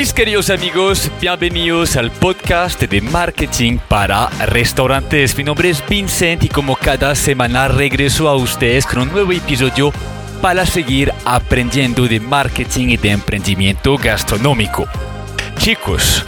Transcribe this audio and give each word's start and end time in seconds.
Mis 0.00 0.14
queridos 0.14 0.48
amigos, 0.48 1.10
bienvenidos 1.20 1.94
al 1.94 2.10
podcast 2.10 2.80
de 2.80 3.02
marketing 3.02 3.76
para 3.86 4.30
restaurantes. 4.46 5.36
Mi 5.36 5.44
nombre 5.44 5.68
es 5.68 5.86
Vincent 5.86 6.42
y 6.42 6.48
como 6.48 6.74
cada 6.74 7.14
semana 7.14 7.68
regreso 7.68 8.26
a 8.26 8.34
ustedes 8.34 8.86
con 8.86 9.00
un 9.00 9.12
nuevo 9.12 9.30
episodio 9.30 9.92
para 10.40 10.64
seguir 10.64 11.12
aprendiendo 11.26 12.08
de 12.08 12.18
marketing 12.18 12.88
y 12.88 12.96
de 12.96 13.10
emprendimiento 13.10 13.98
gastronómico. 13.98 14.86
Chicos, 15.58 16.24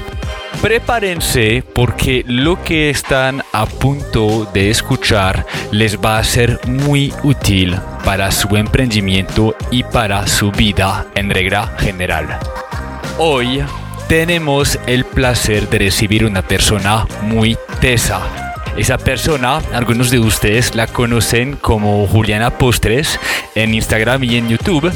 prepárense 0.61 1.64
porque 1.75 2.26
lo 2.26 2.62
que 2.62 2.90
están 2.90 3.43
a 3.54 3.64
punto 3.64 4.50
de 4.52 4.68
escuchar 4.68 5.46
les 5.70 5.96
va 5.96 6.18
a 6.18 6.25
ser 6.25 6.61
muy 6.66 7.11
útil 7.22 7.75
para 8.04 8.32
su 8.32 8.54
emprendimiento 8.54 9.57
y 9.70 9.82
para 9.82 10.26
su 10.26 10.52
vida 10.52 11.07
en 11.14 11.30
regla 11.30 11.75
general. 11.79 12.39
Hoy 13.18 13.62
tenemos 14.08 14.79
el 14.86 15.04
placer 15.04 15.68
de 15.68 15.79
recibir 15.79 16.25
una 16.25 16.43
persona 16.43 17.07
muy 17.21 17.58
tesa. 17.80 18.22
Esa 18.76 18.96
persona, 18.96 19.61
algunos 19.75 20.11
de 20.11 20.18
ustedes 20.18 20.75
la 20.75 20.86
conocen 20.86 21.57
como 21.57 22.07
Juliana 22.07 22.50
Postres 22.50 23.21
en 23.54 23.75
Instagram 23.75 24.25
y 24.25 24.36
en 24.36 24.48
YouTube, 24.48 24.90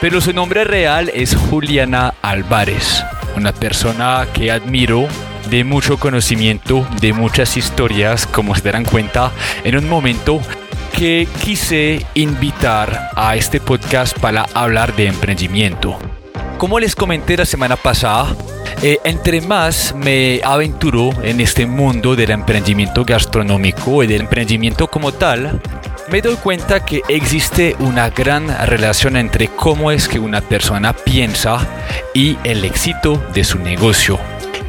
pero 0.00 0.22
su 0.22 0.32
nombre 0.32 0.64
real 0.64 1.10
es 1.14 1.36
Juliana 1.36 2.14
Álvarez, 2.22 3.04
una 3.36 3.52
persona 3.52 4.26
que 4.32 4.50
admiro 4.50 5.06
de 5.50 5.62
mucho 5.62 5.98
conocimiento, 5.98 6.86
de 7.02 7.12
muchas 7.12 7.58
historias, 7.58 8.26
como 8.26 8.54
se 8.54 8.62
darán 8.62 8.86
cuenta, 8.86 9.30
en 9.62 9.76
un 9.76 9.88
momento 9.88 10.40
que 10.96 11.28
quise 11.44 12.04
invitar 12.14 13.10
a 13.14 13.36
este 13.36 13.60
podcast 13.60 14.18
para 14.18 14.46
hablar 14.54 14.96
de 14.96 15.06
emprendimiento. 15.06 15.98
Como 16.58 16.80
les 16.80 16.96
comenté 16.96 17.36
la 17.36 17.46
semana 17.46 17.76
pasada, 17.76 18.34
eh, 18.82 18.98
entre 19.04 19.40
más 19.40 19.94
me 19.94 20.40
aventuro 20.42 21.10
en 21.22 21.40
este 21.40 21.66
mundo 21.66 22.16
del 22.16 22.32
emprendimiento 22.32 23.04
gastronómico 23.04 24.02
y 24.02 24.08
del 24.08 24.22
emprendimiento 24.22 24.88
como 24.88 25.12
tal, 25.12 25.62
me 26.10 26.20
doy 26.20 26.34
cuenta 26.34 26.84
que 26.84 27.02
existe 27.08 27.76
una 27.78 28.10
gran 28.10 28.48
relación 28.66 29.16
entre 29.16 29.46
cómo 29.46 29.92
es 29.92 30.08
que 30.08 30.18
una 30.18 30.40
persona 30.40 30.94
piensa 30.94 31.64
y 32.12 32.36
el 32.42 32.64
éxito 32.64 33.22
de 33.32 33.44
su 33.44 33.60
negocio. 33.60 34.18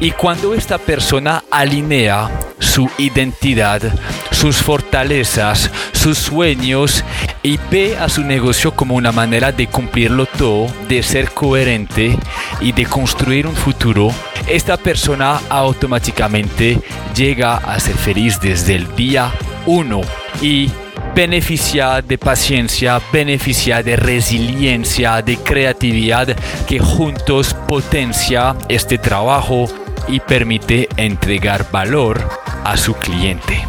Y 0.00 0.12
cuando 0.12 0.54
esta 0.54 0.78
persona 0.78 1.44
alinea 1.50 2.30
su 2.58 2.90
identidad, 2.96 3.82
sus 4.30 4.56
fortalezas, 4.56 5.70
sus 5.92 6.16
sueños 6.16 7.04
y 7.42 7.58
ve 7.70 7.98
a 7.98 8.08
su 8.08 8.24
negocio 8.24 8.74
como 8.74 8.94
una 8.94 9.12
manera 9.12 9.52
de 9.52 9.66
cumplirlo 9.66 10.24
todo, 10.24 10.68
de 10.88 11.02
ser 11.02 11.32
coherente 11.32 12.18
y 12.62 12.72
de 12.72 12.86
construir 12.86 13.46
un 13.46 13.54
futuro, 13.54 14.10
esta 14.46 14.78
persona 14.78 15.38
automáticamente 15.50 16.80
llega 17.14 17.56
a 17.56 17.78
ser 17.78 17.96
feliz 17.96 18.40
desde 18.40 18.76
el 18.76 18.96
día 18.96 19.30
uno 19.66 20.00
y 20.40 20.70
beneficia 21.14 22.00
de 22.00 22.16
paciencia, 22.16 23.00
beneficia 23.12 23.82
de 23.82 23.96
resiliencia, 23.96 25.20
de 25.20 25.36
creatividad 25.36 26.34
que 26.66 26.78
juntos 26.78 27.54
potencia 27.68 28.56
este 28.68 28.96
trabajo 28.96 29.66
y 30.10 30.20
permite 30.20 30.88
entregar 30.96 31.70
valor 31.70 32.20
a 32.64 32.76
su 32.76 32.94
cliente. 32.94 33.64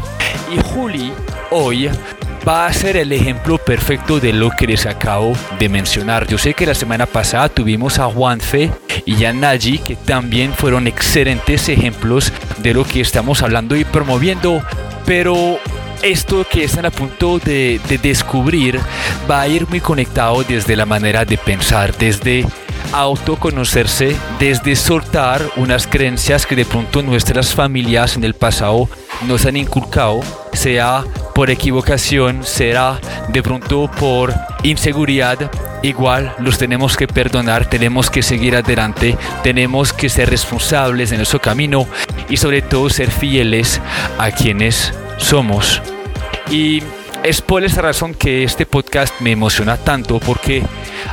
Y 0.54 0.60
Juli 0.62 1.14
hoy 1.52 1.90
va 2.48 2.66
a 2.66 2.74
ser 2.74 2.98
el 2.98 3.12
ejemplo 3.12 3.58
perfecto 3.58 4.20
de 4.20 4.34
lo 4.34 4.50
que 4.52 4.68
les 4.68 4.86
acabo 4.86 5.34
de 5.60 5.70
mencionar. 5.70 6.28
Yo 6.28 6.38
sé 6.38 6.54
que 6.54 6.66
la 6.66 6.74
semana 6.74 7.06
pasada 7.06 7.50
tuvimos 7.50 8.00
a 8.00 8.06
Juanfe 8.06 8.72
y 9.06 9.24
a 9.26 9.34
Naji, 9.34 9.78
que 9.80 9.96
también 9.96 10.54
fueron 10.54 10.88
excelentes 10.88 11.70
ejemplos 11.70 12.34
de 12.58 12.74
lo 12.74 12.84
que 12.84 13.02
estamos 13.02 13.44
hablando 13.44 13.76
y 13.76 13.84
promoviendo, 13.84 14.62
pero 15.06 15.60
esto 16.02 16.46
que 16.50 16.64
están 16.64 16.86
a 16.86 16.92
punto 16.92 17.38
de, 17.38 17.80
de 17.88 17.98
descubrir 18.00 18.80
va 19.30 19.42
a 19.42 19.48
ir 19.48 19.68
muy 19.68 19.80
conectado 19.80 20.44
desde 20.44 20.76
la 20.76 20.88
manera 20.88 21.26
de 21.26 21.38
pensar, 21.38 21.96
desde 21.96 22.46
autoconocerse 22.94 24.16
desde 24.40 24.76
soltar 24.76 25.42
unas 25.56 25.88
creencias 25.88 26.46
que 26.46 26.56
de 26.56 26.66
pronto 26.66 27.02
nuestras 27.02 27.54
familias 27.54 28.18
en 28.18 28.24
el 28.24 28.34
pasado 28.34 28.90
nos 29.28 29.46
han 29.46 29.56
inculcado, 29.56 30.22
sea 30.54 31.04
por 31.34 31.50
equivocación, 31.50 32.44
será 32.44 33.00
de 33.30 33.42
pronto 33.42 33.90
por 34.00 34.34
inseguridad, 34.64 35.52
igual 35.82 36.36
los 36.40 36.58
tenemos 36.58 36.98
que 36.98 37.08
perdonar, 37.08 37.70
tenemos 37.70 38.10
que 38.10 38.22
seguir 38.22 38.56
adelante, 38.56 39.18
tenemos 39.44 39.94
que 39.94 40.10
ser 40.10 40.30
responsables 40.30 41.12
en 41.12 41.18
nuestro 41.18 41.40
camino 41.40 41.88
y 42.30 42.38
sobre 42.38 42.62
todo 42.62 42.90
ser 42.90 43.12
fieles 43.12 43.82
a 44.18 44.32
quienes 44.32 44.94
somos. 45.18 45.82
Y 46.50 46.84
es 47.24 47.42
por 47.42 47.64
esa 47.64 47.82
razón 47.82 48.14
que 48.14 48.44
este 48.44 48.66
podcast 48.66 49.14
me 49.22 49.32
emociona 49.32 49.78
tanto 49.78 50.20
porque 50.20 50.64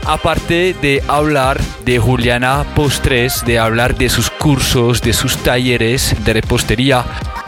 aparte 0.08 0.74
de 0.80 1.02
hablar 1.06 1.60
de 1.84 1.98
Juliana 1.98 2.64
Postres, 2.74 3.44
de 3.44 3.58
hablar 3.58 3.94
de 3.94 4.08
sus 4.08 4.30
cursos, 4.30 5.02
de 5.02 5.12
sus 5.12 5.36
talleres 5.36 6.16
de 6.24 6.32
repostería, 6.32 7.04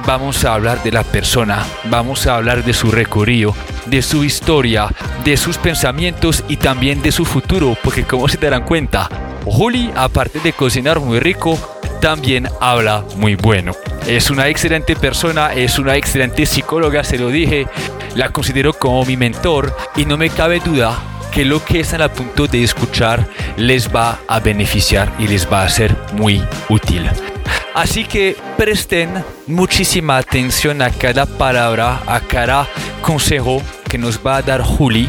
vamos 0.06 0.44
a 0.44 0.53
hablar 0.53 0.82
de 0.82 0.93
la 0.93 1.03
persona, 1.03 1.65
vamos 1.84 2.26
a 2.26 2.37
hablar 2.37 2.62
de 2.62 2.75
su 2.75 2.91
recorrido, 2.91 3.56
de 3.87 4.03
su 4.03 4.25
historia, 4.25 4.88
de 5.25 5.38
sus 5.38 5.56
pensamientos 5.56 6.44
y 6.49 6.59
también 6.59 7.00
de 7.00 7.12
su 7.12 7.25
futuro, 7.25 7.78
porque 7.82 8.04
como 8.04 8.28
se 8.28 8.37
darán 8.37 8.65
cuenta, 8.65 9.09
Juli, 9.47 9.91
aparte 9.97 10.38
de 10.41 10.53
cocinar 10.53 11.00
muy 11.00 11.19
rico, 11.19 11.59
también 12.03 12.47
habla 12.60 13.04
muy 13.16 13.37
bueno. 13.37 13.72
Es 14.06 14.31
una 14.31 14.49
excelente 14.49 14.97
persona, 14.97 15.54
es 15.54 15.78
una 15.78 15.97
excelente 15.97 16.44
psicóloga, 16.44 17.04
se 17.04 17.16
lo 17.16 17.28
dije, 17.28 17.66
la 18.15 18.28
considero 18.28 18.75
como 18.75 19.03
mi 19.06 19.16
mentor 19.16 19.75
y 19.97 20.04
no 20.04 20.19
me 20.19 20.28
cabe 20.28 20.60
duda 20.60 21.19
que 21.30 21.44
lo 21.44 21.64
que 21.64 21.80
están 21.80 22.02
a 22.02 22.12
punto 22.12 22.46
de 22.46 22.62
escuchar 22.62 23.26
les 23.56 23.94
va 23.94 24.18
a 24.28 24.41
beneficiar 24.41 25.12
y 25.18 25.28
les 25.28 25.50
va 25.50 25.62
a 25.62 25.68
ser 25.68 25.96
muy 26.12 26.42
útil. 26.68 27.08
Así 27.74 28.04
que 28.04 28.36
presten 28.56 29.24
muchísima 29.46 30.16
atención 30.19 30.82
a 30.82 30.90
cada 30.90 31.26
palabra, 31.26 32.00
a 32.06 32.20
cada 32.20 32.69
consejo 33.00 33.62
que 33.88 33.98
nos 33.98 34.19
va 34.19 34.36
a 34.36 34.42
dar 34.42 34.62
Juli 34.62 35.08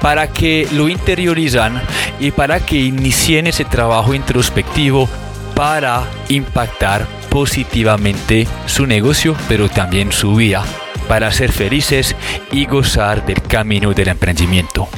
para 0.00 0.28
que 0.28 0.66
lo 0.72 0.88
interiorizan 0.88 1.80
y 2.18 2.30
para 2.30 2.60
que 2.60 2.76
inicien 2.76 3.46
ese 3.46 3.64
trabajo 3.64 4.14
introspectivo 4.14 5.08
para 5.54 6.04
impactar 6.28 7.06
positivamente 7.30 8.46
su 8.66 8.86
negocio, 8.86 9.36
pero 9.48 9.68
también 9.68 10.12
su 10.12 10.34
vida, 10.34 10.64
para 11.08 11.30
ser 11.32 11.52
felices 11.52 12.16
y 12.50 12.66
gozar 12.66 13.24
del 13.24 13.42
camino 13.42 13.92
del 13.92 14.08
emprendimiento. 14.08 14.88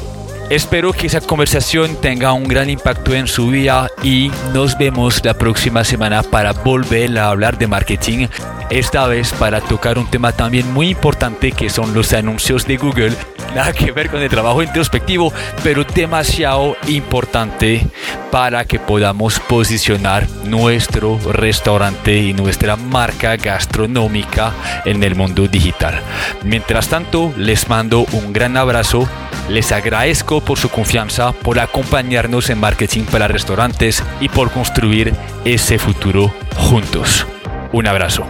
Espero 0.55 0.93
que 0.93 1.09
esa 1.09 1.21
conversación 1.21 1.97
tenga 2.01 2.33
un 2.33 2.45
gran 2.45 2.71
impacto 2.71 3.13
en 3.13 3.27
su 3.27 3.49
vida 3.49 3.91
y 4.05 4.31
nos 4.53 4.79
vemos 4.79 5.21
la 5.25 5.35
próxima 5.35 5.83
semana 5.83 6.23
para 6.23 6.53
volver 6.53 7.19
a 7.19 7.31
hablar 7.31 7.59
de 7.59 7.67
marketing, 7.67 8.29
esta 8.71 9.09
vez 9.09 9.33
para 9.33 9.61
tocar 9.61 9.99
un 9.99 10.09
tema 10.09 10.31
también 10.31 10.73
muy 10.73 10.91
importante 10.91 11.51
que 11.51 11.69
son 11.69 11.93
los 11.93 12.13
anuncios 12.13 12.69
de 12.69 12.77
Google 12.77 13.17
nada 13.55 13.73
que 13.73 13.93
ver 13.93 14.11
con 14.11 14.21
el 14.21 14.29
trabajo 14.29 14.63
introspectivo, 14.63 15.33
pero 15.63 15.85
demasiado 15.85 16.77
importante 16.89 17.87
para 18.31 18.65
que 18.65 18.81
podamos 18.81 19.39
posicionar 19.39 20.29
nuestro 20.45 21.19
restaurante 21.33 22.17
y 22.17 22.33
nuestra 22.33 22.75
marca 22.77 23.37
gastronómica 23.37 24.53
en 24.85 25.03
el 25.05 25.15
mundo 25.15 25.47
digital. 25.47 26.01
Mientras 26.43 26.89
tanto, 26.89 27.33
les 27.37 27.69
mando 27.69 28.07
un 28.13 28.33
gran 28.33 28.57
abrazo. 28.57 29.09
Les 29.49 29.73
agradezco 29.73 30.41
por 30.41 30.59
su 30.59 30.71
confianza, 30.71 31.33
por 31.33 31.59
acompañarnos 31.59 32.49
en 32.49 32.59
marketing 32.59 33.03
para 33.05 33.29
restaurantes 33.29 34.03
y 34.19 34.31
por 34.31 34.51
construir 34.51 35.13
ese 35.45 35.79
futuro 35.79 36.29
juntos. 36.57 37.27
Un 37.71 37.87
abrazo. 37.87 38.27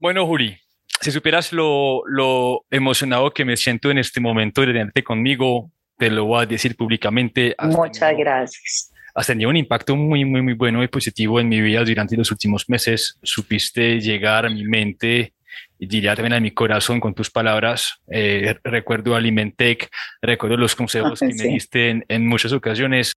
Bueno, 0.00 0.26
Juli, 0.26 0.58
si 1.00 1.12
supieras 1.12 1.52
lo, 1.52 2.02
lo, 2.06 2.64
emocionado 2.72 3.30
que 3.30 3.44
me 3.44 3.56
siento 3.56 3.92
en 3.92 3.98
este 3.98 4.18
momento 4.18 4.62
de 4.62 4.68
tenerte 4.68 5.04
conmigo, 5.04 5.70
te 5.96 6.10
lo 6.10 6.24
voy 6.24 6.42
a 6.42 6.46
decir 6.46 6.74
públicamente. 6.74 7.54
Muchas 7.62 8.16
gracias. 8.16 8.92
Has 9.14 9.28
tenido 9.28 9.50
un 9.50 9.56
impacto 9.56 9.94
muy, 9.94 10.24
muy, 10.24 10.42
muy 10.42 10.54
bueno 10.54 10.82
y 10.82 10.88
positivo 10.88 11.38
en 11.38 11.48
mi 11.48 11.60
vida 11.60 11.84
durante 11.84 12.16
los 12.16 12.32
últimos 12.32 12.68
meses. 12.68 13.18
Supiste 13.22 14.00
llegar 14.00 14.46
a 14.46 14.50
mi 14.50 14.64
mente 14.64 15.34
y 15.82 15.86
diría 15.86 16.14
también 16.14 16.34
a 16.34 16.40
mi 16.40 16.50
corazón 16.50 17.00
con 17.00 17.14
tus 17.14 17.30
palabras. 17.30 18.00
Eh, 18.12 18.54
recuerdo 18.62 19.16
Alimentec, 19.16 19.88
recuerdo 20.20 20.58
los 20.58 20.76
consejos 20.76 21.20
que 21.20 21.34
me 21.34 21.44
diste 21.44 21.88
en, 21.88 22.04
en, 22.06 22.26
muchas 22.26 22.52
ocasiones 22.52 23.14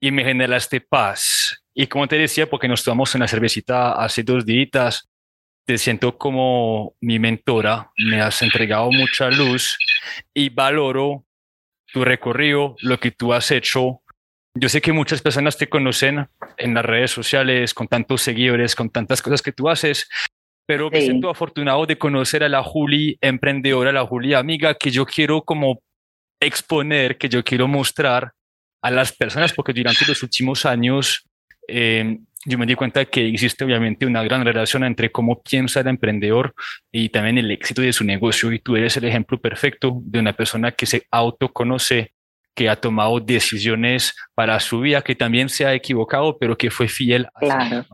y 0.00 0.10
me 0.10 0.24
generaste 0.24 0.80
paz. 0.80 1.62
Y 1.72 1.86
como 1.86 2.08
te 2.08 2.18
decía, 2.18 2.50
porque 2.50 2.66
nos 2.66 2.82
tomamos 2.82 3.14
una 3.14 3.28
cervecita 3.28 3.92
hace 3.92 4.24
dos 4.24 4.44
días, 4.44 5.08
te 5.64 5.78
siento 5.78 6.18
como 6.18 6.96
mi 7.00 7.20
mentora, 7.20 7.92
me 7.96 8.20
has 8.20 8.42
entregado 8.42 8.90
mucha 8.90 9.30
luz 9.30 9.78
y 10.34 10.48
valoro 10.48 11.24
tu 11.92 12.04
recorrido, 12.04 12.74
lo 12.80 12.98
que 12.98 13.12
tú 13.12 13.32
has 13.32 13.52
hecho. 13.52 14.02
Yo 14.54 14.68
sé 14.68 14.80
que 14.80 14.92
muchas 14.92 15.22
personas 15.22 15.56
te 15.56 15.68
conocen 15.68 16.28
en 16.56 16.74
las 16.74 16.84
redes 16.84 17.12
sociales, 17.12 17.74
con 17.74 17.86
tantos 17.86 18.22
seguidores, 18.22 18.74
con 18.74 18.90
tantas 18.90 19.22
cosas 19.22 19.40
que 19.40 19.52
tú 19.52 19.68
haces, 19.68 20.08
pero 20.66 20.90
me 20.90 21.00
siento 21.00 21.28
afortunado 21.28 21.86
de 21.86 21.98
conocer 21.98 22.44
a 22.44 22.48
la 22.48 22.62
Juli 22.62 23.18
emprendedora, 23.20 23.92
la 23.92 24.06
Juli 24.06 24.34
amiga, 24.34 24.74
que 24.74 24.90
yo 24.90 25.04
quiero 25.04 25.42
como 25.42 25.82
exponer, 26.40 27.18
que 27.18 27.28
yo 27.28 27.42
quiero 27.44 27.68
mostrar 27.68 28.32
a 28.82 28.90
las 28.90 29.12
personas, 29.12 29.52
porque 29.52 29.72
durante 29.72 30.04
los 30.06 30.22
últimos 30.22 30.66
años 30.66 31.24
eh, 31.68 32.18
yo 32.44 32.58
me 32.58 32.66
di 32.66 32.74
cuenta 32.74 33.04
que 33.04 33.28
existe 33.28 33.64
obviamente 33.64 34.04
una 34.04 34.22
gran 34.24 34.44
relación 34.44 34.82
entre 34.82 35.12
cómo 35.12 35.40
piensa 35.42 35.80
el 35.80 35.86
emprendedor 35.86 36.54
y 36.90 37.08
también 37.08 37.38
el 37.38 37.50
éxito 37.50 37.82
de 37.82 37.92
su 37.92 38.04
negocio. 38.04 38.52
Y 38.52 38.58
tú 38.58 38.76
eres 38.76 38.96
el 38.96 39.04
ejemplo 39.04 39.40
perfecto 39.40 40.00
de 40.02 40.18
una 40.18 40.32
persona 40.32 40.72
que 40.72 40.86
se 40.86 41.06
autoconoce, 41.10 42.14
que 42.54 42.68
ha 42.68 42.76
tomado 42.76 43.20
decisiones 43.20 44.14
para 44.34 44.58
su 44.58 44.80
vida, 44.80 45.02
que 45.02 45.14
también 45.14 45.48
se 45.48 45.66
ha 45.66 45.74
equivocado, 45.74 46.36
pero 46.38 46.58
que 46.58 46.70
fue 46.70 46.88
fiel 46.88 47.26
a 47.34 47.40
claro. 47.40 47.86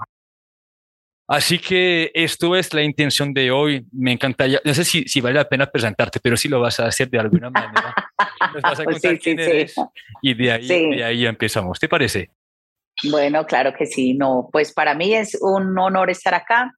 Así 1.29 1.59
que 1.59 2.11
esto 2.15 2.57
es 2.57 2.73
la 2.73 2.83
intención 2.83 3.35
de 3.35 3.51
hoy. 3.51 3.87
Me 3.93 4.13
encantaría, 4.13 4.61
no 4.65 4.73
sé 4.73 4.83
si, 4.83 5.05
si 5.05 5.21
vale 5.21 5.35
la 5.35 5.47
pena 5.47 5.67
presentarte, 5.67 6.21
pero 6.21 6.39
si 6.39 6.49
lo 6.49 6.59
vas 6.59 6.81
a 6.81 6.87
hacer 6.87 7.11
de 7.11 7.19
alguna 7.19 7.51
manera. 7.51 7.95
Nos 8.55 8.63
vas 8.63 8.81
a 8.81 8.85
contar 8.85 9.19
quién 9.19 9.39
eres 9.39 9.75
y 10.23 10.33
de 10.33 10.53
ahí, 10.53 10.67
de 10.67 11.05
ahí 11.05 11.27
empezamos. 11.27 11.79
¿Te 11.79 11.87
parece? 11.87 12.31
Bueno, 13.05 13.45
claro 13.45 13.75
que 13.75 13.85
sí. 13.85 14.15
No, 14.15 14.49
pues 14.51 14.73
para 14.73 14.95
mí 14.95 15.15
es 15.15 15.37
un 15.39 15.79
honor 15.79 16.09
estar 16.09 16.33
acá. 16.33 16.73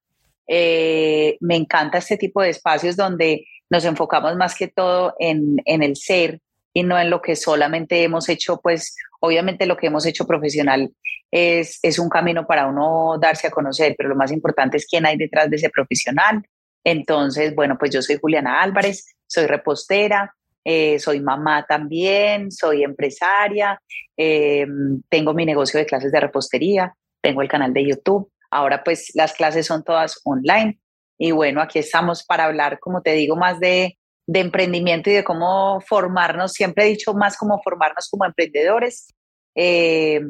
Eh, 0.49 1.37
me 1.39 1.55
encanta 1.55 1.99
este 1.99 2.17
tipo 2.17 2.43
de 2.43 2.51
espacios 2.51 2.97
donde 2.97 3.47
nos 3.71 3.85
enfocamos 3.85 4.35
más 4.35 4.57
que 4.57 4.67
todo 4.67 5.15
en, 5.21 5.59
en 5.65 5.85
el 5.85 5.95
ser 5.95 6.41
y 6.75 6.83
no 6.83 6.99
en 6.99 7.09
lo 7.09 7.23
que 7.23 7.37
solamente 7.37 8.03
hemos 8.03 8.29
hecho, 8.29 8.61
pues 8.61 8.97
obviamente 9.21 9.67
lo 9.67 9.77
que 9.77 9.87
hemos 9.87 10.07
hecho 10.07 10.27
profesional 10.27 10.91
es, 11.31 11.79
es 11.83 11.99
un 11.99 12.09
camino 12.09 12.47
para 12.47 12.67
uno 12.67 13.19
darse 13.21 13.47
a 13.47 13.51
conocer, 13.51 13.95
pero 13.97 14.09
lo 14.09 14.17
más 14.17 14.33
importante 14.33 14.77
es 14.77 14.87
quién 14.87 15.07
hay 15.07 15.17
detrás 15.17 15.49
de 15.49 15.57
ese 15.57 15.71
profesional. 15.71 16.43
Entonces, 16.85 17.55
bueno, 17.55 17.77
pues 17.79 17.93
yo 17.93 18.03
soy 18.03 18.19
Juliana 18.21 18.63
Álvarez, 18.63 19.15
soy 19.27 19.47
repostera, 19.47 20.35
eh, 20.65 20.99
soy 20.99 21.21
mamá 21.21 21.65
también, 21.67 22.51
soy 22.51 22.83
empresaria, 22.83 23.81
eh, 24.17 24.67
tengo 25.09 25.35
mi 25.35 25.47
negocio 25.47 25.79
de 25.79 25.87
clases 25.87 26.13
de 26.13 26.21
repostería, 26.21 26.95
tengo 27.21 27.43
el 27.43 27.49
canal 27.49 27.73
de 27.73 27.87
YouTube. 27.87 28.31
Ahora 28.51 28.83
pues 28.83 29.13
las 29.15 29.33
clases 29.33 29.67
son 29.67 29.85
todas 29.85 30.21
online 30.25 30.81
y 31.19 31.33
bueno, 31.33 31.61
aquí 31.61 31.79
estamos 31.79 32.25
para 32.25 32.45
hablar, 32.45 32.79
como 32.81 33.03
te 33.03 33.13
digo, 33.13 33.37
más 33.37 33.61
de, 33.61 33.99
de 34.31 34.39
emprendimiento 34.39 35.11
y 35.11 35.15
de 35.15 35.25
cómo 35.25 35.81
formarnos. 35.81 36.53
Siempre 36.53 36.85
he 36.85 36.89
dicho 36.89 37.15
más 37.15 37.37
como 37.37 37.61
formarnos 37.63 38.09
como 38.09 38.25
emprendedores. 38.25 39.09
Eh, 39.57 40.21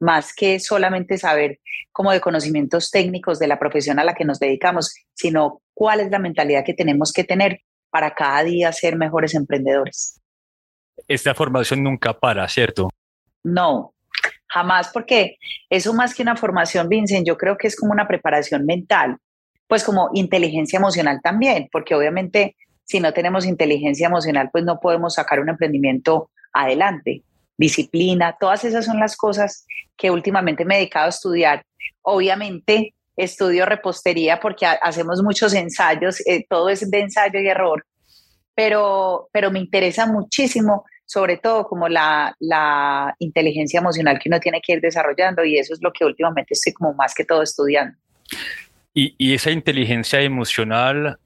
más 0.00 0.34
que 0.34 0.60
solamente 0.60 1.16
saber 1.16 1.58
como 1.90 2.12
de 2.12 2.20
conocimientos 2.20 2.90
técnicos 2.90 3.38
de 3.38 3.48
la 3.48 3.58
profesión 3.58 3.98
a 3.98 4.04
la 4.04 4.14
que 4.14 4.26
nos 4.26 4.38
dedicamos, 4.38 4.94
sino 5.14 5.62
cuál 5.74 6.00
es 6.00 6.10
la 6.10 6.18
mentalidad 6.18 6.62
que 6.64 6.74
tenemos 6.74 7.10
que 7.10 7.24
tener 7.24 7.62
para 7.90 8.14
cada 8.14 8.44
día 8.44 8.70
ser 8.70 8.96
mejores 8.96 9.34
emprendedores. 9.34 10.20
Esta 11.08 11.34
formación 11.34 11.82
nunca 11.82 12.12
para, 12.12 12.46
¿cierto? 12.48 12.90
No, 13.42 13.94
jamás, 14.46 14.90
porque 14.92 15.38
eso 15.70 15.94
más 15.94 16.14
que 16.14 16.22
una 16.22 16.36
formación, 16.36 16.88
Vincent, 16.88 17.26
yo 17.26 17.36
creo 17.38 17.56
que 17.56 17.66
es 17.66 17.74
como 17.74 17.92
una 17.92 18.06
preparación 18.06 18.66
mental, 18.66 19.16
pues 19.66 19.82
como 19.82 20.10
inteligencia 20.12 20.76
emocional 20.76 21.20
también, 21.22 21.68
porque 21.72 21.94
obviamente 21.94 22.54
si 22.88 23.00
no 23.00 23.12
tenemos 23.12 23.44
inteligencia 23.44 24.06
emocional, 24.06 24.48
pues 24.50 24.64
no 24.64 24.80
podemos 24.80 25.14
sacar 25.14 25.40
un 25.40 25.50
emprendimiento 25.50 26.30
adelante. 26.54 27.22
Disciplina, 27.58 28.36
todas 28.40 28.64
esas 28.64 28.86
son 28.86 28.98
las 28.98 29.16
cosas 29.16 29.66
que 29.96 30.10
últimamente 30.10 30.64
me 30.64 30.76
he 30.76 30.78
dedicado 30.78 31.06
a 31.06 31.10
estudiar. 31.10 31.62
Obviamente 32.02 32.94
estudio 33.14 33.66
repostería 33.66 34.40
porque 34.40 34.64
hacemos 34.64 35.22
muchos 35.22 35.52
ensayos, 35.52 36.24
eh, 36.26 36.46
todo 36.48 36.70
es 36.70 36.88
de 36.90 37.00
ensayo 37.00 37.40
y 37.40 37.48
error, 37.48 37.84
pero, 38.54 39.28
pero 39.32 39.50
me 39.50 39.58
interesa 39.58 40.06
muchísimo, 40.06 40.84
sobre 41.04 41.36
todo 41.36 41.64
como 41.66 41.88
la, 41.88 42.34
la 42.38 43.14
inteligencia 43.18 43.80
emocional 43.80 44.18
que 44.18 44.30
uno 44.30 44.40
tiene 44.40 44.62
que 44.62 44.74
ir 44.74 44.80
desarrollando 44.80 45.44
y 45.44 45.58
eso 45.58 45.74
es 45.74 45.80
lo 45.82 45.92
que 45.92 46.04
últimamente 46.04 46.54
estoy 46.54 46.72
como 46.72 46.94
más 46.94 47.12
que 47.14 47.24
todo 47.24 47.42
estudiando. 47.42 47.98
Y, 48.94 49.14
y 49.18 49.34
esa 49.34 49.50
inteligencia 49.50 50.20
emocional, 50.22 51.18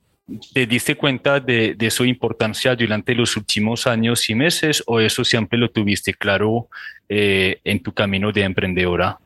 ¿te 0.55 0.67
diste 0.67 0.97
cuenta 0.97 1.41
de, 1.41 1.75
de, 1.75 1.91
su 1.91 2.05
importancia 2.05 2.75
durante 2.75 3.15
los 3.15 3.37
últimos 3.37 3.87
años 3.87 4.29
y 4.31 4.35
meses 4.35 4.83
o 4.87 5.01
eso 5.01 5.25
siempre 5.25 5.59
lo 5.59 5.71
tuviste 5.71 6.15
claro 6.15 6.69
eh, 7.09 7.61
en 7.65 7.83
tu 7.83 7.93
camino 7.93 8.33
de 8.33 8.43
emprendedora? 8.43 9.19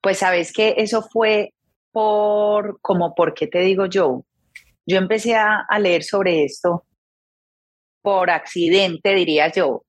Pues 0.00 0.18
sabes 0.18 0.52
que 0.52 0.74
eso 0.78 1.02
fue 1.02 1.52
por, 1.92 2.80
como, 2.80 3.14
¿por 3.14 3.34
qué 3.34 3.46
te 3.46 3.60
digo 3.60 3.86
yo? 3.86 4.24
Yo 4.86 4.96
empecé 4.96 5.34
a, 5.34 5.66
leer 5.78 6.02
sobre 6.02 6.44
esto 6.44 6.84
por 8.00 8.30
accidente, 8.30 9.14
diría 9.14 9.52
yo, 9.52 9.84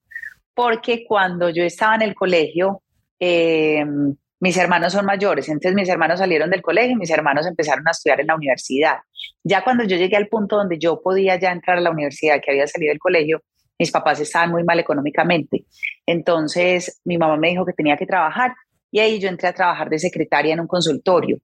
porque 0.53 1.05
cuando 1.05 1.49
yo 1.49 1.63
estaba 1.63 1.95
en 1.95 2.01
el 2.01 2.15
colegio, 2.15 2.81
em, 3.19 4.15
mis 4.39 4.57
hermanos 4.57 4.93
son 4.93 5.05
mayores, 5.05 5.49
entonces 5.49 5.75
mis 5.75 5.89
hermanos 5.89 6.19
salieron 6.19 6.49
del 6.49 6.61
colegio 6.61 6.91
y 6.91 6.95
mis 6.95 7.09
hermanos 7.09 7.45
empezaron 7.45 7.87
a 7.87 7.91
estudiar 7.91 8.21
en 8.21 8.27
la 8.27 8.35
universidad. 8.35 8.97
Ya 9.43 9.63
cuando 9.63 9.83
yo 9.83 9.97
llegué 9.97 10.15
al 10.15 10.27
punto 10.27 10.55
donde 10.55 10.77
yo 10.79 11.01
podía 11.01 11.37
ya 11.37 11.51
entrar 11.51 11.77
a 11.77 11.81
la 11.81 11.91
universidad, 11.91 12.39
que 12.41 12.51
había 12.51 12.67
salido 12.67 12.91
del 12.91 12.99
colegio, 12.99 13.41
mis 13.77 13.91
papás 13.91 14.19
estaban 14.19 14.51
muy 14.51 14.63
mal 14.63 14.79
económicamente. 14.79 15.65
Entonces 16.05 17.01
mi 17.05 17.17
mamá 17.17 17.37
me 17.37 17.49
dijo 17.49 17.65
que 17.65 17.73
tenía 17.73 17.97
que 17.97 18.05
trabajar 18.05 18.53
y 18.91 18.99
ahí 18.99 19.19
yo 19.19 19.29
entré 19.29 19.47
a 19.47 19.53
trabajar 19.53 19.89
de 19.89 19.99
secretaria 19.99 20.53
en 20.53 20.61
un 20.61 20.67
consultorio. 20.67 21.37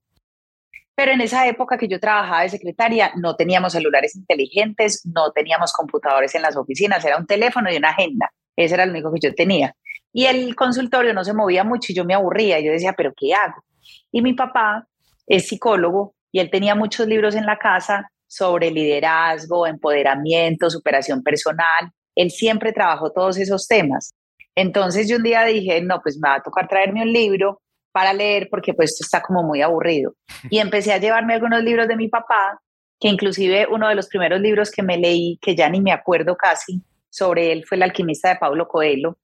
Pero 0.94 1.12
en 1.12 1.20
esa 1.20 1.46
época 1.46 1.76
que 1.76 1.88
yo 1.88 2.00
trabajaba 2.00 2.42
de 2.42 2.48
secretaria 2.48 3.12
no 3.16 3.36
teníamos 3.36 3.74
celulares 3.74 4.16
inteligentes, 4.16 5.02
no 5.04 5.30
teníamos 5.32 5.72
computadores 5.72 6.34
en 6.34 6.42
las 6.42 6.56
oficinas, 6.56 7.04
era 7.04 7.18
un 7.18 7.26
teléfono 7.26 7.70
y 7.70 7.76
una 7.76 7.90
agenda. 7.90 8.32
Ese 8.56 8.74
era 8.74 8.86
lo 8.86 8.92
único 8.92 9.12
que 9.12 9.20
yo 9.20 9.34
tenía. 9.34 9.76
Y 10.16 10.24
el 10.24 10.56
consultorio 10.56 11.12
no 11.12 11.22
se 11.24 11.34
movía 11.34 11.62
mucho 11.62 11.92
y 11.92 11.94
yo 11.94 12.02
me 12.06 12.14
aburría. 12.14 12.58
Yo 12.58 12.72
decía, 12.72 12.94
¿pero 12.96 13.12
qué 13.14 13.34
hago? 13.34 13.62
Y 14.10 14.22
mi 14.22 14.32
papá 14.32 14.88
es 15.26 15.46
psicólogo 15.46 16.14
y 16.32 16.40
él 16.40 16.48
tenía 16.50 16.74
muchos 16.74 17.06
libros 17.06 17.34
en 17.34 17.44
la 17.44 17.58
casa 17.58 18.10
sobre 18.26 18.70
liderazgo, 18.70 19.66
empoderamiento, 19.66 20.70
superación 20.70 21.22
personal. 21.22 21.92
Él 22.14 22.30
siempre 22.30 22.72
trabajó 22.72 23.12
todos 23.12 23.36
esos 23.36 23.68
temas. 23.68 24.14
Entonces 24.54 25.06
yo 25.06 25.18
un 25.18 25.22
día 25.22 25.44
dije, 25.44 25.82
no, 25.82 26.00
pues 26.00 26.16
me 26.18 26.30
va 26.30 26.36
a 26.36 26.42
tocar 26.42 26.66
traerme 26.66 27.02
un 27.02 27.12
libro 27.12 27.60
para 27.92 28.14
leer 28.14 28.48
porque 28.50 28.72
pues 28.72 28.92
esto 28.92 29.04
está 29.04 29.20
como 29.20 29.42
muy 29.42 29.60
aburrido. 29.60 30.14
Y 30.50 30.60
empecé 30.60 30.94
a 30.94 30.98
llevarme 30.98 31.34
algunos 31.34 31.62
libros 31.62 31.88
de 31.88 31.96
mi 31.96 32.08
papá, 32.08 32.58
que 32.98 33.08
inclusive 33.08 33.66
uno 33.70 33.86
de 33.86 33.94
los 33.94 34.08
primeros 34.08 34.40
libros 34.40 34.70
que 34.70 34.82
me 34.82 34.96
leí, 34.96 35.38
que 35.42 35.54
ya 35.54 35.68
ni 35.68 35.82
me 35.82 35.92
acuerdo 35.92 36.36
casi, 36.36 36.80
sobre 37.10 37.52
él 37.52 37.66
fue 37.68 37.76
El 37.76 37.82
alquimista 37.82 38.30
de 38.30 38.36
Pablo 38.36 38.66
Coelho. 38.66 39.18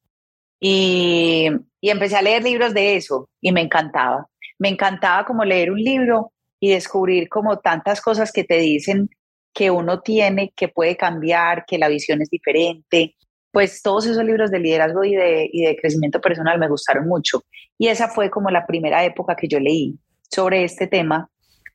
Y, 0.65 1.51
empecé 1.81 2.17
a 2.17 2.23
leer 2.23 2.45
libros 2.45 2.73
de 2.73 2.95
eso 2.95 3.29
y 3.41 3.51
me 3.51 3.63
encantaba. 3.63 4.29
Me 4.61 4.69
encantaba 4.69 5.25
como 5.25 5.45
leer 5.45 5.73
un 5.73 5.81
libro 5.81 6.33
y 6.61 6.71
descubrir 6.71 7.29
como 7.29 7.59
tantas 7.59 8.01
cosas 8.01 8.31
que 8.31 8.45
te 8.45 8.59
dicen 8.59 9.11
que 9.53 9.73
uno 9.73 10.01
tiene, 10.01 10.53
que 10.55 10.69
puede 10.69 10.97
cambiar, 10.97 11.65
que 11.67 11.79
la 11.79 11.89
visión 11.89 12.23
es 12.23 12.31
diferente, 12.31 13.17
pues 13.51 13.83
todos 13.83 14.07
esos 14.07 14.25
libros 14.25 14.53
de 14.53 14.61
liderazgo 14.61 15.05
y 15.05 15.17
de, 15.17 15.51
y 15.53 15.63
de 15.65 15.77
crecimiento 15.77 16.21
personal 16.21 16.61
me 16.61 16.69
gustaron 16.69 17.09
mucho. 17.09 17.43
Y 17.77 17.89
esa 17.89 18.09
fue 18.09 18.31
como 18.31 18.49
la 18.49 18.65
primera 18.65 19.05
época 19.05 19.35
que 19.35 19.49
yo 19.49 19.59
leí 19.59 19.99
sobre 20.31 20.63
este 20.63 20.87
tema. 20.87 21.29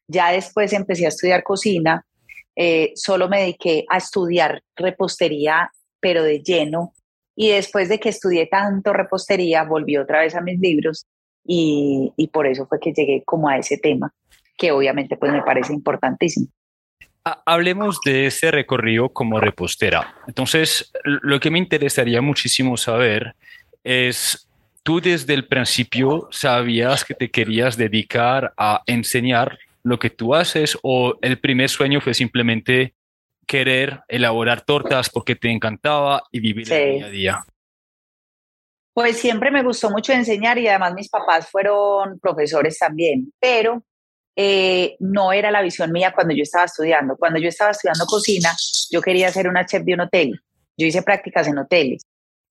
Ya 0.08 0.32
después 0.32 0.72
empecé 0.72 1.06
a 1.06 1.10
estudiar 1.10 1.44
cocina, 1.44 2.06
eh, 2.56 2.94
solo 2.96 3.28
me 3.28 3.42
dediqué 3.42 3.84
a 3.90 3.98
estudiar 3.98 4.64
repostería, 4.78 5.70
pero 6.00 6.24
de 6.24 6.40
lleno. 6.40 6.94
Y 7.40 7.52
después 7.52 7.88
de 7.88 8.00
que 8.00 8.10
estudié 8.10 8.48
tanto 8.48 8.94
repostería, 8.94 9.64
volví 9.64 9.96
otra 9.96 10.22
vez 10.22 10.34
a 10.34 10.42
mis 10.42 10.60
libros 10.60 11.06
y, 11.46 12.12
y 12.18 12.30
por 12.30 12.48
eso 12.48 12.66
fue 12.66 12.80
que 12.80 12.92
llegué 12.92 13.22
como 13.24 13.48
a 13.48 13.60
ese 13.60 13.78
tema, 13.78 14.12
que 14.58 14.72
obviamente 14.72 15.18
pues 15.18 15.32
me 15.32 15.44
parece 15.44 15.72
importantísimo. 15.72 16.48
Hablemos 17.46 18.00
de 18.04 18.26
ese 18.26 18.50
recorrido 18.50 19.10
como 19.10 19.40
repostera. 19.40 20.16
Entonces, 20.28 20.92
lo 21.04 21.40
que 21.40 21.52
me 21.52 21.60
interesaría 21.60 22.22
muchísimo 22.22 22.76
saber 22.76 23.36
es, 23.84 24.50
¿tú 24.82 25.00
desde 25.00 25.36
el 25.36 25.46
principio 25.46 26.28
sabías 26.32 27.06
que 27.06 27.14
te 27.14 27.30
querías 27.30 27.78
dedicar 27.78 28.54
a 28.58 28.82
enseñar 28.88 29.60
lo 29.84 30.00
que 30.00 30.10
tú 30.10 30.34
haces 30.34 30.76
o 30.82 31.20
el 31.22 31.38
primer 31.40 31.70
sueño 31.70 32.02
fue 32.02 32.16
simplemente 32.16 32.96
querer 33.48 34.02
elaborar 34.08 34.62
tortas 34.62 35.10
porque 35.10 35.36
te 35.36 35.50
encantaba 35.50 36.24
y 36.32 36.40
vivir 36.40 36.72
el 36.72 36.96
día 36.98 37.06
a 37.06 37.10
día? 37.10 37.46
Pues 38.94 39.18
siempre 39.18 39.52
me 39.52 39.64
gustó 39.64 39.90
mucho 39.90 40.12
enseñar 40.12 40.58
y 40.58 40.68
además 40.68 40.94
mis 40.94 41.10
papás 41.10 41.50
fueron 41.50 42.20
profesores 42.20 42.78
también, 42.78 43.32
pero 43.40 43.84
eh, 44.36 44.96
no 45.00 45.34
era 45.34 45.50
la 45.50 45.62
visión 45.62 45.92
mía 45.92 46.14
cuando 46.14 46.36
yo 46.36 46.44
estaba 46.44 46.66
estudiando. 46.66 47.16
Cuando 47.16 47.40
yo 47.40 47.48
estaba 47.48 47.72
estudiando 47.72 48.06
cocina, 48.06 48.50
yo 48.92 49.02
quería 49.02 49.32
ser 49.32 49.48
una 49.48 49.66
chef 49.66 49.84
de 49.84 49.94
un 49.94 50.02
hotel. 50.02 50.40
yo 50.78 50.86
hice 50.86 51.02
prácticas 51.02 51.48
en 51.48 51.58
hoteles 51.58 52.04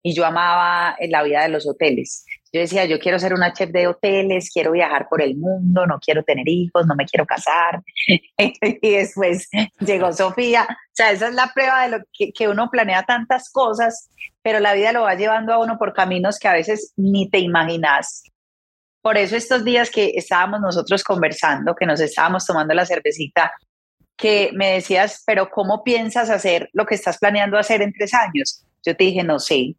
y 0.07 0.15
yo 0.15 0.25
amaba 0.25 0.97
la 1.09 1.25
vida 1.25 1.43
de 1.43 1.49
los 1.49 1.67
hoteles. 1.67 2.25
Yo 2.53 2.61
decía, 2.61 2.85
yo 2.85 3.01
quiero 3.01 3.19
ser 3.19 3.35
una 3.35 3.53
chef 3.53 3.71
de 3.71 3.89
hoteles, 3.89 4.53
quiero 4.55 4.71
viajar 4.71 5.09
por 5.11 5.21
el 5.21 5.37
mundo, 5.37 5.85
no 5.85 5.99
quiero 5.99 6.23
tener 6.23 6.49
hijos, 6.49 6.87
no 6.87 6.95
me 6.95 7.07
quiero 7.07 7.27
casar. 7.27 7.83
y 8.07 8.91
después 8.93 9.49
llegó 9.81 10.13
Sofía. 10.13 10.65
O 10.71 10.93
sea, 10.93 11.11
esa 11.11 11.27
es 11.27 11.35
la 11.35 11.51
prueba 11.53 11.83
de 11.83 11.99
lo 11.99 12.05
que, 12.17 12.31
que, 12.31 12.47
uno 12.47 12.71
planea 12.71 13.03
tantas 13.03 13.51
cosas, 13.51 14.09
pero 14.43 14.61
la 14.61 14.75
vida 14.75 14.93
lo 14.93 15.03
va 15.03 15.17
llevando 15.17 15.53
a 15.53 15.59
uno 15.59 15.77
por 15.77 15.93
caminos 15.93 16.39
que 16.39 16.47
a 16.47 16.53
veces 16.53 16.93
ni 16.97 17.29
te 17.29 17.41
imaginas. 17.41 18.23
Por 19.03 19.17
eso 19.17 19.35
estos 19.35 19.65
días 19.65 19.91
que 19.91 20.13
estábamos 20.15 20.61
nosotros 20.61 21.03
conversando, 21.03 21.75
que 21.75 21.85
nos 21.85 21.99
estábamos 21.99 22.47
tomando 22.47 22.75
la 22.75 22.87
cervecita, 22.87 23.51
que 24.17 24.51
me 24.55 24.75
decías, 24.75 25.25
pero 25.27 25.51
¿cómo 25.51 25.83
piensas 25.83 26.31
hacer 26.31 26.71
lo 26.75 26.87
que 26.87 26.95
estás 26.95 27.19
planeando 27.19 27.59
hacer 27.59 27.83
en 27.83 27.93
tres 27.93 28.15
años? 28.15 28.63
Yo 28.87 28.97
te 28.97 29.03
dije, 29.03 29.25
no 29.25 29.41
sé, 29.41 29.75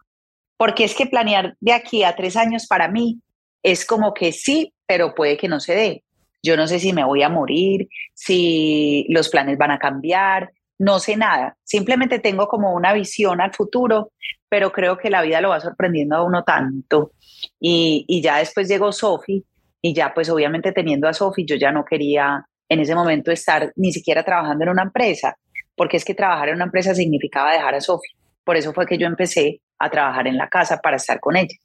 porque 0.58 0.84
es 0.84 0.96
que 0.96 1.06
planear 1.06 1.56
de 1.60 1.74
aquí 1.74 2.04
a 2.04 2.16
tres 2.16 2.36
años 2.36 2.68
para 2.68 2.88
mí 2.88 3.22
es 3.64 3.86
como 3.86 4.14
que 4.14 4.32
sí, 4.32 4.74
pero 4.86 5.14
puede 5.16 5.38
que 5.38 5.48
no 5.48 5.60
se 5.60 5.76
dé. 5.76 6.04
Yo 6.44 6.58
no 6.58 6.68
sé 6.68 6.80
si 6.80 6.94
me 6.94 7.04
voy 7.04 7.24
a 7.24 7.30
morir, 7.30 7.88
si 8.14 9.06
los 9.10 9.30
planes 9.30 9.58
van 9.58 9.72
a 9.72 9.80
cambiar, 9.80 10.52
no 10.80 11.00
sé 11.00 11.18
nada. 11.18 11.58
Simplemente 11.64 12.20
tengo 12.20 12.48
como 12.48 12.74
una 12.74 12.94
visión 12.94 13.42
al 13.42 13.54
futuro, 13.54 14.12
pero 14.50 14.72
creo 14.72 14.98
que 14.98 15.10
la 15.10 15.22
vida 15.22 15.42
lo 15.42 15.50
va 15.50 15.60
sorprendiendo 15.60 16.16
a 16.16 16.24
uno 16.24 16.44
tanto. 16.44 17.12
Y, 17.60 18.22
ya 18.22 18.38
después 18.38 18.68
llegó 18.68 18.92
Sofi 18.92 19.44
y 19.82 19.94
ya 19.94 20.14
pues 20.14 20.30
obviamente 20.30 20.72
teniendo 20.72 21.08
a 21.08 21.14
Sofi 21.14 21.46
yo 21.46 21.56
ya 21.56 21.72
no 21.72 21.86
quería 21.86 22.46
en 22.68 22.80
ese 22.80 22.96
momento 22.96 23.32
estar 23.32 23.72
ni 23.76 23.92
siquiera 23.92 24.24
trabajando 24.24 24.66
en 24.66 24.72
una 24.72 24.84
empresa, 24.84 25.38
porque 25.76 25.98
es 25.98 26.06
que 26.06 26.16
trabajar 26.16 26.50
en 26.50 26.56
una 26.56 26.66
empresa 26.66 26.94
significaba 26.96 27.54
dejar 27.54 27.76
a 27.76 27.82
Sofi. 27.82 28.10
Por 28.44 28.58
eso 28.58 28.74
fue 28.74 28.86
que 28.86 28.98
yo 28.98 29.08
empecé 29.08 29.62
a 29.80 29.90
trabajar 29.90 30.28
en 30.28 30.38
la 30.38 30.48
casa 30.48 30.80
para 30.82 30.98
estar 30.98 31.20
con 31.20 31.36
ella. 31.36 31.56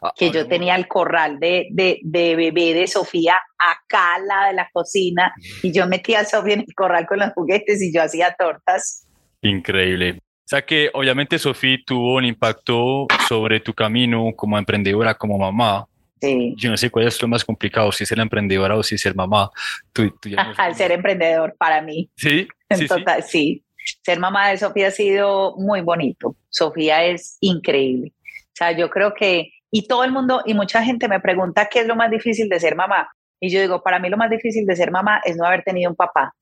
Ah, 0.00 0.12
que 0.16 0.30
yo 0.30 0.48
tenía 0.48 0.74
el 0.76 0.88
corral 0.88 1.38
de, 1.38 1.68
de, 1.70 2.00
de, 2.02 2.36
bebé 2.36 2.72
de 2.72 2.86
Sofía 2.86 3.36
acá 3.58 4.14
al 4.14 4.26
lado 4.26 4.46
de 4.48 4.54
la 4.54 4.68
cocina 4.72 5.32
y 5.62 5.72
yo 5.72 5.86
metía 5.86 6.20
a 6.20 6.24
Sofía 6.24 6.54
en 6.54 6.60
el 6.60 6.74
corral 6.74 7.06
con 7.06 7.18
los 7.18 7.32
juguetes 7.34 7.82
y 7.82 7.92
yo 7.92 8.02
hacía 8.02 8.34
tortas. 8.38 9.06
Increíble. 9.42 10.18
O 10.20 10.48
sea 10.52 10.62
que 10.62 10.90
obviamente 10.94 11.38
Sofía 11.38 11.78
tuvo 11.86 12.16
un 12.16 12.24
impacto 12.24 13.06
sobre 13.28 13.60
tu 13.60 13.74
camino 13.74 14.32
como 14.34 14.58
emprendedora, 14.58 15.14
como 15.14 15.38
mamá. 15.38 15.86
Sí. 16.20 16.54
Yo 16.56 16.70
no 16.70 16.76
sé 16.76 16.88
cuál 16.88 17.08
es 17.08 17.20
lo 17.20 17.28
más 17.28 17.44
complicado, 17.44 17.90
si 17.92 18.06
ser 18.06 18.20
emprendedora 18.20 18.76
o 18.76 18.82
si 18.82 18.96
ser 18.96 19.14
mamá. 19.14 19.50
Tú, 19.92 20.14
Al 20.56 20.74
ser 20.74 20.92
emprendedor 20.92 21.54
para 21.58 21.82
mí. 21.82 22.10
Sí. 22.16 22.48
sí, 22.70 22.86
total, 22.86 23.22
sí 23.22 23.62
ser 24.02 24.18
mamá 24.18 24.48
de 24.48 24.58
Sofía 24.58 24.88
ha 24.88 24.90
sido 24.90 25.56
muy 25.56 25.80
bonito. 25.80 26.36
Sofía 26.48 27.04
es 27.04 27.36
increíble. 27.40 28.12
O 28.18 28.54
sea, 28.54 28.72
yo 28.72 28.90
creo 28.90 29.14
que, 29.14 29.52
y 29.70 29.86
todo 29.86 30.04
el 30.04 30.12
mundo, 30.12 30.42
y 30.44 30.54
mucha 30.54 30.82
gente 30.82 31.08
me 31.08 31.20
pregunta 31.20 31.68
qué 31.70 31.80
es 31.80 31.86
lo 31.86 31.96
más 31.96 32.10
difícil 32.10 32.48
de 32.48 32.60
ser 32.60 32.76
mamá. 32.76 33.08
Y 33.40 33.50
yo 33.50 33.60
digo, 33.60 33.82
para 33.82 33.98
mí 33.98 34.08
lo 34.08 34.16
más 34.16 34.30
difícil 34.30 34.66
de 34.66 34.76
ser 34.76 34.90
mamá 34.90 35.20
es 35.24 35.36
no 35.36 35.46
haber 35.46 35.64
tenido 35.64 35.90
un 35.90 35.96
papá. 35.96 36.34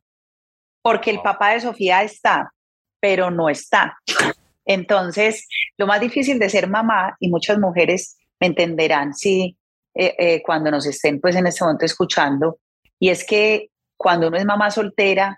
Porque 0.82 1.10
el 1.10 1.20
papá 1.22 1.52
de 1.52 1.60
Sofía 1.60 2.02
está, 2.02 2.52
pero 3.00 3.30
no 3.30 3.48
está. 3.48 3.96
Entonces, 4.64 5.48
lo 5.78 5.86
más 5.86 6.00
difícil 6.00 6.38
de 6.38 6.50
ser 6.50 6.68
mamá, 6.68 7.16
y 7.20 7.28
muchas 7.28 7.58
mujeres 7.58 8.18
me 8.38 8.48
entenderán 8.48 9.14
si 9.14 9.56
eh, 9.94 10.14
eh, 10.18 10.42
cuando 10.44 10.70
nos 10.70 10.86
estén 10.86 11.20
pues 11.20 11.36
en 11.36 11.46
este 11.46 11.64
momento 11.64 11.84
escuchando, 11.84 12.58
y 12.98 13.08
es 13.08 13.24
que 13.24 13.70
cuando 13.96 14.28
uno 14.28 14.36
es 14.36 14.44
mamá 14.44 14.70
soltera, 14.70 15.36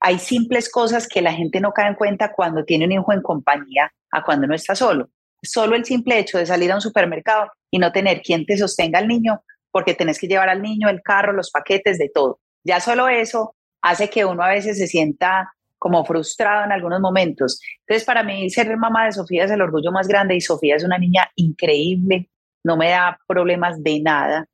hay 0.00 0.18
simples 0.18 0.70
cosas 0.70 1.08
que 1.08 1.22
la 1.22 1.32
gente 1.32 1.60
no 1.60 1.72
cae 1.72 1.88
en 1.88 1.94
cuenta 1.94 2.32
cuando 2.32 2.64
tiene 2.64 2.84
un 2.86 2.92
hijo 2.92 3.12
en 3.12 3.22
compañía 3.22 3.92
a 4.10 4.22
cuando 4.22 4.46
no 4.46 4.54
está 4.54 4.74
solo. 4.74 5.10
Solo 5.42 5.76
el 5.76 5.84
simple 5.84 6.18
hecho 6.18 6.38
de 6.38 6.46
salir 6.46 6.70
a 6.72 6.76
un 6.76 6.80
supermercado 6.80 7.50
y 7.70 7.78
no 7.78 7.92
tener 7.92 8.22
quien 8.22 8.46
te 8.46 8.56
sostenga 8.56 8.98
al 8.98 9.08
niño, 9.08 9.42
porque 9.70 9.94
tenés 9.94 10.18
que 10.18 10.26
llevar 10.26 10.48
al 10.48 10.62
niño 10.62 10.88
el 10.88 11.02
carro, 11.02 11.32
los 11.32 11.50
paquetes, 11.50 11.98
de 11.98 12.10
todo. 12.12 12.40
Ya 12.64 12.80
solo 12.80 13.08
eso 13.08 13.54
hace 13.82 14.08
que 14.10 14.24
uno 14.24 14.42
a 14.42 14.50
veces 14.50 14.78
se 14.78 14.86
sienta 14.86 15.52
como 15.78 16.04
frustrado 16.04 16.64
en 16.64 16.72
algunos 16.72 17.00
momentos. 17.00 17.60
Entonces, 17.80 18.04
para 18.04 18.22
mí, 18.22 18.50
ser 18.50 18.76
mamá 18.76 19.06
de 19.06 19.12
Sofía 19.12 19.44
es 19.44 19.50
el 19.50 19.62
orgullo 19.62 19.92
más 19.92 20.08
grande 20.08 20.34
y 20.34 20.40
Sofía 20.40 20.76
es 20.76 20.84
una 20.84 20.98
niña 20.98 21.30
increíble, 21.36 22.30
no 22.64 22.76
me 22.76 22.90
da 22.90 23.18
problemas 23.26 23.82
de 23.82 24.00
nada 24.00 24.48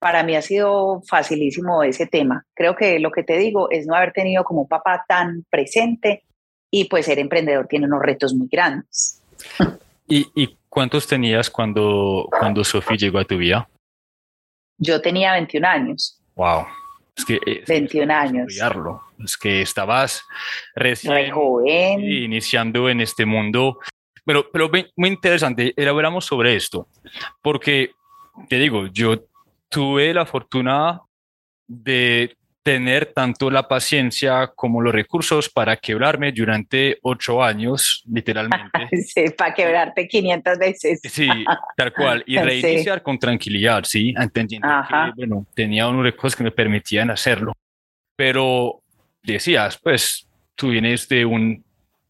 para 0.00 0.22
mí 0.22 0.34
ha 0.34 0.42
sido 0.42 1.02
facilísimo 1.06 1.82
ese 1.84 2.06
tema. 2.06 2.44
Creo 2.54 2.74
que 2.74 2.98
lo 2.98 3.12
que 3.12 3.22
te 3.22 3.36
digo 3.38 3.70
es 3.70 3.86
no 3.86 3.94
haber 3.94 4.12
tenido 4.12 4.42
como 4.44 4.66
papá 4.66 5.04
tan 5.06 5.44
presente 5.50 6.24
y 6.70 6.86
pues 6.86 7.06
ser 7.06 7.18
emprendedor 7.18 7.66
tiene 7.68 7.86
unos 7.86 8.02
retos 8.02 8.34
muy 8.34 8.48
grandes. 8.50 9.22
¿Y, 10.08 10.56
cuántos 10.68 11.06
tenías 11.06 11.50
cuando, 11.50 12.28
cuando 12.30 12.64
Sofía 12.64 12.96
llegó 12.96 13.18
a 13.18 13.24
tu 13.24 13.36
vida? 13.36 13.68
Yo 14.78 15.00
tenía 15.00 15.32
21 15.34 15.68
años. 15.68 16.20
Wow. 16.34 16.66
Es 17.16 17.24
que, 17.24 17.38
21 17.68 18.12
años. 18.12 18.60
Es 19.22 19.36
que 19.36 19.62
estabas 19.62 20.24
recién 20.74 21.30
joven. 21.30 22.00
iniciando 22.00 22.88
en 22.88 23.02
este 23.02 23.26
mundo. 23.26 23.78
Pero, 24.24 24.50
pero 24.50 24.70
muy 24.96 25.08
interesante, 25.08 25.74
elaboramos 25.76 26.24
sobre 26.24 26.54
esto, 26.54 26.88
porque 27.42 27.92
te 28.48 28.56
digo, 28.56 28.86
yo 28.86 29.29
tuve 29.70 30.12
la 30.12 30.26
fortuna 30.26 31.00
de 31.66 32.36
tener 32.62 33.06
tanto 33.14 33.50
la 33.50 33.66
paciencia 33.66 34.48
como 34.54 34.82
los 34.82 34.94
recursos 34.94 35.48
para 35.48 35.76
quebrarme 35.76 36.30
durante 36.32 36.98
ocho 37.02 37.42
años, 37.42 38.02
literalmente. 38.12 38.88
sí, 39.06 39.24
para 39.36 39.54
quebrarte 39.54 40.06
500 40.06 40.58
veces. 40.58 41.00
Sí, 41.04 41.28
tal 41.76 41.92
cual. 41.92 42.22
Y 42.26 42.36
reiniciar 42.38 43.02
con 43.02 43.18
tranquilidad, 43.18 43.84
sí, 43.84 44.12
entendiendo 44.16 44.68
que, 44.88 45.12
bueno, 45.16 45.46
tenía 45.54 45.88
unos 45.88 46.04
recursos 46.04 46.36
que 46.36 46.44
me 46.44 46.50
permitían 46.50 47.10
hacerlo. 47.10 47.54
Pero 48.14 48.82
decías, 49.22 49.78
pues, 49.82 50.28
tú 50.54 50.68
vienes 50.68 51.08
de 51.08 51.24
un 51.24 51.64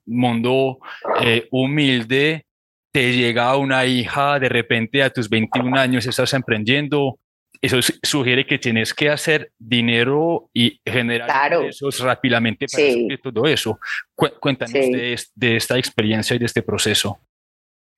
mundo 0.06 0.78
eh, 1.20 1.46
humilde, 1.52 2.44
te 2.90 3.12
llega 3.12 3.56
una 3.56 3.84
hija, 3.86 4.40
de 4.40 4.48
repente 4.48 5.02
a 5.02 5.10
tus 5.10 5.28
21 5.28 5.78
años 5.78 6.06
estás 6.06 6.34
emprendiendo, 6.34 7.20
eso 7.62 7.78
sugiere 8.02 8.46
que 8.46 8.58
tienes 8.58 8.94
que 8.94 9.10
hacer 9.10 9.52
dinero 9.58 10.48
y 10.54 10.80
generar 10.84 11.52
eso 11.64 11.90
rápidamente 12.02 12.66
para 12.72 12.88
hacer 12.88 13.20
todo 13.22 13.46
eso. 13.46 13.78
Cuéntanos 14.14 14.72
de, 14.72 15.56
esta 15.56 15.76
experiencia 15.76 16.36
y 16.36 16.38
de 16.38 16.46
este 16.46 16.62
proceso. 16.62 17.18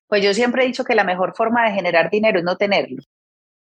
Pues 0.08 0.24
yo 0.24 0.34
siempre 0.34 0.64
he 0.64 0.66
dicho 0.66 0.84
que 0.84 0.94
la 0.94 1.04
mejor 1.04 1.34
forma 1.36 1.64
de 1.64 1.74
generar 1.74 2.10
dinero 2.10 2.40
es 2.40 2.44
no 2.44 2.56
tenerlo, 2.56 3.02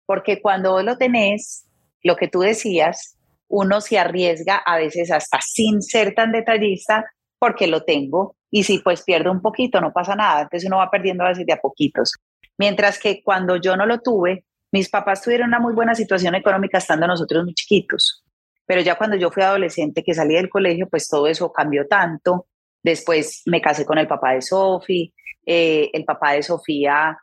porque 0.06 0.40
cuando 0.40 0.72
vos 0.72 0.84
lo 0.84 0.96
tenés, 0.96 1.66
lo 2.02 2.16
que 2.16 2.28
tú 2.28 2.40
decías, 2.40 3.18
uno 3.48 3.80
se 3.80 3.98
arriesga 3.98 4.56
a 4.56 4.78
veces 4.78 5.10
hasta 5.10 5.40
sin 5.40 5.82
ser 5.82 6.14
tan 6.14 6.32
detallista 6.32 7.04
porque 7.38 7.66
lo 7.66 7.82
tengo 7.82 8.36
y 8.50 8.62
si 8.62 8.78
pues 8.78 9.02
pierdo 9.02 9.32
un 9.32 9.42
poquito 9.42 9.80
no 9.80 9.92
pasa 9.92 10.14
nada, 10.14 10.42
entonces 10.42 10.66
uno 10.66 10.78
va 10.78 10.90
perdiendo 10.90 11.24
a 11.24 11.28
veces 11.28 11.44
de 11.44 11.52
a 11.52 11.60
poquitos. 11.60 12.14
Mientras 12.56 12.98
que 12.98 13.22
cuando 13.22 13.56
yo 13.56 13.76
no 13.76 13.86
lo 13.86 14.00
tuve, 14.00 14.44
mis 14.72 14.88
papás 14.88 15.22
tuvieron 15.22 15.48
una 15.48 15.60
muy 15.60 15.72
buena 15.74 15.94
situación 15.94 16.34
económica 16.34 16.78
estando 16.78 17.06
nosotros 17.06 17.44
muy 17.44 17.54
chiquitos, 17.54 18.24
pero 18.66 18.80
ya 18.80 18.96
cuando 18.96 19.16
yo 19.16 19.30
fui 19.30 19.42
adolescente 19.42 20.02
que 20.02 20.14
salí 20.14 20.34
del 20.34 20.50
colegio, 20.50 20.88
pues 20.88 21.08
todo 21.08 21.26
eso 21.26 21.50
cambió 21.52 21.86
tanto. 21.86 22.46
Después 22.82 23.42
me 23.46 23.60
casé 23.60 23.86
con 23.86 23.98
el 23.98 24.06
papá 24.06 24.32
de 24.32 24.42
Sofi, 24.42 25.12
eh, 25.46 25.90
el 25.92 26.04
papá 26.04 26.32
de 26.32 26.42
Sofía 26.42 27.18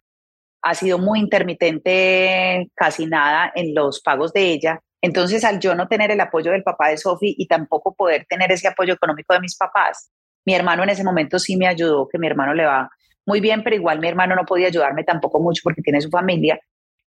ha 0.66 0.74
sido 0.74 0.98
muy 0.98 1.20
intermitente, 1.20 2.72
casi 2.74 3.06
nada 3.06 3.52
en 3.54 3.76
los 3.76 4.02
pagos 4.02 4.34
de 4.34 4.52
ella. 4.52 4.82
Entonces, 5.00 5.44
al 5.44 5.60
yo 5.60 5.76
no 5.76 5.88
tener 5.88 6.10
el 6.10 6.20
apoyo 6.20 6.52
del 6.52 6.64
papá 6.64 6.90
de 6.90 6.98
Sofi 6.98 7.36
y 7.38 7.46
tampoco 7.46 7.94
poder 7.94 8.26
tener 8.28 8.52
ese 8.52 8.68
apoyo 8.68 8.96
económico 8.96 9.36
de 9.36 9.42
mis 9.42 9.56
papás, 9.56 10.10
mi 10.44 10.56
hermano 10.56 10.82
en 10.82 10.90
ese 10.90 11.04
momento 11.04 11.38
sí 11.38 11.56
me 11.56 11.68
ayudó, 11.68 12.08
que 12.08 12.18
mi 12.18 12.26
hermano 12.26 12.56
le 12.56 12.66
va 12.66 12.90
muy 13.28 13.42
bien, 13.42 13.64
pero 13.64 13.76
igual 13.76 14.00
mi 14.00 14.08
hermano 14.08 14.36
no 14.36 14.44
podía 14.46 14.68
ayudarme 14.68 15.04
tampoco 15.04 15.40
mucho 15.40 15.62
porque 15.64 15.84
tiene 15.84 16.02
su 16.02 16.10
familia. 16.10 16.60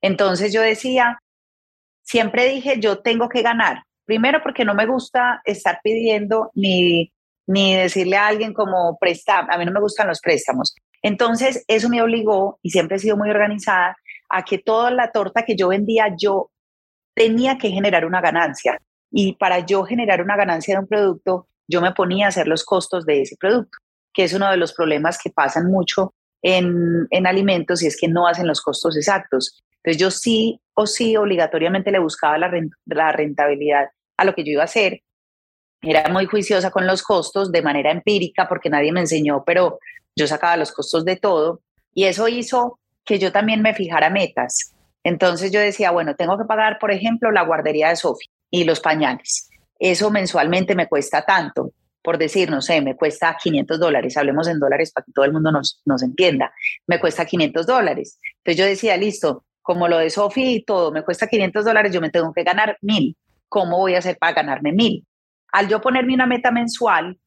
Entonces 0.01 0.53
yo 0.53 0.61
decía, 0.61 1.19
siempre 2.03 2.47
dije, 2.47 2.79
yo 2.79 2.99
tengo 2.99 3.29
que 3.29 3.41
ganar. 3.41 3.83
Primero 4.05 4.41
porque 4.41 4.65
no 4.65 4.73
me 4.73 4.85
gusta 4.85 5.41
estar 5.45 5.79
pidiendo 5.83 6.51
ni, 6.55 7.11
ni 7.47 7.75
decirle 7.75 8.17
a 8.17 8.27
alguien 8.27 8.53
como 8.53 8.97
prestar, 8.99 9.45
a 9.49 9.57
mí 9.57 9.65
no 9.65 9.71
me 9.71 9.81
gustan 9.81 10.07
los 10.07 10.21
préstamos. 10.21 10.75
Entonces 11.01 11.63
eso 11.67 11.89
me 11.89 12.01
obligó, 12.01 12.59
y 12.61 12.69
siempre 12.69 12.97
he 12.97 12.99
sido 12.99 13.17
muy 13.17 13.29
organizada, 13.29 13.95
a 14.29 14.43
que 14.43 14.57
toda 14.57 14.91
la 14.91 15.11
torta 15.11 15.43
que 15.43 15.55
yo 15.55 15.69
vendía, 15.69 16.13
yo 16.17 16.51
tenía 17.13 17.57
que 17.57 17.69
generar 17.69 18.05
una 18.05 18.21
ganancia. 18.21 18.79
Y 19.11 19.33
para 19.33 19.59
yo 19.59 19.83
generar 19.83 20.21
una 20.21 20.35
ganancia 20.35 20.75
de 20.75 20.81
un 20.81 20.87
producto, 20.87 21.47
yo 21.67 21.81
me 21.81 21.93
ponía 21.93 22.25
a 22.25 22.29
hacer 22.29 22.47
los 22.47 22.63
costos 22.63 23.05
de 23.05 23.21
ese 23.21 23.35
producto, 23.37 23.77
que 24.13 24.23
es 24.23 24.33
uno 24.33 24.49
de 24.49 24.57
los 24.57 24.73
problemas 24.73 25.17
que 25.21 25.29
pasan 25.29 25.71
mucho 25.71 26.13
en, 26.41 27.07
en 27.09 27.27
alimentos 27.27 27.81
y 27.81 27.87
es 27.87 27.97
que 27.99 28.07
no 28.07 28.27
hacen 28.27 28.47
los 28.47 28.61
costos 28.61 28.95
exactos. 28.97 29.63
Entonces 29.87 30.01
yo 30.01 30.11
sí 30.11 30.59
o 30.73 30.85
sí 30.85 31.15
obligatoriamente 31.15 31.91
le 31.91 31.99
buscaba 31.99 32.37
la, 32.37 33.11
rentabilidad 33.13 33.85
a 34.17 34.25
lo 34.25 34.35
que 34.35 34.43
yo 34.43 34.51
iba 34.51 34.63
a 34.63 34.65
hacer. 34.65 35.01
era 35.81 36.09
muy 36.09 36.25
juiciosa 36.25 36.71
con 36.71 36.85
los 36.85 37.01
costos 37.03 37.53
de 37.53 37.61
manera 37.61 37.91
empírica 37.91 38.49
porque 38.49 38.69
nadie 38.69 38.91
me 38.91 38.99
enseñó, 38.99 39.45
pero 39.45 39.79
yo 40.13 40.27
sacaba 40.27 40.57
los 40.57 40.73
costos 40.73 41.05
de 41.05 41.15
todo 41.15 41.61
y 41.93 42.03
eso 42.03 42.27
hizo 42.27 42.81
que 43.05 43.17
yo 43.17 43.31
también 43.31 43.61
me 43.61 43.73
fijara 43.73 44.09
metas. 44.09 44.75
Entonces 45.05 45.53
yo 45.53 45.61
decía, 45.61 45.91
bueno, 45.91 46.17
tengo 46.17 46.37
que 46.37 46.43
pagar, 46.43 46.79
por 46.79 46.91
ejemplo, 46.91 47.31
la 47.31 47.43
guardería 47.43 47.87
de 47.87 47.95
Sofía 47.95 48.27
y 48.51 48.65
los 48.65 48.81
pañales. 48.81 49.49
Eso 49.79 50.11
mensualmente 50.11 50.75
me 50.75 50.89
cuesta 50.89 51.21
tanto, 51.21 51.71
por 52.01 52.17
decir, 52.17 52.49
no 52.49 52.61
sé, 52.61 52.81
me 52.81 52.97
cuesta 52.97 53.37
500 53.41 53.79
dólares, 53.79 54.17
hablemos 54.17 54.49
en 54.49 54.59
dólares 54.59 54.91
para 54.91 55.05
que 55.05 55.13
todo 55.13 55.23
el 55.23 55.31
mundo 55.31 55.49
nos, 55.49 55.81
nos 55.85 56.03
entienda, 56.03 56.51
me 56.87 56.99
cuesta 56.99 57.25
500 57.25 57.65
dólares. 57.65 58.19
Entonces 58.43 58.57
yo 58.57 58.65
decía, 58.65 58.97
listo, 58.97 59.45
como 59.67 59.89
lo 59.89 59.97
de 59.97 60.09
Sofía 60.09 60.49
y 60.49 60.63
todo, 60.63 60.93
me 60.93 61.03
cuesta 61.03 61.27
500 61.27 61.65
dólares, 61.65 61.91
yo 61.91 61.99
me 61.99 62.09
tengo 62.09 62.31
que 62.31 62.43
ganar 62.43 62.77
mil. 62.81 63.17
¿Cómo 63.49 63.77
voy 63.79 63.95
a 63.95 63.97
hacer 63.97 64.17
para 64.17 64.31
ganarme 64.31 64.71
mil? 64.71 65.05
Al 65.51 65.67
yo 65.67 65.81
ponerme 65.81 66.13
una 66.13 66.25
meta 66.25 66.51
mensual, 66.51 67.17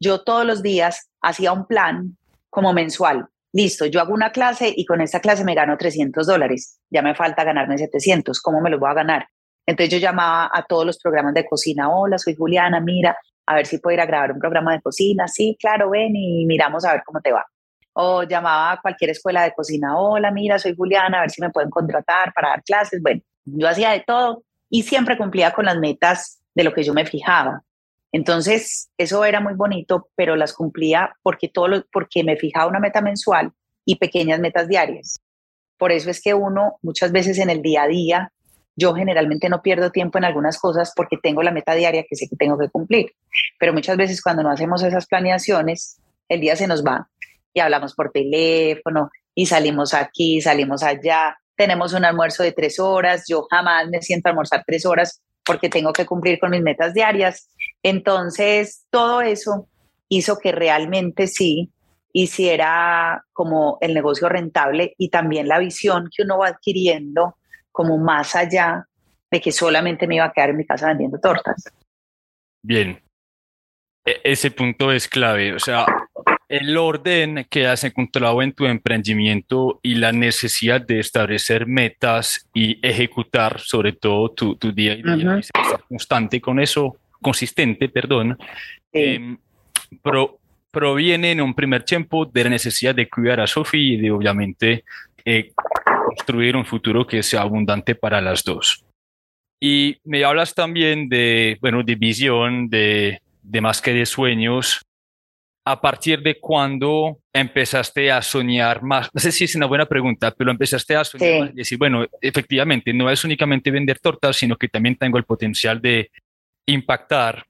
yo 0.00 0.24
todos 0.24 0.46
los 0.46 0.62
días 0.62 1.10
hacía 1.20 1.52
un 1.52 1.66
plan 1.66 2.16
como 2.48 2.72
mensual. 2.72 3.26
Listo, 3.52 3.84
yo 3.84 4.00
hago 4.00 4.14
una 4.14 4.32
clase 4.32 4.72
y 4.74 4.86
con 4.86 5.02
esta 5.02 5.20
clase 5.20 5.44
me 5.44 5.54
gano 5.54 5.76
300 5.76 6.26
dólares. 6.26 6.80
Ya 6.88 7.02
me 7.02 7.14
falta 7.14 7.44
ganarme 7.44 7.76
700. 7.76 8.40
¿Cómo 8.40 8.62
me 8.62 8.70
los 8.70 8.80
voy 8.80 8.88
a 8.88 8.94
ganar? 8.94 9.26
Entonces 9.66 9.92
yo 9.92 9.98
llamaba 9.98 10.50
a 10.54 10.62
todos 10.62 10.86
los 10.86 10.98
programas 10.98 11.34
de 11.34 11.44
cocina. 11.44 11.90
Hola, 11.90 12.16
soy 12.16 12.34
Juliana, 12.34 12.80
mira, 12.80 13.14
a 13.44 13.56
ver 13.56 13.66
si 13.66 13.76
puedo 13.76 13.92
ir 13.92 14.00
a 14.00 14.06
grabar 14.06 14.32
un 14.32 14.38
programa 14.38 14.72
de 14.72 14.80
cocina. 14.80 15.28
Sí, 15.28 15.54
claro, 15.60 15.90
ven 15.90 16.16
y 16.16 16.46
miramos 16.46 16.82
a 16.86 16.92
ver 16.92 17.02
cómo 17.04 17.20
te 17.20 17.30
va. 17.30 17.44
O 17.92 18.22
llamaba 18.22 18.72
a 18.72 18.80
cualquier 18.80 19.10
escuela 19.10 19.42
de 19.42 19.52
cocina. 19.52 19.98
Hola, 19.98 20.30
mira, 20.30 20.58
soy 20.58 20.74
Juliana, 20.76 21.18
a 21.18 21.20
ver 21.22 21.30
si 21.30 21.40
me 21.40 21.50
pueden 21.50 21.70
contratar 21.70 22.32
para 22.32 22.50
dar 22.50 22.62
clases. 22.62 23.02
Bueno, 23.02 23.20
yo 23.44 23.68
hacía 23.68 23.90
de 23.90 24.00
todo 24.06 24.44
y 24.68 24.82
siempre 24.82 25.18
cumplía 25.18 25.52
con 25.52 25.64
las 25.66 25.78
metas 25.78 26.40
de 26.54 26.64
lo 26.64 26.72
que 26.72 26.82
yo 26.82 26.94
me 26.94 27.04
fijaba. 27.04 27.62
Entonces, 28.12 28.90
eso 28.98 29.24
era 29.24 29.40
muy 29.40 29.54
bonito, 29.54 30.08
pero 30.16 30.36
las 30.36 30.52
cumplía 30.52 31.14
porque, 31.22 31.48
todo 31.48 31.84
porque 31.92 32.24
me 32.24 32.36
fijaba 32.36 32.66
una 32.66 32.80
meta 32.80 33.00
mensual 33.00 33.52
y 33.84 33.96
pequeñas 33.96 34.40
metas 34.40 34.68
diarias. 34.68 35.20
Por 35.78 35.92
eso 35.92 36.10
es 36.10 36.20
que 36.20 36.34
uno 36.34 36.78
muchas 36.82 37.12
veces 37.12 37.38
en 37.38 37.50
el 37.50 37.62
día 37.62 37.84
a 37.84 37.88
día, 37.88 38.32
yo 38.76 38.94
generalmente 38.94 39.48
no 39.48 39.62
pierdo 39.62 39.90
tiempo 39.90 40.18
en 40.18 40.24
algunas 40.24 40.58
cosas 40.58 40.92
porque 40.94 41.16
tengo 41.22 41.42
la 41.42 41.50
meta 41.50 41.74
diaria 41.74 42.04
que 42.08 42.16
sé 42.16 42.28
que 42.28 42.36
tengo 42.36 42.58
que 42.58 42.68
cumplir. 42.68 43.12
Pero 43.58 43.72
muchas 43.72 43.96
veces 43.96 44.22
cuando 44.22 44.42
no 44.42 44.50
hacemos 44.50 44.82
esas 44.82 45.06
planeaciones, 45.06 46.00
el 46.28 46.40
día 46.40 46.56
se 46.56 46.66
nos 46.66 46.84
va 46.84 47.08
y 47.52 47.60
hablamos 47.60 47.94
por 47.94 48.10
teléfono 48.10 49.10
y 49.34 49.46
salimos 49.46 49.94
aquí, 49.94 50.40
salimos 50.40 50.82
allá, 50.82 51.36
tenemos 51.56 51.92
un 51.92 52.04
almuerzo 52.04 52.42
de 52.42 52.52
tres 52.52 52.78
horas, 52.78 53.24
yo 53.28 53.46
jamás 53.50 53.88
me 53.88 54.02
siento 54.02 54.28
a 54.28 54.30
almorzar 54.30 54.64
tres 54.66 54.86
horas 54.86 55.22
porque 55.44 55.68
tengo 55.68 55.92
que 55.92 56.06
cumplir 56.06 56.38
con 56.38 56.50
mis 56.50 56.62
metas 56.62 56.94
diarias. 56.94 57.50
Entonces, 57.82 58.86
todo 58.90 59.20
eso 59.20 59.68
hizo 60.08 60.38
que 60.38 60.52
realmente 60.52 61.26
sí 61.26 61.72
hiciera 62.12 63.24
como 63.32 63.78
el 63.80 63.94
negocio 63.94 64.28
rentable 64.28 64.94
y 64.98 65.10
también 65.10 65.48
la 65.48 65.58
visión 65.58 66.08
que 66.14 66.22
uno 66.22 66.38
va 66.38 66.48
adquiriendo 66.48 67.36
como 67.72 67.98
más 67.98 68.34
allá 68.34 68.86
de 69.30 69.40
que 69.40 69.52
solamente 69.52 70.06
me 70.06 70.16
iba 70.16 70.24
a 70.24 70.32
quedar 70.32 70.50
en 70.50 70.56
mi 70.56 70.66
casa 70.66 70.88
vendiendo 70.88 71.20
tortas. 71.20 71.64
Bien, 72.62 73.00
e-, 74.04 74.20
ese 74.24 74.50
punto 74.50 74.92
es 74.92 75.08
clave. 75.08 75.54
O 75.54 75.58
sea, 75.58 75.86
el 76.50 76.76
orden 76.76 77.46
que 77.48 77.68
has 77.68 77.84
encontrado 77.84 78.42
en 78.42 78.52
tu 78.52 78.66
emprendimiento 78.66 79.78
y 79.84 79.94
la 79.94 80.10
necesidad 80.10 80.80
de 80.80 80.98
establecer 80.98 81.64
metas 81.64 82.48
y 82.52 82.84
ejecutar 82.84 83.60
sobre 83.60 83.92
todo 83.92 84.30
tu, 84.32 84.56
tu 84.56 84.72
día 84.72 84.94
a 84.94 84.96
día 84.96 85.38
y 85.38 85.42
ser 85.44 85.52
constante 85.88 86.40
con 86.40 86.58
eso, 86.58 86.96
consistente, 87.22 87.88
perdón, 87.88 88.36
em, 88.92 89.38
proviene 90.72 91.30
en 91.30 91.40
un 91.40 91.54
primer 91.54 91.84
tiempo 91.84 92.26
de 92.26 92.42
la 92.42 92.50
necesidad 92.50 92.96
de 92.96 93.08
cuidar 93.08 93.38
a 93.38 93.46
Sophie 93.46 93.94
y 93.94 93.96
de 93.98 94.10
obviamente 94.10 94.82
eh, 95.24 95.52
construir 96.04 96.56
un 96.56 96.66
futuro 96.66 97.06
que 97.06 97.22
sea 97.22 97.42
abundante 97.42 97.94
para 97.94 98.20
las 98.20 98.42
dos. 98.42 98.84
Y 99.60 99.98
me 100.02 100.24
hablas 100.24 100.52
también 100.52 101.08
de, 101.08 101.58
bueno, 101.60 101.84
de 101.84 101.94
visión, 101.94 102.68
de, 102.68 103.22
de 103.40 103.60
más 103.60 103.80
que 103.80 103.94
de 103.94 104.04
sueños, 104.04 104.80
a 105.70 105.80
partir 105.80 106.22
de 106.22 106.38
cuándo 106.40 107.18
empezaste 107.32 108.10
a 108.10 108.22
soñar 108.22 108.82
más? 108.82 109.08
No 109.12 109.20
sé 109.20 109.32
si 109.32 109.44
es 109.44 109.54
una 109.54 109.66
buena 109.66 109.86
pregunta, 109.86 110.32
pero 110.36 110.50
empezaste 110.50 110.96
a 110.96 111.04
soñar 111.04 111.50
y 111.52 111.56
decir, 111.56 111.78
bueno, 111.78 112.06
efectivamente, 112.20 112.92
no 112.92 113.10
es 113.10 113.24
únicamente 113.24 113.70
vender 113.70 113.98
tortas, 113.98 114.36
sino 114.36 114.56
que 114.56 114.68
también 114.68 114.96
tengo 114.96 115.18
el 115.18 115.24
potencial 115.24 115.80
de 115.80 116.10
impactar 116.66 117.44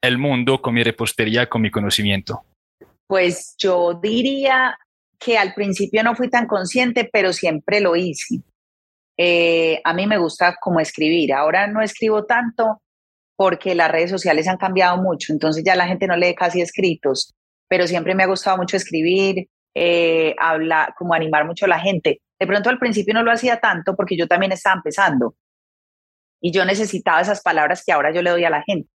el 0.00 0.18
mundo 0.18 0.60
con 0.60 0.74
mi 0.74 0.82
repostería, 0.82 1.48
con 1.48 1.62
mi 1.62 1.70
conocimiento. 1.70 2.42
Pues 3.06 3.54
yo 3.58 3.94
diría 3.94 4.78
que 5.18 5.36
al 5.36 5.54
principio 5.54 6.02
no 6.02 6.14
fui 6.14 6.30
tan 6.30 6.46
consciente, 6.46 7.08
pero 7.12 7.32
siempre 7.32 7.80
lo 7.80 7.96
hice. 7.96 8.42
Eh, 9.16 9.80
a 9.84 9.92
mí 9.92 10.06
me 10.06 10.18
gusta 10.18 10.56
como 10.60 10.80
escribir. 10.80 11.34
Ahora 11.34 11.66
no 11.66 11.82
escribo 11.82 12.24
tanto 12.24 12.80
porque 13.36 13.74
las 13.74 13.90
redes 13.90 14.10
sociales 14.10 14.48
han 14.48 14.56
cambiado 14.56 14.96
mucho, 15.02 15.32
entonces 15.32 15.64
ya 15.64 15.74
la 15.74 15.86
gente 15.86 16.06
no 16.06 16.16
lee 16.16 16.34
casi 16.34 16.60
escritos 16.60 17.34
pero 17.70 17.86
siempre 17.86 18.16
me 18.16 18.24
ha 18.24 18.26
gustado 18.26 18.56
mucho 18.56 18.76
escribir, 18.76 19.48
eh, 19.76 20.34
hablar, 20.40 20.92
como 20.98 21.14
animar 21.14 21.46
mucho 21.46 21.66
a 21.66 21.68
la 21.68 21.78
gente. 21.78 22.20
De 22.36 22.46
pronto 22.46 22.68
al 22.68 22.80
principio 22.80 23.14
no 23.14 23.22
lo 23.22 23.30
hacía 23.30 23.60
tanto 23.60 23.94
porque 23.94 24.16
yo 24.16 24.26
también 24.26 24.50
estaba 24.50 24.74
empezando 24.74 25.36
y 26.40 26.50
yo 26.50 26.64
necesitaba 26.64 27.20
esas 27.20 27.42
palabras 27.42 27.84
que 27.86 27.92
ahora 27.92 28.12
yo 28.12 28.22
le 28.22 28.30
doy 28.30 28.44
a 28.44 28.50
la 28.50 28.62
gente. 28.62 28.90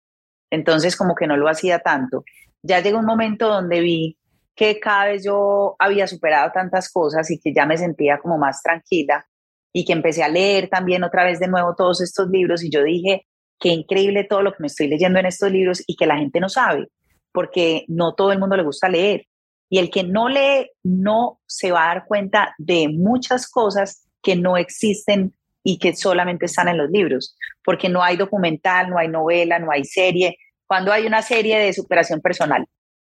Entonces 0.50 0.96
como 0.96 1.14
que 1.14 1.26
no 1.26 1.36
lo 1.36 1.50
hacía 1.50 1.80
tanto. 1.80 2.24
Ya 2.62 2.80
llegó 2.80 2.98
un 2.98 3.04
momento 3.04 3.46
donde 3.48 3.80
vi 3.80 4.16
que 4.54 4.80
cada 4.80 5.06
vez 5.06 5.22
yo 5.22 5.76
había 5.78 6.06
superado 6.06 6.50
tantas 6.52 6.90
cosas 6.90 7.30
y 7.30 7.38
que 7.38 7.52
ya 7.52 7.66
me 7.66 7.76
sentía 7.76 8.18
como 8.20 8.38
más 8.38 8.62
tranquila 8.62 9.26
y 9.70 9.84
que 9.84 9.92
empecé 9.92 10.22
a 10.22 10.28
leer 10.28 10.70
también 10.70 11.04
otra 11.04 11.24
vez 11.24 11.40
de 11.40 11.48
nuevo 11.48 11.74
todos 11.76 12.00
estos 12.00 12.30
libros 12.30 12.64
y 12.64 12.70
yo 12.70 12.82
dije, 12.82 13.26
qué 13.60 13.68
increíble 13.68 14.24
todo 14.24 14.40
lo 14.40 14.52
que 14.52 14.60
me 14.60 14.68
estoy 14.68 14.88
leyendo 14.88 15.18
en 15.18 15.26
estos 15.26 15.52
libros 15.52 15.84
y 15.86 15.94
que 15.94 16.06
la 16.06 16.16
gente 16.16 16.40
no 16.40 16.48
sabe 16.48 16.88
porque 17.32 17.84
no 17.88 18.14
todo 18.14 18.32
el 18.32 18.38
mundo 18.38 18.56
le 18.56 18.62
gusta 18.62 18.88
leer. 18.88 19.26
Y 19.68 19.78
el 19.78 19.90
que 19.90 20.04
no 20.04 20.28
lee 20.28 20.70
no 20.82 21.40
se 21.46 21.72
va 21.72 21.84
a 21.84 21.94
dar 21.94 22.06
cuenta 22.06 22.54
de 22.58 22.88
muchas 22.88 23.50
cosas 23.50 24.06
que 24.22 24.36
no 24.36 24.56
existen 24.56 25.34
y 25.64 25.78
que 25.78 25.94
solamente 25.94 26.46
están 26.46 26.68
en 26.68 26.78
los 26.78 26.90
libros, 26.90 27.36
porque 27.64 27.88
no 27.88 28.02
hay 28.02 28.16
documental, 28.16 28.90
no 28.90 28.98
hay 28.98 29.08
novela, 29.08 29.58
no 29.58 29.70
hay 29.70 29.84
serie. 29.84 30.36
Cuando 30.66 30.92
hay 30.92 31.06
una 31.06 31.22
serie 31.22 31.58
de 31.58 31.72
superación 31.72 32.20
personal, 32.20 32.66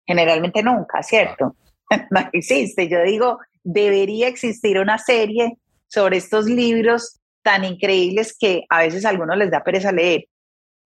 generalmente 0.06 0.62
nunca, 0.62 1.02
¿cierto? 1.02 1.56
no 2.10 2.20
existe. 2.32 2.88
Yo 2.88 3.02
digo, 3.02 3.38
debería 3.62 4.28
existir 4.28 4.78
una 4.78 4.98
serie 4.98 5.58
sobre 5.88 6.18
estos 6.18 6.46
libros 6.46 7.20
tan 7.42 7.64
increíbles 7.64 8.36
que 8.38 8.64
a 8.68 8.80
veces 8.80 9.04
a 9.04 9.10
algunos 9.10 9.36
les 9.36 9.50
da 9.50 9.62
pereza 9.62 9.92
leer, 9.92 10.24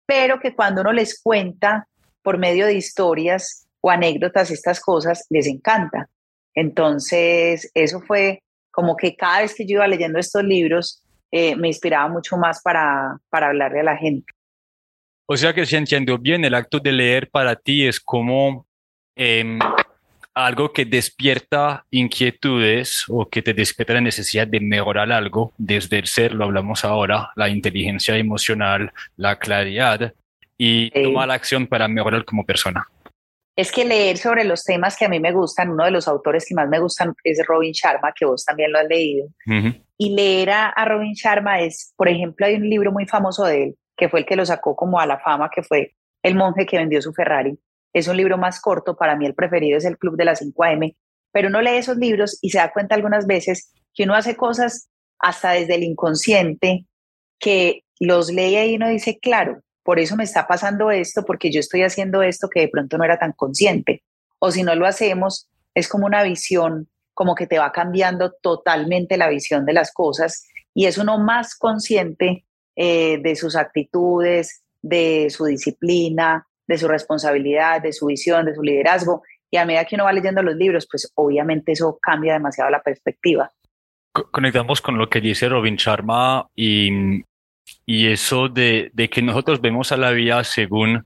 pero 0.07 0.41
que 0.41 0.55
cuando 0.55 0.81
uno 0.81 0.93
les 0.93 1.21
cuenta 1.21 1.87
por 2.27 2.39
medio 2.39 2.67
de 2.67 2.75
historias 2.75 3.69
o 3.81 3.89
anécdotas, 3.89 4.51
estas 4.51 4.81
cosas 4.81 5.27
les 5.31 5.47
encanta. 5.47 6.09
Entonces, 6.57 7.71
eso 7.73 8.01
fue 8.01 8.43
como 8.73 8.97
que 8.97 9.15
cada 9.15 9.43
vez 9.43 9.55
que 9.55 9.65
yo 9.65 9.75
iba 9.75 9.87
leyendo 9.87 10.19
estos 10.19 10.43
libros, 10.43 11.05
eh, 11.31 11.55
me 11.55 11.69
inspiraba 11.69 12.09
mucho 12.09 12.37
más 12.37 12.61
para, 12.63 13.17
para 13.31 13.47
hablarle 13.47 13.79
a 13.79 13.85
la 13.85 13.97
gente. 13.97 14.27
O 15.27 15.37
sea 15.37 15.55
que 15.55 15.65
si 15.67 15.77
entiendo 15.77 16.19
bien, 16.19 16.45
el 16.45 16.55
acto 16.55 16.81
de 16.81 16.91
leer 16.91 17.31
para 17.31 17.55
ti 17.55 17.87
es 17.87 18.01
como 18.01 18.67
em, 19.15 19.61
algo 20.35 20.73
que 20.73 20.85
despierta 20.85 21.87
inquietudes 21.93 23.05
o 23.07 23.29
que 23.29 23.41
te 23.41 23.55
despierta 23.55 23.95
la 23.95 24.01
necesidad 24.01 24.49
de 24.49 24.59
mejorar 24.59 25.13
algo 25.13 25.55
desde 25.59 26.01
el 26.01 26.09
ser, 26.09 26.35
lo 26.35 26.47
hablamos 26.47 26.85
ahora, 26.85 27.31
la 27.37 27.49
inteligencia 27.49 28.17
emocional, 28.17 28.93
la 29.17 29.39
claridad, 29.39 30.13
y 30.59 30.91
tomar 30.91 31.29
la 31.29 31.35
acción 31.35 31.67
para 31.67 31.89
mejorar 31.89 32.25
como 32.25 32.45
persona? 32.45 32.87
Es 33.57 33.73
que 33.73 33.85
leer 33.85 34.19
sobre 34.19 34.45
los 34.45 34.65
temas 34.65 34.97
que 34.97 35.07
a 35.07 35.09
mí 35.09 35.19
me 35.19 35.33
gustan, 35.33 35.71
uno 35.71 35.85
de 35.85 35.91
los 35.91 36.07
autores 36.09 36.45
que 36.47 36.55
más 36.55 36.69
me 36.69 36.79
gustan 36.79 37.15
es 37.25 37.45
Robin 37.47 37.73
Sharma, 37.73 38.13
que 38.15 38.27
vos 38.27 38.45
también 38.45 38.71
lo 38.71 38.79
has 38.79 38.87
leído. 38.87 39.29
Y 39.97 40.15
leer 40.15 40.51
a, 40.51 40.69
a, 40.69 40.85
Robin 40.85 41.15
Sharma 41.15 41.61
es, 41.61 41.95
por 41.97 42.09
ejemplo, 42.09 42.45
hay 42.45 42.57
un 42.57 42.69
libro 42.69 42.93
muy 42.93 43.07
famoso 43.07 43.45
de 43.45 43.63
él, 43.63 43.77
que 43.97 44.11
fue 44.11 44.21
el 44.21 44.27
que 44.27 44.37
lo 44.37 44.45
sacó 44.45 44.77
como 44.77 45.01
a 45.01 45.07
la 45.07 45.19
fama, 45.21 45.49
que 45.55 45.63
fue 45.63 45.95
El 46.23 46.35
monje 46.35 46.67
que 46.67 46.77
vendió 46.77 47.01
su 47.01 47.15
Ferrari. 47.15 47.59
Es 47.95 48.09
un 48.09 48.19
libro 48.19 48.37
más 48.37 48.61
corto, 48.61 48.95
para 48.95 49.17
mí 49.17 49.25
el 49.25 49.35
preferido 49.35 49.79
es 49.79 49.87
El 49.87 49.97
Club 49.97 50.17
de 50.19 50.27
las 50.27 50.41
5 50.41 50.65
AM, 50.65 50.93
pero 51.33 51.49
uno 51.49 51.63
lee 51.63 51.79
esos 51.79 51.97
libros 51.97 52.39
y 52.43 52.51
se 52.51 52.59
da 52.59 52.73
cuenta 52.73 52.95
algunas 52.95 53.27
veces 53.27 53.73
que 53.95 54.05
uno 54.05 54.15
hace 54.15 54.37
cosas 54.37 54.91
hasta 55.19 55.53
desde 55.53 55.77
el 55.77 55.83
inconsciente 55.83 56.85
que 57.39 57.85
los 58.01 58.31
lee 58.31 58.71
y 58.71 58.77
uno 58.77 58.89
dice, 58.89 59.19
claro, 59.19 59.63
por 59.87 60.01
eso 60.01 60.17
me 60.17 60.25
está 60.25 60.49
pasando 60.49 60.91
esto, 60.91 61.25
porque 61.25 61.53
yo 61.53 61.61
estoy 61.61 61.83
haciendo 61.83 62.21
esto 62.23 62.49
que 62.51 62.61
de 62.61 62.69
pronto 62.69 62.99
no 62.99 63.05
era 63.05 63.21
tan 63.21 63.33
consciente. 63.33 64.03
O 64.41 64.51
si 64.51 64.65
no 64.65 64.75
lo 64.75 64.85
hacemos, 64.85 65.49
es 65.75 65.89
como 65.89 66.07
una 66.07 66.25
visión, 66.25 66.89
como 67.15 67.37
que 67.37 67.47
te 67.47 67.61
va 67.61 67.71
cambiando 67.71 68.33
totalmente 68.33 69.17
la 69.17 69.29
visión 69.29 69.65
de 69.65 69.73
las 69.73 69.93
cosas 69.93 70.45
y 70.75 70.87
es 70.87 70.99
uno 70.99 71.19
más 71.19 71.55
consciente 71.55 72.45
eh, 72.75 73.19
de 73.23 73.37
sus 73.37 73.55
actitudes, 73.55 74.65
de 74.83 75.29
su 75.31 75.45
disciplina, 75.45 76.49
de 76.67 76.79
su 76.79 76.89
responsabilidad, 76.89 77.81
de 77.81 77.93
su 77.93 78.07
visión, 78.07 78.45
de 78.45 78.57
su 78.57 78.63
liderazgo. 78.63 79.23
Y 79.53 79.57
a 79.57 79.65
medida 79.65 79.85
que 79.85 79.95
uno 79.95 80.05
va 80.05 80.13
leyendo 80.13 80.43
los 80.43 80.57
libros, 80.57 80.89
pues 80.91 81.13
obviamente 81.15 81.73
eso 81.73 81.97
cambia 82.03 82.33
demasiado 82.33 82.71
la 82.71 82.83
perspectiva. 82.83 83.53
Conectamos 84.33 84.81
con 84.81 84.99
lo 84.99 85.09
que 85.09 85.21
dice 85.21 85.49
Robin 85.49 85.77
Sharma 85.77 86.49
y, 86.57 87.23
y 87.85 88.09
eso 88.09 88.49
de, 88.49 88.91
de 88.95 89.09
que 89.09 89.23
nosotros 89.23 89.61
vemos 89.61 89.93
a 89.93 89.97
la 89.97 90.11
vida 90.11 90.43
según 90.45 91.05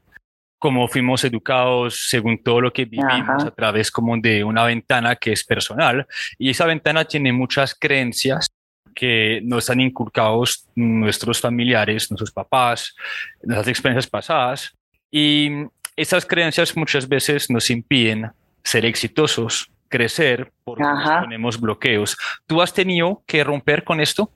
cómo 0.61 0.87
fuimos 0.89 1.25
educados, 1.25 2.09
según 2.09 2.43
todo 2.43 2.61
lo 2.61 2.73
que 2.73 2.85
vivimos 2.85 3.45
a 3.45 3.51
través 3.51 3.91
como 3.91 4.17
de 4.19 4.45
una 4.45 4.65
ventana 4.65 5.17
que 5.17 5.33
es 5.33 5.43
personal. 5.43 6.07
Y 6.39 6.51
esa 6.51 6.67
ventana 6.67 7.05
tiene 7.07 7.33
muchas 7.33 7.75
creencias 7.75 8.51
que 8.95 9.41
nos 9.43 9.71
han 9.71 9.81
inculcado 9.81 10.45
nuestros 10.75 11.41
familiares, 11.41 12.11
nuestros 12.11 12.31
papás, 12.31 12.95
nuestras 13.43 13.69
experiencias 13.69 14.07
pasadas. 14.07 14.77
Y 15.11 15.51
esas 15.97 16.27
creencias 16.27 16.77
muchas 16.77 17.09
veces 17.09 17.49
nos 17.49 17.71
impiden 17.71 18.31
ser 18.63 18.85
exitosos, 18.85 19.71
crecer, 19.89 20.53
porque 20.63 20.83
nos 20.83 21.23
ponemos 21.23 21.59
bloqueos. 21.59 22.19
¿Tú 22.47 22.61
has 22.61 22.75
tenido 22.75 23.23
que 23.27 23.43
romper 23.43 23.83
con 23.83 23.99
esto? 24.01 24.31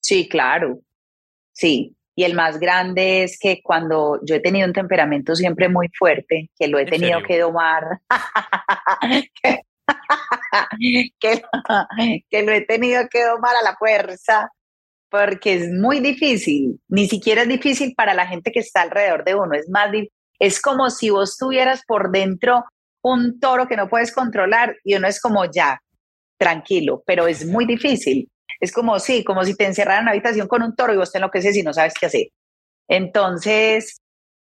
Sí, 0.00 0.28
claro. 0.28 0.80
Sí. 1.58 1.96
Y 2.14 2.24
el 2.24 2.34
más 2.34 2.58
grande 2.58 3.22
es 3.22 3.38
que 3.38 3.60
cuando 3.62 4.20
yo 4.24 4.36
he 4.36 4.40
tenido 4.40 4.66
un 4.66 4.72
temperamento 4.72 5.36
siempre 5.36 5.68
muy 5.68 5.88
fuerte, 5.96 6.50
que 6.58 6.68
lo 6.68 6.78
he 6.78 6.84
tenido 6.84 7.22
que 7.22 7.38
domar, 7.38 8.00
que, 11.20 11.42
que 12.28 12.42
lo 12.42 12.52
he 12.52 12.60
tenido 12.62 13.08
que 13.08 13.24
domar 13.24 13.54
a 13.56 13.62
la 13.62 13.76
fuerza, 13.76 14.50
porque 15.10 15.54
es 15.54 15.70
muy 15.70 16.00
difícil. 16.00 16.80
Ni 16.88 17.08
siquiera 17.08 17.42
es 17.42 17.48
difícil 17.48 17.94
para 17.96 18.14
la 18.14 18.26
gente 18.26 18.50
que 18.50 18.60
está 18.60 18.82
alrededor 18.82 19.24
de 19.24 19.34
uno. 19.36 19.54
Es 19.54 19.68
más, 19.68 19.90
es 20.38 20.60
como 20.60 20.90
si 20.90 21.10
vos 21.10 21.36
tuvieras 21.36 21.82
por 21.86 22.10
dentro 22.10 22.64
un 23.02 23.38
toro 23.38 23.68
que 23.68 23.76
no 23.76 23.88
puedes 23.88 24.12
controlar 24.12 24.76
y 24.84 24.94
uno 24.94 25.06
es 25.06 25.20
como 25.20 25.44
ya, 25.44 25.80
tranquilo, 26.36 27.02
pero 27.06 27.26
es 27.26 27.46
muy 27.46 27.64
difícil. 27.64 28.28
Es 28.60 28.72
como 28.72 28.98
sí, 28.98 29.24
como 29.24 29.44
si 29.44 29.54
te 29.54 29.64
encerraran 29.64 30.00
en 30.00 30.02
una 30.04 30.10
habitación 30.12 30.48
con 30.48 30.62
un 30.62 30.74
toro 30.74 30.92
y 30.92 30.96
vos 30.96 31.12
te 31.12 31.18
enloqueces 31.18 31.56
y 31.56 31.62
no 31.62 31.72
sabes 31.72 31.94
qué 31.98 32.06
hacer. 32.06 32.28
Entonces, 32.88 34.00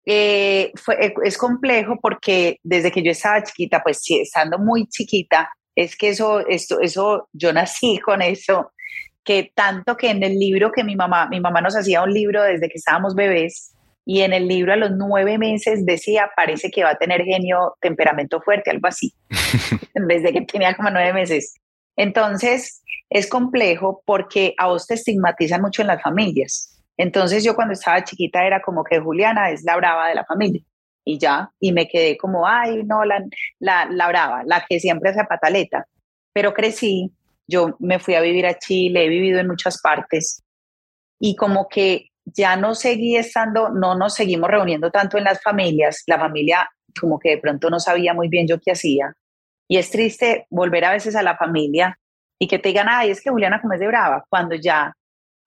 eh, 0.05 0.73
fue, 0.75 1.15
es 1.25 1.39
complejo 1.39 1.99
porque 2.01 2.59
desde 2.63 2.91
que 2.91 3.03
yo 3.03 3.13
estaba 3.13 3.43
chiquita, 3.43 3.83
pues 3.83 4.01
sí, 4.03 4.21
estando 4.21 4.59
muy 4.59 4.87
chiquita, 4.89 5.49
es 5.75 5.97
que 5.97 6.11
eso, 6.11 6.47
esto, 6.47 6.81
eso, 6.81 7.29
yo 7.33 7.53
nací 7.53 7.99
con 8.05 8.23
eso, 8.23 8.73
que 9.25 9.53
tanto 9.55 9.97
que 9.97 10.11
en 10.11 10.23
el 10.23 10.39
libro 10.39 10.73
que 10.73 10.85
mi 10.85 10.97
mamá, 10.97 11.29
mi 11.29 11.41
mamá 11.41 11.61
nos 11.61 11.77
hacía 11.77 12.03
un 12.03 12.13
libro 12.13 12.43
desde 12.43 12.69
que 12.69 12.79
estábamos 12.79 13.15
bebés, 13.15 13.73
y 14.05 14.23
en 14.23 14.33
el 14.33 14.49
libro 14.49 14.73
a 14.73 14.77
los 14.77 14.91
nueve 14.91 15.39
meses 15.39 15.87
decía, 15.87 16.31
parece 16.35 16.71
que 16.71 16.83
va 16.83 16.91
a 16.91 16.99
tener 16.99 17.23
genio, 17.23 17.77
temperamento 17.81 18.41
fuerte, 18.41 18.71
algo 18.71 18.89
así, 18.89 19.15
desde 19.95 20.33
que 20.33 20.41
tenía 20.43 20.75
como 20.75 20.91
nueve 20.91 21.13
meses. 21.13 21.55
Entonces, 21.97 22.83
es 23.11 23.29
complejo 23.29 24.03
porque 24.07 24.55
a 24.59 24.69
vos 24.69 24.87
te 24.87 24.95
estigmatizan 24.95 25.61
mucho 25.61 25.83
en 25.83 25.89
las 25.89 26.03
familias. 26.03 26.83
Entonces, 26.97 27.45
yo 27.45 27.55
cuando 27.55 27.75
estaba 27.75 28.05
chiquita 28.05 28.47
era 28.47 28.63
como 28.63 28.85
que 28.85 29.01
Juliana 29.01 29.51
es 29.51 29.65
la 29.65 29.77
brava 29.77 30.09
de 30.09 30.15
la 30.15 30.25
familia. 30.25 30.63
Y 31.05 31.19
ya, 31.19 31.51
y 31.59 31.73
me 31.73 31.89
quedé 31.89 32.17
como, 32.17 32.47
ay, 32.47 32.85
no, 32.85 33.05
la, 33.05 33.25
la, 33.59 33.87
la 33.91 34.09
brava, 34.09 34.43
la 34.47 34.65
que 34.69 34.79
siempre 34.79 35.11
hace 35.11 35.25
pataleta. 35.25 35.87
Pero 36.33 36.55
crecí, 36.55 37.13
yo 37.47 37.77
me 37.81 37.99
fui 37.99 38.15
a 38.15 38.21
vivir 38.21 38.47
a 38.47 38.59
Chile, 38.59 39.05
he 39.05 39.09
vivido 39.09 39.41
en 39.41 39.49
muchas 39.49 39.81
partes. 39.81 40.43
Y 41.19 41.35
como 41.35 41.69
que 41.69 42.13
ya 42.25 42.57
no 42.57 42.75
seguí 42.75 43.17
estando, 43.17 43.71
no 43.71 43.97
nos 43.97 44.15
seguimos 44.15 44.49
reuniendo 44.49 44.91
tanto 44.91 45.19
en 45.19 45.25
las 45.25 45.43
familias, 45.43 46.03
la 46.07 46.19
familia 46.19 46.71
como 47.01 47.19
que 47.19 47.31
de 47.31 47.39
pronto 47.39 47.71
no 47.71 47.81
sabía 47.81 48.15
muy 48.15 48.29
bien 48.29 48.47
yo 48.47 48.59
qué 48.61 48.73
hacía. 48.73 49.15
Y 49.69 49.79
es 49.79 49.91
triste 49.91 50.47
volver 50.51 50.85
a 50.85 50.93
veces 50.93 51.17
a 51.17 51.23
la 51.23 51.37
familia 51.37 51.99
y 52.39 52.49
que 52.49 52.59
te 52.59 52.71
digan, 52.71 52.89
ay, 52.89 53.11
es 53.11 53.21
que 53.21 53.31
Juliana 53.31 53.61
como 53.61 53.75
es 53.75 53.81
de 53.81 53.87
brava, 53.87 54.25
cuando 54.29 54.55
ya 54.55 54.95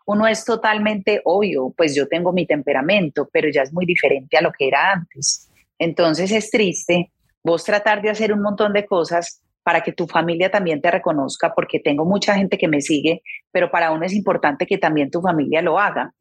uno 0.06 0.28
es 0.28 0.46
totalmente 0.46 1.22
obvio, 1.26 1.74
pues 1.76 1.96
yo 1.96 2.08
tengo 2.08 2.32
mi 2.32 2.46
temperamento, 2.46 3.28
pero 3.32 3.50
ya 3.50 3.64
es 3.64 3.74
muy 3.74 3.86
diferente 3.86 4.38
a 4.38 4.42
lo 4.42 4.52
que 4.52 4.68
era 4.68 4.92
antes. 4.92 5.50
Entonces 5.78 6.32
es 6.32 6.50
triste 6.52 7.12
vos 7.44 7.64
tratar 7.64 8.02
de 8.02 8.10
hacer 8.10 8.34
un 8.34 8.42
montón 8.42 8.74
de 8.74 8.86
cosas 8.86 9.42
para 9.64 9.82
que 9.82 9.94
tu 9.94 10.08
familia 10.08 10.50
también 10.50 10.82
te 10.82 10.92
reconozca, 10.92 11.54
porque 11.54 11.80
tengo 11.80 12.06
mucha 12.06 12.36
gente 12.36 12.58
que 12.58 12.68
me 12.68 12.82
sigue, 12.82 13.22
pero 13.52 13.70
para 13.72 13.92
uno 13.92 14.06
es 14.06 14.14
importante 14.14 14.66
que 14.66 14.78
también 14.78 15.12
tu 15.12 15.22
familia 15.22 15.62
lo 15.62 15.80
haga 15.80 16.14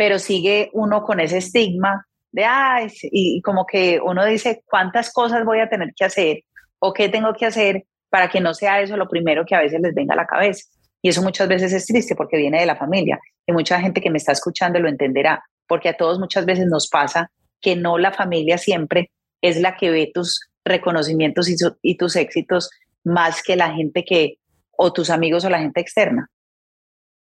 pero 0.00 0.18
sigue 0.18 0.70
uno 0.72 1.02
con 1.02 1.20
ese 1.20 1.36
estigma 1.36 2.06
de, 2.32 2.46
ay, 2.46 2.88
y 3.02 3.42
como 3.42 3.66
que 3.66 4.00
uno 4.02 4.24
dice, 4.24 4.62
¿cuántas 4.64 5.12
cosas 5.12 5.44
voy 5.44 5.60
a 5.60 5.68
tener 5.68 5.92
que 5.94 6.06
hacer? 6.06 6.44
¿O 6.80 6.92
qué 6.92 7.08
tengo 7.08 7.32
que 7.34 7.46
hacer 7.46 7.84
para 8.08 8.28
que 8.28 8.40
no 8.40 8.54
sea 8.54 8.80
eso 8.80 8.96
lo 8.96 9.08
primero 9.08 9.44
que 9.46 9.54
a 9.54 9.60
veces 9.60 9.80
les 9.80 9.94
venga 9.94 10.14
a 10.14 10.16
la 10.16 10.26
cabeza? 10.26 10.64
Y 11.02 11.08
eso 11.08 11.22
muchas 11.22 11.48
veces 11.48 11.72
es 11.72 11.86
triste 11.86 12.14
porque 12.16 12.36
viene 12.36 12.60
de 12.60 12.66
la 12.66 12.76
familia. 12.76 13.20
Y 13.46 13.52
mucha 13.52 13.80
gente 13.80 14.00
que 14.00 14.10
me 14.10 14.18
está 14.18 14.32
escuchando 14.32 14.80
lo 14.80 14.88
entenderá, 14.88 15.44
porque 15.66 15.88
a 15.88 15.96
todos 15.96 16.18
muchas 16.18 16.44
veces 16.44 16.66
nos 16.66 16.88
pasa 16.88 17.30
que 17.60 17.76
no 17.76 17.98
la 17.98 18.12
familia 18.12 18.58
siempre 18.58 19.10
es 19.40 19.60
la 19.60 19.76
que 19.76 19.90
ve 19.90 20.10
tus 20.12 20.48
reconocimientos 20.64 21.48
y, 21.48 21.54
y 21.82 21.96
tus 21.96 22.16
éxitos 22.16 22.70
más 23.04 23.42
que 23.42 23.56
la 23.56 23.72
gente 23.72 24.04
que, 24.04 24.38
o 24.76 24.92
tus 24.92 25.10
amigos 25.10 25.44
o 25.44 25.50
la 25.50 25.58
gente 25.58 25.80
externa. 25.80 26.28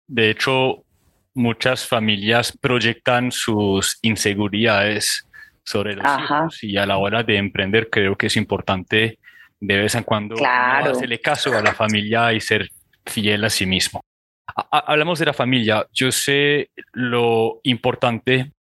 De 0.06 0.30
hecho, 0.30 0.84
muchas 1.34 1.86
familias 1.86 2.56
proyectan 2.56 3.30
sus 3.30 3.98
inseguridades 4.02 5.26
sobre 5.64 5.96
los 5.96 6.06
hijos 6.06 6.62
y 6.62 6.76
a 6.76 6.86
la 6.86 6.96
hora 6.96 7.22
de 7.22 7.36
emprender 7.36 7.90
creo 7.90 8.16
que 8.16 8.28
es 8.28 8.36
importante 8.36 9.18
de 9.60 9.76
vez 9.78 9.94
en 9.94 10.02
cuando 10.02 10.36
hacerle 10.44 11.20
caso 11.20 11.56
a 11.56 11.62
la 11.62 11.74
familia 11.74 12.32
y 12.32 12.40
ser 12.40 12.68
fiel 13.04 13.44
a 13.44 13.50
sí 13.50 13.66
mismo. 13.66 14.00
hablamos 14.70 15.18
de 15.18 15.26
la 15.26 15.32
familia. 15.32 15.86
Yo 15.92 16.12
sé 16.12 16.70
lo 16.92 17.60
importante. 17.62 18.52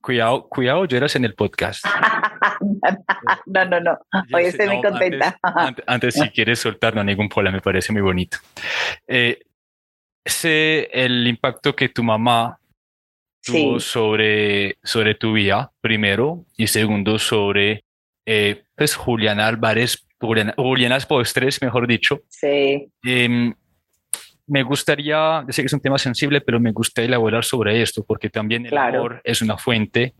Cuidado, 0.00 0.48
cuidado, 0.48 0.84
yo 0.84 0.98
eras 0.98 1.16
en 1.16 1.24
el 1.24 1.34
podcast. 1.34 1.84
no, 3.46 3.64
no, 3.64 3.80
no. 3.80 3.98
Hoy 4.32 4.44
estoy 4.44 4.66
muy 4.66 4.82
contenta. 4.82 5.38
Antes, 5.86 6.14
si 6.14 6.28
quieres 6.34 6.58
soltar, 6.58 6.94
no 6.94 7.02
ningún 7.02 7.28
problema, 7.28 7.56
me 7.56 7.62
parece 7.62 7.92
muy 7.92 8.02
bonito. 8.02 8.36
Eh, 9.06 9.40
sé 10.24 10.90
el 10.92 11.26
impacto 11.26 11.74
que 11.74 11.88
tu 11.88 12.02
mamá 12.02 12.58
tuvo 13.42 13.80
sobre, 13.80 14.78
sobre 14.82 15.14
tu 15.14 15.32
vida, 15.32 15.72
primero, 15.80 16.44
y 16.56 16.66
segundo, 16.66 17.18
sobre 17.18 17.84
eh, 18.26 18.63
pues, 18.74 18.94
Juliana 18.94 19.46
Álvarez, 19.46 20.06
Juliana, 20.18 20.54
Juliana 20.56 20.98
Postres, 21.00 21.60
mejor 21.62 21.86
dicho. 21.86 22.22
Sí. 22.28 22.88
Em, 23.02 23.54
me 24.46 24.62
gustaría, 24.62 25.44
sé 25.48 25.62
que 25.62 25.66
es 25.66 25.72
un 25.72 25.80
tema 25.80 25.98
sensible, 25.98 26.40
pero 26.40 26.60
me 26.60 26.72
gustaría 26.72 27.08
elaborar 27.08 27.44
sobre 27.44 27.80
esto, 27.80 28.04
porque 28.06 28.30
también 28.30 28.66
el 28.66 28.76
amor 28.76 29.20
es 29.24 29.40
una 29.42 29.56
fuente 29.56 30.14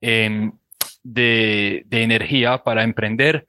em, 0.00 0.52
de, 1.02 1.82
de 1.86 2.02
energía 2.02 2.58
para 2.58 2.84
emprender. 2.84 3.46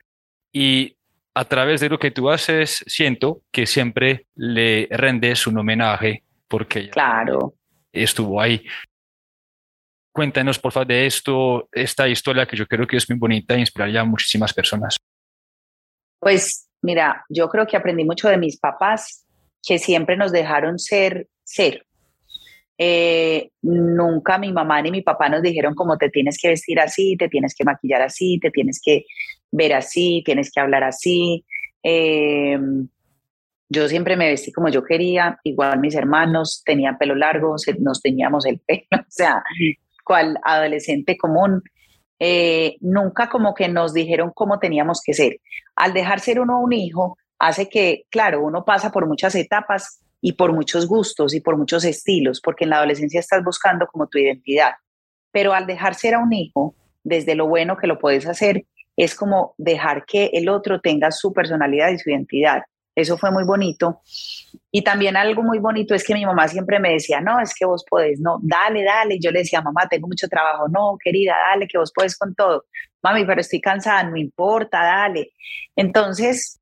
Y 0.52 0.98
a 1.36 1.46
través 1.46 1.82
de 1.82 1.90
lo 1.90 2.00
que 2.00 2.10
tú 2.10 2.32
haces, 2.32 2.84
siento 2.88 3.42
que 3.52 3.68
siempre 3.68 4.26
le 4.36 4.88
rendes 4.90 5.46
un 5.46 5.60
homenaje 5.60 6.24
porque 6.48 6.90
claro. 6.90 7.54
estuvo 7.92 8.42
ahí. 8.42 8.64
Cuéntanos, 10.18 10.58
por 10.58 10.72
favor, 10.72 10.88
de 10.88 11.06
esto, 11.06 11.70
esta 11.72 12.08
historia 12.08 12.48
que 12.48 12.58
yo 12.58 12.66
creo 12.66 12.88
que 12.88 12.98
es 12.98 13.08
muy 13.08 13.20
bonita 13.20 13.54
e 13.54 13.60
inspiraría 13.60 14.02
a 14.02 14.04
muchísimas 14.04 14.52
personas. 14.52 14.98
Pues 16.20 16.68
mira, 16.82 17.24
yo 17.30 17.48
creo 17.50 17.68
que 17.68 17.78
aprendí 17.78 18.04
mucho 18.04 18.28
de 18.28 18.40
mis 18.40 18.58
papás, 18.58 19.28
que 19.64 19.78
siempre 19.78 20.18
nos 20.18 20.32
dejaron 20.32 20.80
ser, 20.80 21.28
ser. 21.44 21.86
Eh, 22.80 23.52
nunca 23.62 24.40
mi 24.40 24.52
mamá 24.52 24.82
ni 24.82 24.90
mi 24.90 25.04
papá 25.04 25.30
nos 25.30 25.44
dijeron 25.44 25.76
cómo 25.76 26.00
te 26.00 26.10
tienes 26.10 26.40
que 26.42 26.48
vestir 26.48 26.80
así, 26.80 27.16
te 27.16 27.30
tienes 27.30 27.54
que 27.56 27.64
maquillar 27.64 28.02
así, 28.02 28.40
te 28.40 28.50
tienes 28.50 28.82
que 28.84 29.06
ver 29.52 29.74
así, 29.74 30.24
tienes 30.26 30.50
que 30.52 30.60
hablar 30.60 30.84
así. 30.84 31.46
Em, 31.84 32.88
yo 33.70 33.88
siempre 33.88 34.18
me 34.18 34.30
vestí 34.30 34.52
como 34.52 34.70
yo 34.70 34.84
quería, 34.84 35.38
igual 35.44 35.80
mis 35.80 35.94
hermanos 35.94 36.64
tenían 36.66 36.98
pelo 36.98 37.14
largo, 37.14 37.56
nos 37.82 38.02
teníamos 38.02 38.48
el 38.48 38.60
pelo, 38.62 38.88
o 38.94 39.06
sea, 39.10 39.44
cual 40.08 40.40
adolescente 40.44 41.18
común. 41.18 41.62
Eh, 42.20 42.78
nunca 42.80 43.30
como 43.30 43.54
que 43.54 43.68
nos 43.68 43.94
dijeron 43.94 44.32
cómo 44.34 44.58
teníamos 44.60 45.02
que 45.06 45.14
ser. 45.14 45.38
Al 45.76 45.94
dejar 45.94 46.20
ser 46.20 46.40
uno 46.40 46.60
un 46.60 46.74
hijo, 46.74 47.18
hace 47.38 47.70
que, 47.70 48.06
claro, 48.10 48.44
uno 48.44 48.66
pasa 48.66 48.92
por 48.92 49.08
muchas 49.08 49.36
etapas 49.36 50.00
y 50.22 50.34
por 50.34 50.54
muchos 50.54 50.88
gustos 50.88 51.36
y 51.36 51.42
por 51.42 51.58
muchos 51.58 51.84
estilos, 51.86 52.42
porque 52.42 52.64
en 52.64 52.72
la 52.72 52.78
adolescencia 52.78 53.20
estás 53.20 53.44
buscando 53.44 53.86
como 53.88 54.08
tu 54.08 54.18
identidad. 54.18 54.72
Pero 55.32 55.54
al 55.54 55.68
dejar 55.68 55.94
ser 55.94 56.16
a 56.16 56.20
un 56.20 56.34
hijo, 56.34 56.74
desde 57.04 57.36
lo 57.36 57.48
bueno 57.48 57.78
que 57.78 57.88
lo 57.88 58.00
puedes 58.00 58.26
hacer, 58.26 58.66
es 58.96 59.14
como 59.14 59.54
dejar 59.58 60.06
que 60.06 60.32
el 60.34 60.50
otro 60.50 60.82
tenga 60.82 61.12
su 61.12 61.32
personalidad 61.32 61.90
y 61.90 62.00
su 62.00 62.10
identidad. 62.10 62.64
Eso 62.98 63.16
fue 63.16 63.30
muy 63.30 63.44
bonito. 63.44 64.02
Y 64.72 64.84
también 64.84 65.16
algo 65.16 65.44
muy 65.44 65.60
bonito 65.60 65.94
es 65.94 66.04
que 66.04 66.16
mi 66.16 66.26
mamá 66.26 66.48
siempre 66.48 66.80
me 66.80 66.94
decía, 66.94 67.22
no, 67.22 67.40
es 67.40 67.54
que 67.54 67.64
vos 67.64 67.86
podés, 67.88 68.20
no, 68.20 68.40
dale, 68.42 68.84
dale. 68.84 69.20
Yo 69.22 69.30
le 69.30 69.40
decía, 69.40 69.62
mamá, 69.62 69.88
tengo 69.88 70.08
mucho 70.08 70.28
trabajo, 70.28 70.68
no, 70.68 70.98
querida, 71.00 71.36
dale, 71.52 71.68
que 71.68 71.78
vos 71.78 71.92
podés 71.92 72.18
con 72.18 72.34
todo. 72.34 72.66
Mami, 73.04 73.24
pero 73.24 73.42
estoy 73.42 73.62
cansada, 73.62 74.02
no 74.02 74.18
importa, 74.18 74.80
dale. 74.80 75.34
Entonces, 75.76 76.60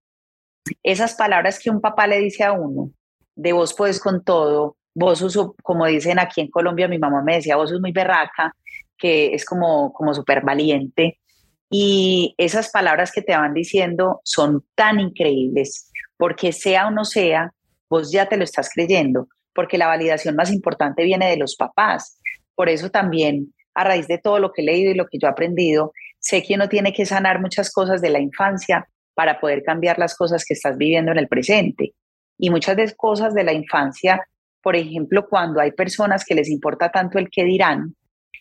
esas 0.84 1.16
palabras 1.16 1.58
que 1.58 1.70
un 1.70 1.80
papá 1.80 2.06
le 2.06 2.20
dice 2.20 2.44
a 2.44 2.52
uno, 2.52 2.92
de 3.34 3.54
vos 3.54 3.74
podés 3.74 4.02
con 4.02 4.22
todo, 4.22 4.76
vos 4.94 5.20
sos, 5.20 5.54
como 5.64 5.86
dicen 5.86 6.20
aquí 6.20 6.42
en 6.42 6.50
Colombia, 6.50 6.90
mi 6.90 7.00
mamá 7.00 7.22
me 7.22 7.36
decía, 7.36 7.56
vos 7.56 7.70
sos 7.70 7.80
muy 7.80 7.94
berraca, 7.94 8.54
que 8.98 9.34
es 9.34 9.46
como, 9.46 9.94
como 9.94 10.14
súper 10.14 10.44
valiente. 10.44 11.22
Y 11.70 12.36
esas 12.38 12.70
palabras 12.70 13.12
que 13.12 13.22
te 13.22 13.36
van 13.36 13.54
diciendo 13.54 14.22
son 14.24 14.64
tan 14.76 15.00
increíbles, 15.00 15.92
porque 16.18 16.52
sea 16.52 16.88
o 16.88 16.92
no 16.92 17.06
sea, 17.06 17.54
vos 17.90 18.12
ya 18.12 18.28
te 18.28 18.38
lo 18.38 18.44
estás 18.44 18.70
creyendo, 18.74 19.28
porque 19.54 19.78
la 19.78 19.88
validación 19.88 20.36
más 20.36 20.52
importante 20.52 21.04
viene 21.04 21.30
de 21.30 21.38
los 21.38 21.56
papás. 21.56 22.20
Por 22.56 22.70
eso 22.70 22.90
también, 22.90 23.54
a 23.74 23.84
raíz 23.84 24.08
de 24.08 24.18
todo 24.18 24.40
lo 24.40 24.52
que 24.52 24.62
he 24.62 24.66
leído 24.66 24.92
y 24.92 24.96
lo 24.96 25.08
que 25.08 25.18
yo 25.18 25.28
he 25.28 25.32
aprendido, 25.32 25.92
sé 26.20 26.44
que 26.44 26.56
uno 26.56 26.70
tiene 26.70 26.94
que 26.94 27.06
sanar 27.06 27.42
muchas 27.42 27.72
cosas 27.72 28.02
de 28.02 28.10
la 28.10 28.20
infancia 28.20 28.88
para 29.14 29.40
poder 29.40 29.64
cambiar 29.64 29.98
las 29.98 30.16
cosas 30.16 30.46
que 30.46 30.54
estás 30.54 30.78
viviendo 30.78 31.12
en 31.12 31.18
el 31.18 31.28
presente. 31.28 31.94
Y 32.38 32.50
muchas 32.50 32.76
de 32.76 32.84
las 32.84 32.96
cosas 32.96 33.34
de 33.34 33.44
la 33.44 33.54
infancia, 33.54 34.22
por 34.62 34.76
ejemplo, 34.76 35.28
cuando 35.28 35.62
hay 35.62 35.72
personas 35.72 36.26
que 36.26 36.36
les 36.36 36.50
importa 36.50 36.90
tanto 36.90 37.18
el 37.18 37.30
que 37.30 37.44
dirán, 37.44 37.96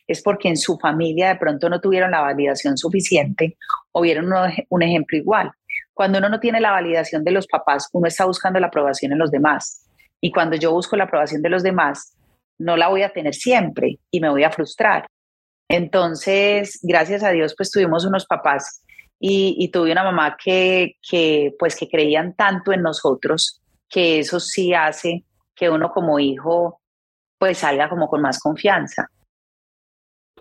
es 0.07 0.23
porque 0.23 0.49
en 0.49 0.57
su 0.57 0.79
familia 0.79 1.29
de 1.29 1.37
pronto 1.37 1.69
no 1.69 1.81
tuvieron 1.81 2.11
la 2.11 2.21
validación 2.21 2.77
suficiente 2.77 3.57
o 3.93 4.03
vieron 4.03 4.33
un 4.69 4.83
ejemplo 4.83 5.17
igual. 5.19 5.51
Cuando 5.93 6.19
uno 6.19 6.29
no 6.29 6.41
tiene 6.41 6.61
la 6.61 6.73
validación 6.73 7.25
de 7.25 7.31
los 7.31 7.47
papás, 7.47 7.89
uno 7.93 8.09
está 8.09 8.25
buscando 8.25 8.59
la 8.59 8.67
aprobación 8.67 9.13
en 9.13 9.19
los 9.19 9.31
demás. 9.31 9.87
Y 10.21 10.33
cuando 10.33 10.57
yo 10.57 10.73
busco 10.73 10.97
la 10.97 11.05
aprobación 11.05 11.43
de 11.43 11.51
los 11.51 11.63
demás, 11.63 12.17
no 12.59 12.77
la 12.77 12.89
voy 12.89 13.03
a 13.03 13.13
tener 13.13 13.35
siempre 13.35 13.99
y 14.11 14.21
me 14.21 14.31
voy 14.31 14.45
a 14.45 14.51
frustrar. 14.51 15.07
Entonces, 15.69 16.81
gracias 16.83 17.23
a 17.23 17.31
Dios, 17.31 17.55
pues 17.57 17.71
tuvimos 17.71 18.05
unos 18.05 18.27
papás 18.27 18.83
y, 19.19 19.71
tuve 19.73 19.93
una 19.93 20.05
mamá 20.05 20.37
que, 20.43 20.97
que, 21.09 21.55
pues, 21.59 21.77
que 21.77 21.89
creían 21.89 22.35
tanto 22.35 22.73
en 22.73 22.83
nosotros 22.83 23.63
que 23.89 24.19
eso 24.19 24.41
sí 24.41 24.75
hace 24.75 25.25
que 25.55 25.71
uno 25.71 25.91
como 25.91 26.19
hijo, 26.19 26.81
pues 27.39 27.59
salga 27.59 27.89
como 27.89 28.09
con 28.09 28.21
más 28.21 28.41
confianza. 28.41 29.09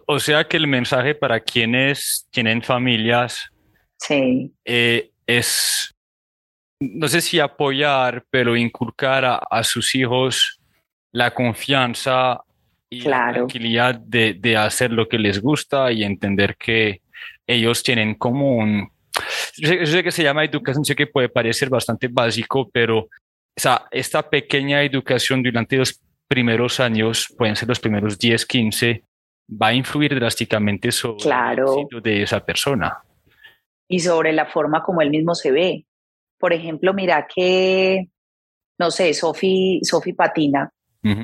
O 0.08 0.20
sea 0.20 0.48
que 0.48 0.58
el 0.58 0.68
mensaje 0.68 1.16
para 1.16 1.39
quienes 1.39 2.28
tienen 2.32 2.62
familias 2.62 3.50
sí. 3.98 4.52
Eh, 4.66 5.12
es, 5.26 5.94
no 6.80 7.08
sé 7.08 7.22
si 7.22 7.39
apoyar, 7.39 8.26
pero 8.30 8.56
inculcar 8.56 9.24
a, 9.26 9.63
sus 9.63 9.96
hijos 9.96 10.60
la 11.12 11.32
confianza 11.32 12.42
y 12.89 13.02
la 13.02 13.32
tranquilidad 13.32 13.96
de, 13.96 14.34
de, 14.34 14.58
hacer 14.58 14.92
lo 14.92 15.08
que 15.08 15.18
les 15.18 15.42
gusta 15.42 15.92
y 15.92 16.04
entender 16.04 16.58
que 16.58 17.02
ellos 17.48 17.84
tienen 17.84 18.16
como 18.16 18.58
un... 18.58 18.92
Yo 19.58 19.86
sé, 19.86 20.04
que 20.04 20.12
se 20.12 20.24
llama 20.24 20.44
educación, 20.44 20.84
sé 20.84 20.96
que 20.96 21.08
puede 21.08 21.30
parecer 21.30 21.70
bastante 21.70 22.08
básico, 22.08 22.70
pero 22.72 23.08
o 23.56 23.62
sea, 23.62 23.86
esta 23.92 24.28
pequeña 24.30 24.82
educación 24.82 25.44
durante 25.44 25.78
los 25.78 26.02
primeros 26.28 26.80
años, 26.80 27.28
pueden 27.38 27.56
ser 27.56 27.70
los 27.70 27.80
primeros 27.80 28.18
10, 28.18 28.46
15, 28.46 29.04
va 29.49 29.67
a 29.67 29.73
influir 29.73 30.15
drásticamente 30.15 30.91
sobre 30.91 31.23
claro. 31.23 31.73
el 31.73 31.79
éxito 31.79 32.01
de 32.01 32.23
esa 32.23 32.39
persona 32.45 33.03
y 33.88 33.99
sobre 33.99 34.34
la 34.34 34.45
forma 34.45 34.84
como 34.84 35.01
él 35.01 35.10
mismo 35.10 35.36
se 35.36 35.51
ve. 35.51 35.86
Por 36.39 36.53
ejemplo, 36.53 36.93
mira 36.93 37.27
que, 37.34 38.10
no 38.79 38.91
sé, 38.91 39.13
Sofi, 39.13 39.79
Sofi 39.84 40.13
patina 40.13 40.71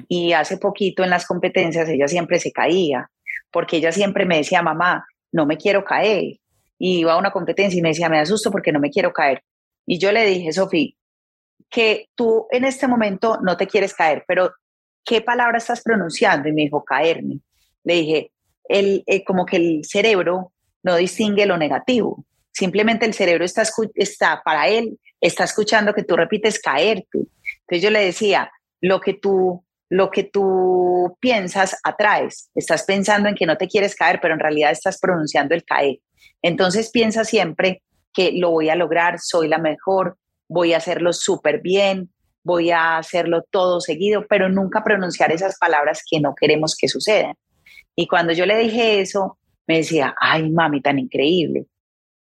y 0.10 0.34
hace 0.34 0.58
poquito 0.58 1.03
en 1.05 1.10
las 1.10 1.25
competencias 1.25 1.88
ella 1.88 2.08
siempre 2.08 2.38
se 2.38 2.51
caía, 2.51 3.10
porque 3.49 3.77
ella 3.77 3.93
siempre 3.93 4.25
me 4.25 4.38
decía, 4.38 4.62
mamá, 4.62 5.05
no 5.32 5.45
me 5.45 5.58
quiero 5.58 5.86
caer. 5.86 6.38
Y 6.77 6.99
iba 6.99 7.13
a 7.13 7.17
una 7.17 7.32
competencia 7.32 7.79
y 7.79 7.82
me 7.82 7.89
decía, 7.89 8.10
me 8.10 8.19
asusto 8.19 8.51
porque 8.51 8.73
no 8.73 8.79
me 8.79 8.89
quiero 8.89 9.13
caer. 9.13 9.41
Y 9.86 9.97
yo 9.97 10.12
le 10.12 10.25
dije, 10.25 10.51
Sofi, 10.51 10.97
que 11.69 12.10
tú 12.13 12.47
en 12.51 12.65
este 12.65 12.88
momento 12.88 13.39
no 13.41 13.55
te 13.55 13.67
quieres 13.67 13.93
caer, 13.93 14.25
pero 14.27 14.51
¿qué 15.05 15.21
palabra 15.21 15.58
estás 15.58 15.82
pronunciando? 15.82 16.49
Y 16.49 16.53
me 16.53 16.63
dijo, 16.63 16.84
caerme. 16.84 17.39
Le 17.84 17.94
dije, 17.96 18.32
el, 18.68 19.04
eh, 19.08 19.24
como 19.24 19.46
que 19.46 19.58
el 19.58 19.86
cerebro 19.86 20.54
no 20.84 20.96
distingue 20.96 21.46
lo 21.46 21.58
negativo. 21.58 22.26
Simplemente 22.52 23.06
el 23.06 23.13
cerebro 23.13 23.46
está, 23.46 23.63
está, 23.96 24.42
para 24.44 24.68
él, 24.68 25.00
está 25.22 25.44
escuchando 25.44 25.94
que 25.94 26.04
tú 26.04 26.15
repites 26.15 26.60
caerte. 26.60 27.20
Entonces 27.62 27.82
yo 27.82 27.89
le 27.89 28.04
decía, 28.04 28.52
lo 28.82 29.00
que 29.00 29.13
tú, 29.13 29.63
lo 29.89 30.12
que 30.12 30.24
tú 30.24 31.18
piensas 31.20 31.78
atraes. 31.84 32.50
Estás 32.56 32.84
pensando 32.84 33.30
en 33.30 33.36
que 33.36 33.46
no 33.46 33.58
te 33.58 33.68
quieres 33.68 33.96
caer, 33.96 34.20
pero 34.22 34.34
en 34.34 34.39
realidad 34.39 34.72
estás 34.72 35.00
pronunciando 35.00 35.56
el 35.56 35.63
caer. 35.63 36.00
Entonces 36.42 36.92
piensa 36.92 37.24
siempre 37.24 37.84
que 38.13 38.32
lo 38.34 38.52
voy 38.52 38.70
a 38.70 38.76
lograr, 38.76 39.20
soy 39.20 39.48
la 39.48 39.58
mejor, 39.58 40.18
voy 40.48 40.74
a 40.74 40.78
hacerlo 40.78 41.13
súper 41.13 41.62
bien, 41.62 42.10
voy 42.44 42.72
a 42.72 42.98
hacerlo 42.98 43.44
todo 43.50 43.82
seguido, 43.82 44.26
pero 44.28 44.50
nunca 44.50 44.84
pronunciar 44.84 45.32
esas 45.32 45.58
palabras 45.58 46.02
que 46.10 46.20
no 46.20 46.34
queremos 46.36 46.76
que 46.76 46.88
sucedan. 46.88 47.36
Y 47.95 48.08
cuando 48.08 48.34
yo 48.34 48.45
le 48.45 48.58
dije 48.58 49.02
eso, 49.02 49.38
me 49.67 49.78
decía, 49.78 50.15
ay, 50.19 50.49
mami, 50.49 50.82
tan 50.82 50.99
increíble. 50.99 51.67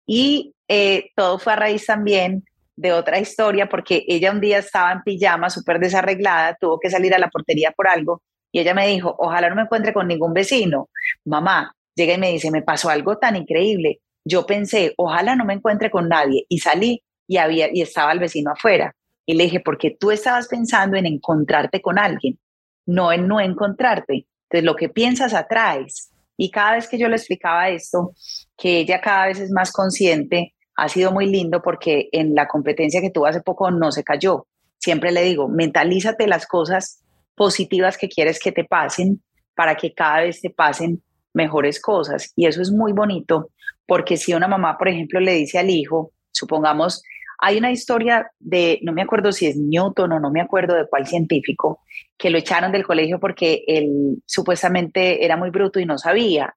Y 0.05 0.53
eh, 0.67 1.11
todo 1.15 1.39
fue 1.39 1.53
a 1.53 1.57
raíz 1.57 1.85
también 1.85 2.43
de 2.75 2.93
otra 2.93 3.19
historia, 3.19 3.67
porque 3.67 4.05
ella 4.07 4.31
un 4.31 4.39
día 4.39 4.59
estaba 4.59 4.91
en 4.91 5.01
pijama, 5.03 5.49
súper 5.49 5.79
desarreglada, 5.79 6.57
tuvo 6.59 6.79
que 6.79 6.89
salir 6.89 7.13
a 7.13 7.19
la 7.19 7.29
portería 7.29 7.71
por 7.71 7.87
algo, 7.87 8.21
y 8.51 8.59
ella 8.59 8.73
me 8.73 8.87
dijo, 8.87 9.15
ojalá 9.17 9.49
no 9.49 9.55
me 9.55 9.63
encuentre 9.63 9.93
con 9.93 10.07
ningún 10.07 10.33
vecino. 10.33 10.89
Mamá, 11.25 11.75
llega 11.95 12.13
y 12.13 12.17
me 12.17 12.31
dice, 12.31 12.51
me 12.51 12.61
pasó 12.61 12.89
algo 12.89 13.17
tan 13.17 13.35
increíble. 13.35 13.99
Yo 14.23 14.45
pensé, 14.45 14.93
ojalá 14.97 15.35
no 15.35 15.43
me 15.43 15.53
encuentre 15.53 15.91
con 15.91 16.07
nadie, 16.07 16.45
y 16.49 16.59
salí 16.59 17.03
y, 17.27 17.37
había, 17.37 17.69
y 17.73 17.81
estaba 17.81 18.11
el 18.11 18.19
vecino 18.19 18.51
afuera. 18.51 18.95
Y 19.25 19.33
le 19.33 19.45
dije, 19.45 19.59
porque 19.59 19.95
tú 19.99 20.11
estabas 20.11 20.47
pensando 20.47 20.97
en 20.97 21.05
encontrarte 21.05 21.81
con 21.81 21.99
alguien, 21.99 22.39
no 22.85 23.11
en 23.11 23.27
no 23.27 23.39
encontrarte. 23.39 24.25
Entonces, 24.49 24.65
lo 24.65 24.75
que 24.75 24.89
piensas 24.89 25.33
atraes. 25.33 26.11
Y 26.37 26.51
cada 26.51 26.75
vez 26.75 26.87
que 26.87 26.97
yo 26.97 27.07
le 27.07 27.15
explicaba 27.15 27.69
esto, 27.69 28.13
que 28.57 28.79
ella 28.79 29.01
cada 29.01 29.27
vez 29.27 29.39
es 29.39 29.51
más 29.51 29.71
consciente, 29.71 30.53
ha 30.75 30.87
sido 30.89 31.11
muy 31.11 31.25
lindo 31.25 31.61
porque 31.61 32.09
en 32.11 32.35
la 32.35 32.47
competencia 32.47 33.01
que 33.01 33.09
tuvo 33.09 33.25
hace 33.25 33.41
poco 33.41 33.71
no 33.71 33.91
se 33.91 34.03
cayó. 34.03 34.45
Siempre 34.77 35.11
le 35.11 35.23
digo, 35.23 35.47
mentalízate 35.47 36.27
las 36.27 36.45
cosas 36.45 37.03
positivas 37.35 37.97
que 37.97 38.07
quieres 38.07 38.39
que 38.39 38.51
te 38.51 38.63
pasen 38.63 39.21
para 39.55 39.75
que 39.75 39.93
cada 39.93 40.21
vez 40.21 40.39
te 40.39 40.51
pasen 40.51 41.01
mejores 41.33 41.81
cosas. 41.81 42.31
Y 42.35 42.45
eso 42.45 42.61
es 42.61 42.71
muy 42.71 42.93
bonito 42.93 43.49
porque 43.87 44.17
si 44.17 44.33
una 44.33 44.47
mamá, 44.47 44.77
por 44.77 44.89
ejemplo, 44.89 45.19
le 45.19 45.33
dice 45.33 45.57
al 45.57 45.69
hijo, 45.69 46.11
supongamos, 46.31 47.01
hay 47.37 47.57
una 47.57 47.71
historia 47.71 48.31
de, 48.39 48.79
no 48.81 48.93
me 48.93 49.01
acuerdo 49.01 49.31
si 49.31 49.45
es 49.45 49.57
Newton 49.57 50.11
o 50.11 50.19
no 50.19 50.31
me 50.31 50.41
acuerdo 50.41 50.75
de 50.75 50.87
cuál 50.87 51.05
científico, 51.05 51.81
que 52.17 52.29
lo 52.29 52.37
echaron 52.37 52.71
del 52.71 52.85
colegio 52.85 53.19
porque 53.19 53.63
él 53.67 54.21
supuestamente 54.25 55.23
era 55.23 55.37
muy 55.37 55.49
bruto 55.49 55.79
y 55.79 55.85
no 55.85 55.97
sabía. 55.97 56.55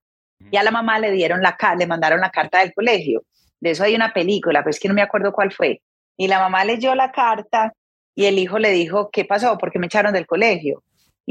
Y 0.50 0.56
a 0.56 0.62
la 0.62 0.70
mamá 0.70 0.98
le 0.98 1.10
dieron 1.10 1.42
la 1.42 1.56
le 1.78 1.86
mandaron 1.86 2.20
la 2.20 2.30
carta 2.30 2.60
del 2.60 2.72
colegio. 2.72 3.24
De 3.60 3.72
eso 3.72 3.84
hay 3.84 3.94
una 3.94 4.12
película, 4.12 4.60
pero 4.60 4.70
es 4.70 4.80
que 4.80 4.88
no 4.88 4.94
me 4.94 5.02
acuerdo 5.02 5.32
cuál 5.32 5.52
fue. 5.52 5.82
Y 6.16 6.28
la 6.28 6.40
mamá 6.40 6.64
leyó 6.64 6.94
la 6.94 7.12
carta 7.12 7.74
y 8.14 8.24
el 8.24 8.38
hijo 8.38 8.58
le 8.58 8.70
dijo, 8.70 9.10
¿qué 9.10 9.26
pasó? 9.26 9.58
¿Por 9.58 9.70
qué 9.70 9.78
me 9.78 9.86
echaron 9.86 10.14
del 10.14 10.26
colegio? 10.26 10.82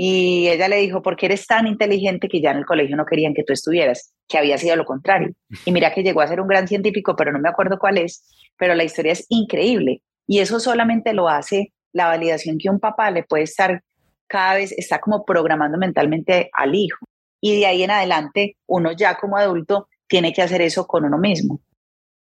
Y 0.01 0.47
ella 0.47 0.69
le 0.69 0.77
dijo, 0.77 1.01
porque 1.01 1.25
eres 1.25 1.45
tan 1.45 1.67
inteligente 1.67 2.29
que 2.29 2.39
ya 2.39 2.51
en 2.51 2.59
el 2.59 2.65
colegio 2.65 2.95
no 2.95 3.05
querían 3.05 3.33
que 3.33 3.43
tú 3.43 3.51
estuvieras, 3.51 4.13
que 4.29 4.37
había 4.37 4.57
sido 4.57 4.77
lo 4.77 4.85
contrario. 4.85 5.33
Y 5.65 5.73
mira 5.73 5.93
que 5.93 6.03
llegó 6.03 6.21
a 6.21 6.27
ser 6.29 6.39
un 6.39 6.47
gran 6.47 6.69
científico, 6.69 7.17
pero 7.17 7.33
no 7.33 7.39
me 7.39 7.49
acuerdo 7.49 7.77
cuál 7.77 7.97
es, 7.97 8.25
pero 8.57 8.75
la 8.75 8.85
historia 8.85 9.11
es 9.11 9.25
increíble. 9.27 10.01
Y 10.25 10.39
eso 10.39 10.61
solamente 10.61 11.11
lo 11.11 11.27
hace 11.27 11.73
la 11.91 12.07
validación 12.07 12.57
que 12.57 12.69
un 12.69 12.79
papá 12.79 13.11
le 13.11 13.23
puede 13.23 13.43
estar 13.43 13.83
cada 14.25 14.53
vez, 14.53 14.71
está 14.71 15.01
como 15.01 15.25
programando 15.25 15.77
mentalmente 15.77 16.49
al 16.53 16.75
hijo. 16.75 17.05
Y 17.41 17.59
de 17.59 17.65
ahí 17.65 17.83
en 17.83 17.91
adelante, 17.91 18.55
uno 18.67 18.93
ya 18.93 19.17
como 19.17 19.35
adulto 19.35 19.89
tiene 20.07 20.31
que 20.31 20.41
hacer 20.41 20.61
eso 20.61 20.87
con 20.87 21.03
uno 21.03 21.17
mismo. 21.17 21.59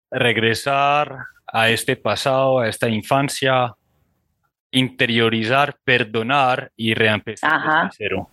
Regresar 0.09 1.19
a 1.45 1.69
este 1.69 1.95
pasado, 1.97 2.61
a 2.61 2.67
esta 2.67 2.89
infancia, 2.89 3.75
interiorizar, 4.71 5.77
perdonar 5.83 6.71
y 6.75 6.93
reempezar 6.93 7.53
Ajá. 7.53 7.89
cero. 7.95 8.29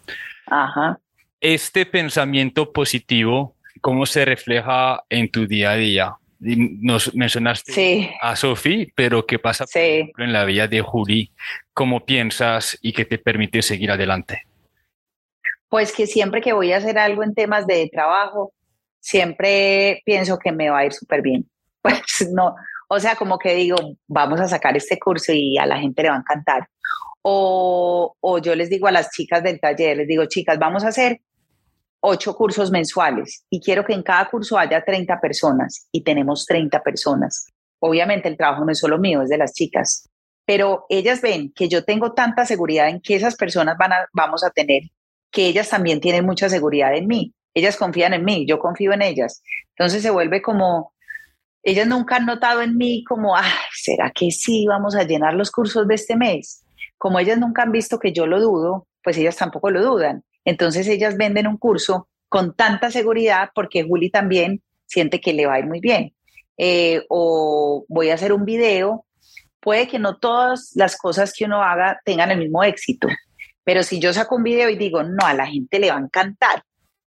Ajá. 0.47 0.99
Este 1.41 1.87
pensamiento 1.87 2.73
positivo, 2.73 3.57
¿cómo 3.81 4.07
se 4.07 4.25
refleja 4.25 5.05
en 5.09 5.31
tu 5.31 5.47
día 5.47 5.73
a 5.73 5.77
día? 5.77 6.15
Nos 6.39 7.15
mencionaste 7.15 8.15
a 8.21 8.37
Sofi, 8.37 8.93
pero 8.95 9.27
¿qué 9.27 9.39
pasa 9.39 9.65
en 9.75 10.33
la 10.33 10.45
vida 10.45 10.69
de 10.69 10.81
Juli? 10.83 11.33
¿Cómo 11.73 12.05
piensas 12.05 12.79
y 12.83 12.93
qué 12.93 13.05
te 13.05 13.19
permite 13.19 13.63
seguir 13.63 13.91
adelante? 13.91 14.43
Pues 15.69 15.93
que 15.93 16.07
siempre 16.07 16.41
que 16.41 16.53
voy 16.53 16.73
a 16.73 16.77
hacer 16.77 16.99
algo 16.99 17.23
en 17.23 17.35
temas 17.35 17.67
de 17.67 17.89
trabajo, 17.91 18.53
siempre 19.01 20.03
pienso 20.05 20.39
que 20.39 20.53
me 20.53 20.69
va 20.69 20.79
a 20.79 20.87
ir 20.87 20.93
súper 20.93 21.23
bien. 21.23 21.47
Pues 21.87 22.29
no, 22.35 22.57
o 22.89 23.01
sea, 23.01 23.17
como 23.17 23.39
que 23.39 23.55
digo, 23.55 23.77
vamos 24.07 24.41
a 24.41 24.49
sacar 24.49 24.77
este 24.77 24.99
curso 24.99 25.33
y 25.33 25.59
a 25.59 25.67
la 25.67 25.79
gente 25.79 26.03
le 26.03 26.11
va 26.11 26.17
a 26.17 26.21
encantar. 26.21 26.69
O, 27.23 28.17
o 28.21 28.39
yo 28.39 28.55
les 28.55 28.71
digo 28.71 28.87
a 28.87 28.93
las 28.93 29.11
chicas 29.11 29.43
del 29.43 29.61
taller, 29.61 29.97
les 29.97 30.09
digo, 30.09 30.27
chicas, 30.27 30.59
vamos 30.59 30.85
a 30.85 30.89
hacer 30.89 31.21
ocho 32.01 32.37
cursos 32.37 32.71
mensuales 32.71 33.45
y 33.51 33.61
quiero 33.61 33.85
que 33.85 33.93
en 33.93 34.03
cada 34.03 34.29
curso 34.29 34.57
haya 34.59 34.85
30 34.85 35.21
personas 35.21 35.89
y 35.91 36.03
tenemos 36.03 36.47
30 36.47 36.83
personas. 36.83 37.47
Obviamente 37.81 38.29
el 38.29 38.37
trabajo 38.37 38.65
no 38.65 38.73
es 38.73 38.79
solo 38.79 38.99
mío, 38.99 39.23
es 39.23 39.29
de 39.29 39.39
las 39.39 39.53
chicas, 39.53 40.09
pero 40.45 40.87
ellas 40.89 41.21
ven 41.21 41.53
que 41.53 41.69
yo 41.69 41.85
tengo 41.85 42.13
tanta 42.13 42.47
seguridad 42.47 42.89
en 42.89 43.01
que 43.01 43.17
esas 43.17 43.35
personas 43.35 43.77
van 43.77 43.93
a, 43.93 44.07
vamos 44.13 44.45
a 44.45 44.51
tener, 44.51 44.83
que 45.33 45.47
ellas 45.49 45.69
también 45.69 46.01
tienen 46.01 46.25
mucha 46.25 46.49
seguridad 46.49 46.95
en 46.95 47.09
mí. 47.09 47.35
Ellas 47.53 47.77
confían 47.77 48.15
en 48.15 48.25
mí, 48.25 48.47
yo 48.47 48.59
confío 48.59 48.93
en 48.93 49.03
ellas. 49.03 49.43
Entonces 49.71 50.03
se 50.03 50.11
vuelve 50.11 50.41
como, 50.43 50.93
ellas 51.67 51.89
nunca 51.89 52.17
han 52.17 52.27
notado 52.27 52.63
en 52.63 52.77
mí 52.77 53.03
como, 53.03 53.37
ay, 53.37 53.51
¿será 53.75 54.13
que 54.13 54.31
sí 54.31 54.67
vamos 54.69 54.95
a 54.95 55.03
llenar 55.03 55.35
los 55.35 55.51
cursos 55.51 55.89
de 55.89 55.97
este 55.97 56.15
mes? 56.15 56.65
Como 56.97 57.19
ellas 57.19 57.39
nunca 57.39 57.65
han 57.65 57.73
visto 57.73 57.99
que 57.99 58.13
yo 58.13 58.25
lo 58.29 58.41
dudo, 58.41 58.87
pues 59.03 59.19
ellas 59.19 59.35
tampoco 59.35 59.73
lo 59.73 59.83
dudan. 59.83 60.23
Entonces 60.45 60.87
ellas 60.87 61.17
venden 61.17 61.49
un 61.49 61.57
curso 61.57 62.09
con 62.29 62.55
tanta 62.55 62.93
seguridad 62.93 63.51
porque 63.53 63.83
Juli 63.83 64.11
también 64.11 64.63
siente 64.87 65.21
que 65.21 65.33
le 65.33 65.47
va 65.47 65.55
a 65.55 65.59
ir 65.59 65.67
muy 65.67 65.81
bien. 65.81 66.15
Eh, 66.57 67.05
o 67.09 67.85
voy 67.89 68.11
a 68.11 68.15
hacer 68.15 68.33
un 68.33 68.45
video, 68.45 69.05
puede 69.59 69.89
que 69.89 69.99
no 69.99 70.19
todas 70.19 70.71
las 70.77 70.97
cosas 70.97 71.33
que 71.37 71.47
uno 71.47 71.65
haga 71.65 72.01
tengan 72.05 72.31
el 72.31 72.39
mismo 72.39 72.63
éxito, 72.63 73.09
pero 73.65 73.83
si 73.83 73.99
yo 73.99 74.13
saco 74.13 74.37
un 74.37 74.45
video 74.45 74.71
y 74.71 74.77
digo, 74.77 75.03
no, 75.03 75.27
a 75.27 75.35
la 75.35 75.49
gente 75.49 75.81
le 75.81 75.91
va 75.91 75.97
a 75.97 76.01
encantar, 76.01 76.63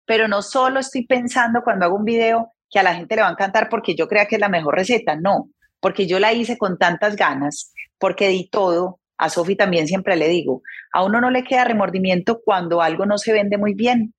pero 0.05 0.27
no 0.27 0.41
solo 0.41 0.81
estoy 0.81 1.07
pensando 1.07 1.61
cuando 1.63 1.85
hago 1.85 1.95
un 1.95 2.03
video 2.03 2.51
que 2.69 2.79
a 2.79 2.83
la 2.83 2.95
gente 2.95 3.15
le 3.15 3.21
va 3.21 3.29
a 3.29 3.31
encantar 3.31 3.69
porque 3.69 3.95
yo 3.95 4.07
crea 4.07 4.25
que 4.25 4.35
es 4.35 4.41
la 4.41 4.49
mejor 4.49 4.75
receta, 4.75 5.15
no, 5.15 5.49
porque 5.79 6.07
yo 6.07 6.19
la 6.19 6.33
hice 6.33 6.57
con 6.57 6.77
tantas 6.77 7.15
ganas, 7.15 7.73
porque 7.97 8.27
di 8.29 8.49
todo, 8.49 8.99
a 9.17 9.29
Sofi 9.29 9.55
también 9.55 9.87
siempre 9.87 10.15
le 10.15 10.27
digo, 10.27 10.61
a 10.93 11.03
uno 11.03 11.19
no 11.19 11.29
le 11.29 11.43
queda 11.43 11.65
remordimiento 11.65 12.41
cuando 12.43 12.81
algo 12.81 13.05
no 13.05 13.17
se 13.17 13.33
vende 13.33 13.57
muy 13.57 13.73
bien, 13.73 14.13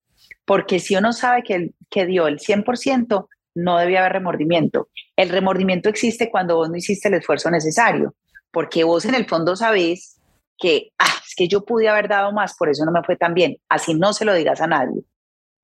porque 0.45 0.79
si 0.79 0.97
uno 0.97 1.13
sabe 1.13 1.43
que, 1.43 1.71
que 1.89 2.07
dio 2.07 2.27
el 2.27 2.39
100%, 2.39 3.27
no 3.55 3.79
debía 3.79 4.01
haber 4.01 4.13
remordimiento. 4.13 4.89
El 5.17 5.29
remordimiento 5.29 5.89
existe 5.89 6.31
cuando 6.31 6.57
vos 6.57 6.71
no 6.71 6.77
hiciste 6.77 7.09
el 7.09 7.15
esfuerzo 7.15 7.51
necesario, 7.51 8.15
porque 8.51 8.85
vos 8.85 9.05
en 9.05 9.15
el 9.15 9.27
fondo 9.27 9.57
sabés 9.57 10.21
que, 10.59 10.93
ah, 10.99 11.15
es 11.27 11.35
que 11.35 11.49
yo 11.49 11.65
pude 11.65 11.89
haber 11.89 12.09
dado 12.09 12.33
más, 12.33 12.55
por 12.57 12.69
eso 12.69 12.85
no 12.85 12.93
me 12.93 13.03
fue 13.03 13.17
tan 13.17 13.35
bien. 13.35 13.57
Así 13.69 13.95
no 13.95 14.13
se 14.13 14.25
lo 14.25 14.35
digas 14.35 14.61
a 14.61 14.67
nadie. 14.67 15.03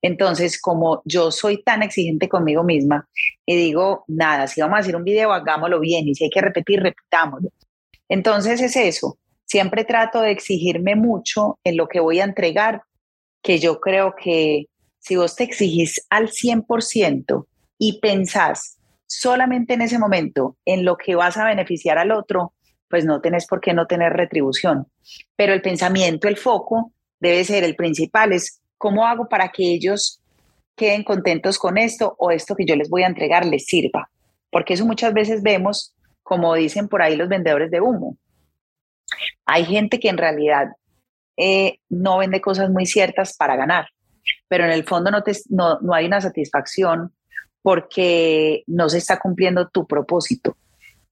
Entonces, 0.03 0.61
como 0.61 1.03
yo 1.05 1.31
soy 1.31 1.63
tan 1.63 1.83
exigente 1.83 2.29
conmigo 2.29 2.63
misma 2.63 3.09
y 3.45 3.57
digo, 3.57 4.05
nada, 4.07 4.47
si 4.47 4.61
vamos 4.61 4.77
a 4.77 4.81
hacer 4.81 4.97
un 4.97 5.05
video, 5.05 5.33
hagámoslo 5.33 5.81
bien 5.81 6.07
y 6.09 6.15
si 6.15 6.25
hay 6.25 6.31
que 6.31 6.41
repetir, 6.41 6.81
repitámoslo. 6.81 7.51
Entonces 8.09 8.61
es 8.61 8.77
eso, 8.77 9.19
siempre 9.45 9.85
trato 9.85 10.21
de 10.21 10.31
exigirme 10.31 10.95
mucho 10.95 11.59
en 11.65 11.77
lo 11.77 11.89
que 11.89 12.01
voy 12.01 12.21
a 12.21 12.25
entregar, 12.25 12.83
que 13.43 13.59
yo 13.59 13.81
creo 13.81 14.15
que 14.17 14.67
si 14.99 15.17
vos 15.17 15.37
te 15.37 15.45
exigís 15.45 16.05
al 16.11 16.29
100% 16.29 17.47
y 17.79 18.01
pensás 18.01 18.79
solamente 19.07 19.75
en 19.75 19.83
ese 19.83 19.99
momento 19.99 20.57
en 20.65 20.85
lo 20.85 20.97
que 20.97 21.15
vas 21.15 21.37
a 21.37 21.45
beneficiar 21.45 21.99
al 21.99 22.11
otro, 22.11 22.53
pues 22.89 23.05
no 23.05 23.21
tenés 23.21 23.47
por 23.47 23.61
qué 23.61 23.73
no 23.73 23.87
tener 23.87 24.13
retribución. 24.13 24.87
Pero 25.37 25.53
el 25.53 25.63
pensamiento, 25.63 26.29
el 26.29 26.37
foco, 26.37 26.93
debe 27.21 27.45
ser 27.45 27.65
el 27.65 27.77
principal, 27.77 28.33
es 28.33 28.61
cómo 28.79 29.07
hago 29.07 29.29
para 29.29 29.49
que 29.49 29.63
ellos 29.65 30.21
queden 30.75 31.05
contentos 31.05 31.59
con 31.59 31.79
esto 31.79 32.15
o 32.19 32.31
esto 32.31 32.55
que 32.55 32.67
yo 32.67 32.77
les 32.77 32.91
voy 32.91 33.03
a 33.03 33.07
entregar 33.07 33.45
les 33.45 33.65
sirva. 33.65 34.11
Porque 34.51 34.75
eso 34.75 34.87
muchas 34.87 35.13
veces 35.13 35.43
vemos, 35.43 35.95
como 36.23 36.55
dicen 36.55 36.89
por 36.89 37.03
ahí 37.03 37.17
los 37.17 37.29
vendedores 37.29 37.71
de 37.71 37.81
humo, 37.81 38.17
hay 39.45 39.65
gente 39.65 39.99
que 39.99 40.09
en 40.09 40.19
realidad 40.19 40.69
eh, 41.37 41.79
no 41.89 42.19
vende 42.19 42.41
cosas 42.41 42.71
muy 42.71 42.87
ciertas 42.87 43.37
para 43.37 43.57
ganar, 43.57 43.89
pero 44.49 44.65
en 44.65 44.71
el 44.71 44.85
fondo 44.85 45.11
no, 45.11 45.23
te, 45.23 45.33
no, 45.49 45.79
no 45.81 45.95
hay 45.95 46.07
una 46.07 46.21
satisfacción 46.21 47.13
porque 47.63 48.63
no 48.67 48.89
se 48.89 48.99
está 48.99 49.19
cumpliendo 49.19 49.69
tu 49.69 49.87
propósito. 49.87 50.57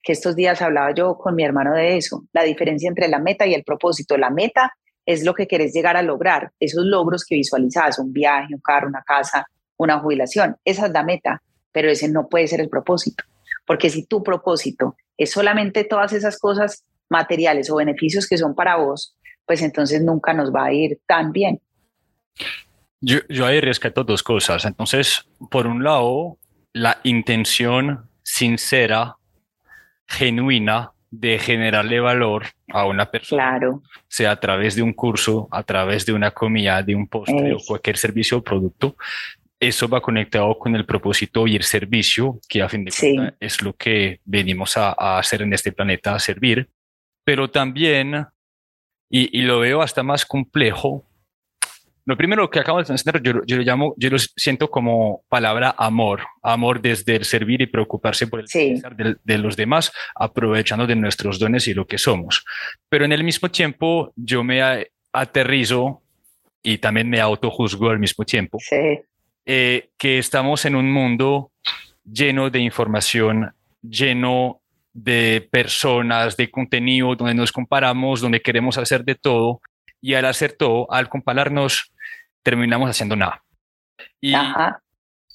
Que 0.03 0.13
estos 0.13 0.37
días 0.37 0.61
hablaba 0.61 0.95
yo 0.95 1.17
con 1.17 1.35
mi 1.35 1.45
hermano 1.45 1.75
de 1.75 1.97
eso, 1.97 2.25
la 2.33 2.43
diferencia 2.43 2.89
entre 2.89 3.09
la 3.09 3.19
meta 3.19 3.47
y 3.47 3.55
el 3.55 3.65
propósito. 3.65 4.19
La 4.19 4.31
meta 4.31 4.73
es 5.07 5.25
lo 5.25 5.35
que 5.35 5.47
querés 5.47 5.73
llegar 5.73 5.97
a 5.97 6.03
lograr, 6.03 6.53
esos 6.61 6.85
logros 6.85 7.25
que 7.25 7.35
visualizas, 7.35 7.99
un 7.99 8.13
viaje, 8.13 8.55
un 8.55 8.61
carro, 8.61 8.89
una 8.89 9.03
casa, 9.03 9.47
una 9.77 9.99
jubilación, 9.99 10.57
esa 10.65 10.87
es 10.87 10.93
la 10.93 11.03
meta, 11.03 11.43
pero 11.73 11.91
ese 11.91 12.09
no 12.09 12.29
puede 12.29 12.47
ser 12.47 12.61
el 12.61 12.69
propósito, 12.69 13.25
porque 13.67 13.91
si 13.91 14.07
tu 14.07 14.23
propósito 14.23 14.97
es 15.17 15.31
solamente 15.31 15.85
todas 15.85 16.13
esas 16.13 16.39
cosas 16.39 16.85
materiales 17.09 17.71
o 17.71 17.77
beneficios 17.77 18.27
que 18.29 18.39
son 18.39 18.55
para 18.55 18.77
vos, 18.77 19.17
pues 19.47 19.63
entonces 19.63 20.03
nunca 20.03 20.33
nos 20.33 20.53
va 20.53 20.67
a 20.67 20.73
ir 20.73 21.01
tan 21.07 21.33
bien. 21.33 21.61
Yo, 23.01 23.19
yo 23.29 23.45
ahí 23.45 23.61
rescato 23.61 24.03
dos 24.03 24.23
cosas. 24.23 24.65
Entonces, 24.65 25.29
por 25.51 25.67
un 25.67 25.85
lado, 25.85 26.39
la 26.73 27.01
intención 27.03 28.09
sincera, 28.23 29.17
genuina 30.07 30.94
de 31.21 31.39
generarle 31.39 32.01
valor 32.01 32.47
a 32.71 32.87
una 32.87 33.11
persona, 33.11 33.51
claro. 33.51 33.83
sea 34.09 34.33
a 34.33 34.41
través 34.41 34.75
de 34.75 34.83
un 34.83 34.93
curso, 34.93 35.49
a 35.51 35.63
través 35.63 36.05
de 36.07 36.13
una 36.13 36.33
comida, 36.33 36.83
de 36.83 36.95
un 36.95 37.07
postre 37.07 37.55
o 37.55 37.59
cualquier 37.65 37.97
servicio 37.97 38.39
o 38.39 38.43
producto, 38.43 38.97
eso 39.61 39.89
va 39.89 40.01
conectado 40.01 40.59
con 40.59 40.75
el 40.75 40.85
propósito 40.85 41.47
y 41.47 41.57
el 41.57 41.63
servicio, 41.63 42.41
que 42.49 42.63
a 42.63 42.69
fin 42.69 42.85
de 42.85 42.93
cuentas 42.93 43.35
es 43.41 43.63
lo 43.63 43.75
que 43.75 44.21
venimos 44.25 44.77
a, 44.77 44.95
a, 44.99 45.19
hacer 45.19 45.43
en 45.43 45.53
este 45.53 45.73
planeta, 45.73 46.15
a 46.15 46.19
servir. 46.19 46.69
Pero 47.25 47.49
también, 47.49 48.27
y, 49.09 49.43
lo 49.43 49.61
veo 49.61 49.81
hasta 49.81 50.03
más 50.03 50.27
complejo, 50.27 51.05
lo 52.07 52.17
primero 52.17 52.51
que 52.51 52.59
acabo 52.59 52.83
de 52.83 52.89
mencionar, 52.89 53.23
yo, 53.23 53.45
yo, 53.47 53.57
lo 53.57 53.63
llamo, 53.63 53.95
yo 53.97 54.11
lo 54.11 54.19
siento 54.19 54.71
como 54.71 55.25
palabra 55.29 55.75
amor, 55.79 56.21
amor 56.43 56.83
desde 56.83 57.17
el 57.17 57.25
servir 57.25 57.63
y 57.63 57.67
preocuparse 57.67 58.27
por 58.27 58.41
el 58.41 58.47
bienestar 58.53 58.95
de, 58.97 59.39
los 59.39 59.57
demás, 59.57 59.91
aprovechando 60.15 60.87
de 60.87 60.97
nuestros 60.97 61.39
dones 61.39 61.67
y 61.67 61.75
lo 61.75 61.87
que 61.87 61.97
somos. 61.97 62.45
Pero 62.91 63.07
en 63.07 63.13
el 63.13 63.25
mismo 63.25 63.51
tiempo, 63.51 64.13
yo 64.17 64.45
me 64.45 64.87
aterrizo 65.13 66.03
y 66.63 66.79
también 66.79 67.09
me 67.09 67.21
autojuzgo 67.21 67.89
al 67.89 67.99
mismo 67.99 68.25
tiempo, 68.25 68.59
eh, 69.47 69.89
que 69.97 70.19
estamos 70.19 70.65
en 70.67 70.77
un 70.77 70.91
mundo 70.91 71.53
lleno 72.05 72.51
de 72.51 72.61
información, 72.61 73.55
lleno 73.83 74.61
de 74.93 75.47
personas, 75.51 76.37
de 76.37 76.51
contenido, 76.51 77.17
donde 77.17 77.35
nos 77.35 77.51
comparamos, 77.51 78.21
donde 78.21 78.41
queremos 78.41 78.77
hacer 78.77 79.05
de 79.05 79.15
todo. 79.15 79.61
Y 80.01 80.13
al 80.13 80.27
hacer 80.27 80.53
todo, 80.53 80.91
al 80.93 81.09
compararnos, 81.09 81.94
terminamos 82.45 82.89
haciendo 82.89 83.17
nada. 83.17 83.43
Y 84.21 84.35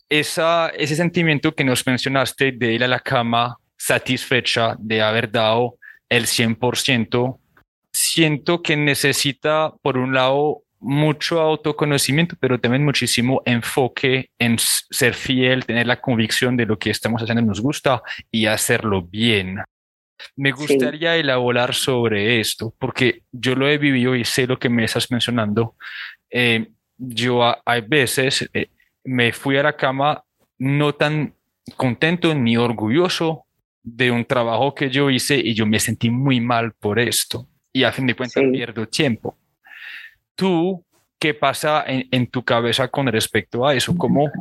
Esa, 0.08 0.69
ese 0.69 0.95
sentimiento 0.95 1.54
que 1.54 1.63
nos 1.63 1.86
mencionaste 1.86 2.54
de 2.54 2.74
ir 2.74 2.84
a 2.84 2.88
la 2.88 3.00
cama 3.00 3.58
satisfecha 3.78 4.76
de 4.80 5.02
haber 5.02 5.32
dado 5.32 5.78
el 6.10 6.26
100%, 6.26 7.39
siento 7.93 8.62
que 8.62 8.76
necesita, 8.76 9.74
por 9.82 9.98
un 9.98 10.13
lado, 10.13 10.63
mucho 10.80 11.41
autoconocimiento, 11.41 12.36
pero 12.39 12.60
también 12.60 12.86
muchísimo 12.86 13.41
enfoque 13.45 14.30
en 14.39 14.58
ser 14.58 15.13
fiel, 15.13 15.65
tener 15.65 15.86
la 15.86 16.00
convicción 16.00 16.56
de 16.56 16.65
lo 16.65 16.80
que 16.80 16.89
estamos 16.89 17.22
haciendo 17.22 17.41
nos 17.43 17.62
gusta 17.62 18.02
y 18.32 18.45
hacerlo 18.45 19.04
bien. 19.04 19.62
Me 20.36 20.52
gustaría 20.52 21.15
elaborar 21.15 21.74
sobre 21.74 22.39
esto, 22.39 22.74
porque 22.78 23.24
yo 23.32 23.56
lo 23.56 23.67
he 23.67 23.78
vivido 23.78 24.15
y 24.15 24.26
sé 24.26 24.48
lo 24.48 24.58
que 24.58 24.69
me 24.69 24.86
estás 24.86 25.12
mencionando. 25.12 25.76
Eh, 26.30 26.72
yo 26.99 27.55
hay 27.65 27.81
veces 27.81 28.47
eh, 28.53 28.67
me 29.03 29.31
fui 29.31 29.57
a 29.57 29.63
la 29.63 29.75
cama 29.75 30.23
no 30.59 30.93
tan 30.93 31.33
contento 31.75 32.35
ni 32.35 32.55
orgulloso 32.55 33.45
de 33.81 34.12
un 34.12 34.25
trabajo 34.25 34.75
que 34.75 34.91
yo 34.91 35.09
hice 35.09 35.38
y 35.38 35.55
yo 35.55 35.65
me 35.65 35.79
sentí 35.79 36.12
muy 36.12 36.39
mal 36.39 36.73
por 36.73 36.99
esto. 36.99 37.47
Y 37.73 37.83
a 37.83 37.91
fin 37.91 38.05
de 38.05 38.15
cuentas 38.15 38.43
pierdo 38.51 38.88
tiempo 38.88 39.39
tú, 40.39 40.85
¿qué 41.19 41.33
pasa 41.33 41.83
en, 41.85 42.27
tu 42.27 42.45
cabeza 42.45 42.87
con 42.87 43.08
respecto 43.08 43.67
a 43.67 43.75
eso? 43.75 43.93
¿Cómo 43.97 44.31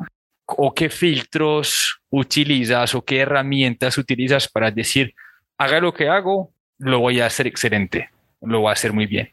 o 0.47 0.73
qué 0.73 0.89
filtros 0.89 2.01
utilizas 2.09 2.95
o 2.95 3.05
qué 3.05 3.19
herramientas 3.19 3.99
utilizas 3.99 4.49
para 4.49 4.71
decir, 4.71 5.13
haga 5.59 5.81
lo 5.81 5.93
que 5.93 6.09
hago, 6.09 6.53
lo 6.79 7.01
voy 7.01 7.19
a 7.19 7.27
hacer 7.27 7.49
excelente, 7.49 8.11
lo 8.41 8.61
voy 8.61 8.71
a 8.71 8.75
hacer 8.75 8.93
muy 8.93 9.07
bien? 9.07 9.31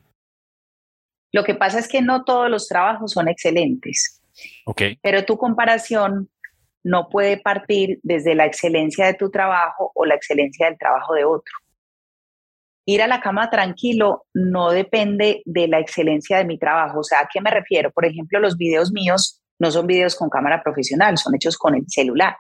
Lo 1.36 1.44
que 1.44 1.54
pasa 1.54 1.80
es 1.80 1.88
que 1.88 2.02
no 2.02 2.24
todos 2.24 2.50
los 2.50 2.68
trabajos 2.68 3.12
son 3.12 3.28
excelentes. 3.28 4.22
Okay. 4.66 4.98
Pero 5.02 5.26
tu 5.26 5.38
comparación 5.38 6.30
no 6.84 7.10
puede 7.10 7.38
partir 7.38 8.00
desde 8.04 8.36
la 8.36 8.46
excelencia 8.46 9.06
de 9.08 9.16
tu 9.16 9.30
trabajo 9.30 9.92
o 9.94 10.06
la 10.06 10.16
excelencia 10.16 10.68
del 10.68 10.78
trabajo 10.78 11.14
de 11.14 11.26
otro 11.26 11.54
ir 12.86 13.02
a 13.02 13.08
la 13.08 13.20
cama 13.20 13.50
tranquilo 13.50 14.26
no 14.34 14.70
depende 14.70 15.42
de 15.46 15.68
la 15.68 15.80
excelencia 15.80 16.38
de 16.38 16.46
mi 16.46 16.58
trabajo. 16.58 17.00
O 17.00 17.04
sea, 17.04 17.22
¿a 17.22 17.30
qué 17.32 17.42
me 17.42 17.50
refiero? 17.50 17.92
Por 17.92 18.06
ejemplo, 18.06 18.40
los 18.40 18.58
videos 18.58 18.92
míos 18.92 19.42
no 19.60 19.72
son 19.72 19.88
videos 19.88 20.16
con 20.16 20.30
cámara 20.30 20.62
profesional, 20.62 21.18
son 21.18 21.36
hechos 21.36 21.58
con 21.58 21.76
el 21.76 21.86
celular. 21.88 22.38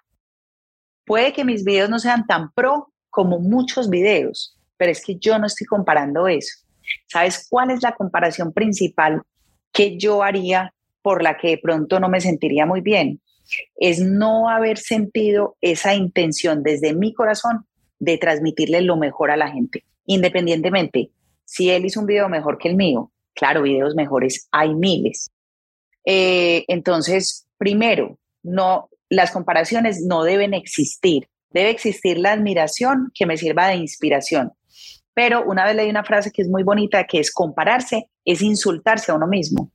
Puede 1.06 1.34
que 1.34 1.46
mis 1.46 1.64
videos 1.64 1.90
no 1.90 2.00
sean 2.00 2.26
tan 2.28 2.52
pro 2.52 2.92
como 3.10 3.40
muchos 3.40 3.90
videos, 3.90 4.58
pero 4.78 4.92
es 4.92 5.04
que 5.04 5.18
yo 5.18 5.40
no 5.40 5.48
estoy 5.48 5.66
comparando 5.66 6.28
eso. 6.28 6.65
¿Sabes 7.08 7.48
cuál 7.50 7.72
es 7.72 7.82
la 7.82 7.96
comparación 7.96 8.54
principal 8.54 9.22
que 9.72 9.98
yo 9.98 10.24
haría 10.24 10.74
por 11.02 11.22
la 11.22 11.38
que 11.38 11.50
de 11.50 11.58
pronto 11.58 12.00
no 12.00 12.10
me 12.10 12.22
sentiría 12.22 12.66
muy 12.66 12.82
bien? 12.82 13.22
Es 13.76 14.00
no 14.00 14.50
haber 14.50 14.78
sentido 14.78 15.56
esa 15.62 15.94
intención 15.94 16.64
desde 16.64 16.96
mi 16.96 17.14
corazón 17.14 17.66
de 18.00 18.18
transmitirle 18.18 18.82
lo 18.82 18.98
mejor 18.98 19.32
a 19.32 19.38
la 19.38 19.52
gente, 19.52 19.84
independientemente 20.06 21.12
si 21.46 21.70
él 21.70 21.86
hizo 21.86 22.02
un 22.02 22.08
video 22.08 22.28
mejor 22.28 22.58
que 22.58 22.70
el 22.70 22.76
mío. 22.76 23.12
Claro, 23.34 23.62
videos 23.62 23.96
mejores 23.96 24.48
hay 24.52 24.74
miles. 24.74 25.30
Eh, 26.06 26.66
entonces, 26.68 27.48
primero, 27.58 28.18
no, 28.44 28.90
las 29.10 29.32
comparaciones 29.32 30.04
no 30.06 30.24
deben 30.24 30.54
existir. 30.54 31.28
Debe 31.52 31.70
existir 31.70 32.18
la 32.18 32.34
admiración 32.34 33.12
que 33.14 33.26
me 33.26 33.38
sirva 33.38 33.68
de 33.68 33.76
inspiración. 33.76 34.52
Pero 35.16 35.46
una 35.46 35.64
vez 35.64 35.76
leí 35.76 35.90
una 35.90 36.04
frase 36.04 36.30
que 36.30 36.44
es 36.44 36.50
muy 36.50 36.62
bonita, 36.62 37.06
que 37.06 37.20
es 37.20 37.32
compararse, 37.32 38.10
es 38.26 38.42
insultarse 38.42 39.12
a 39.12 39.16
uno 39.16 39.28
mismo, 39.28 39.72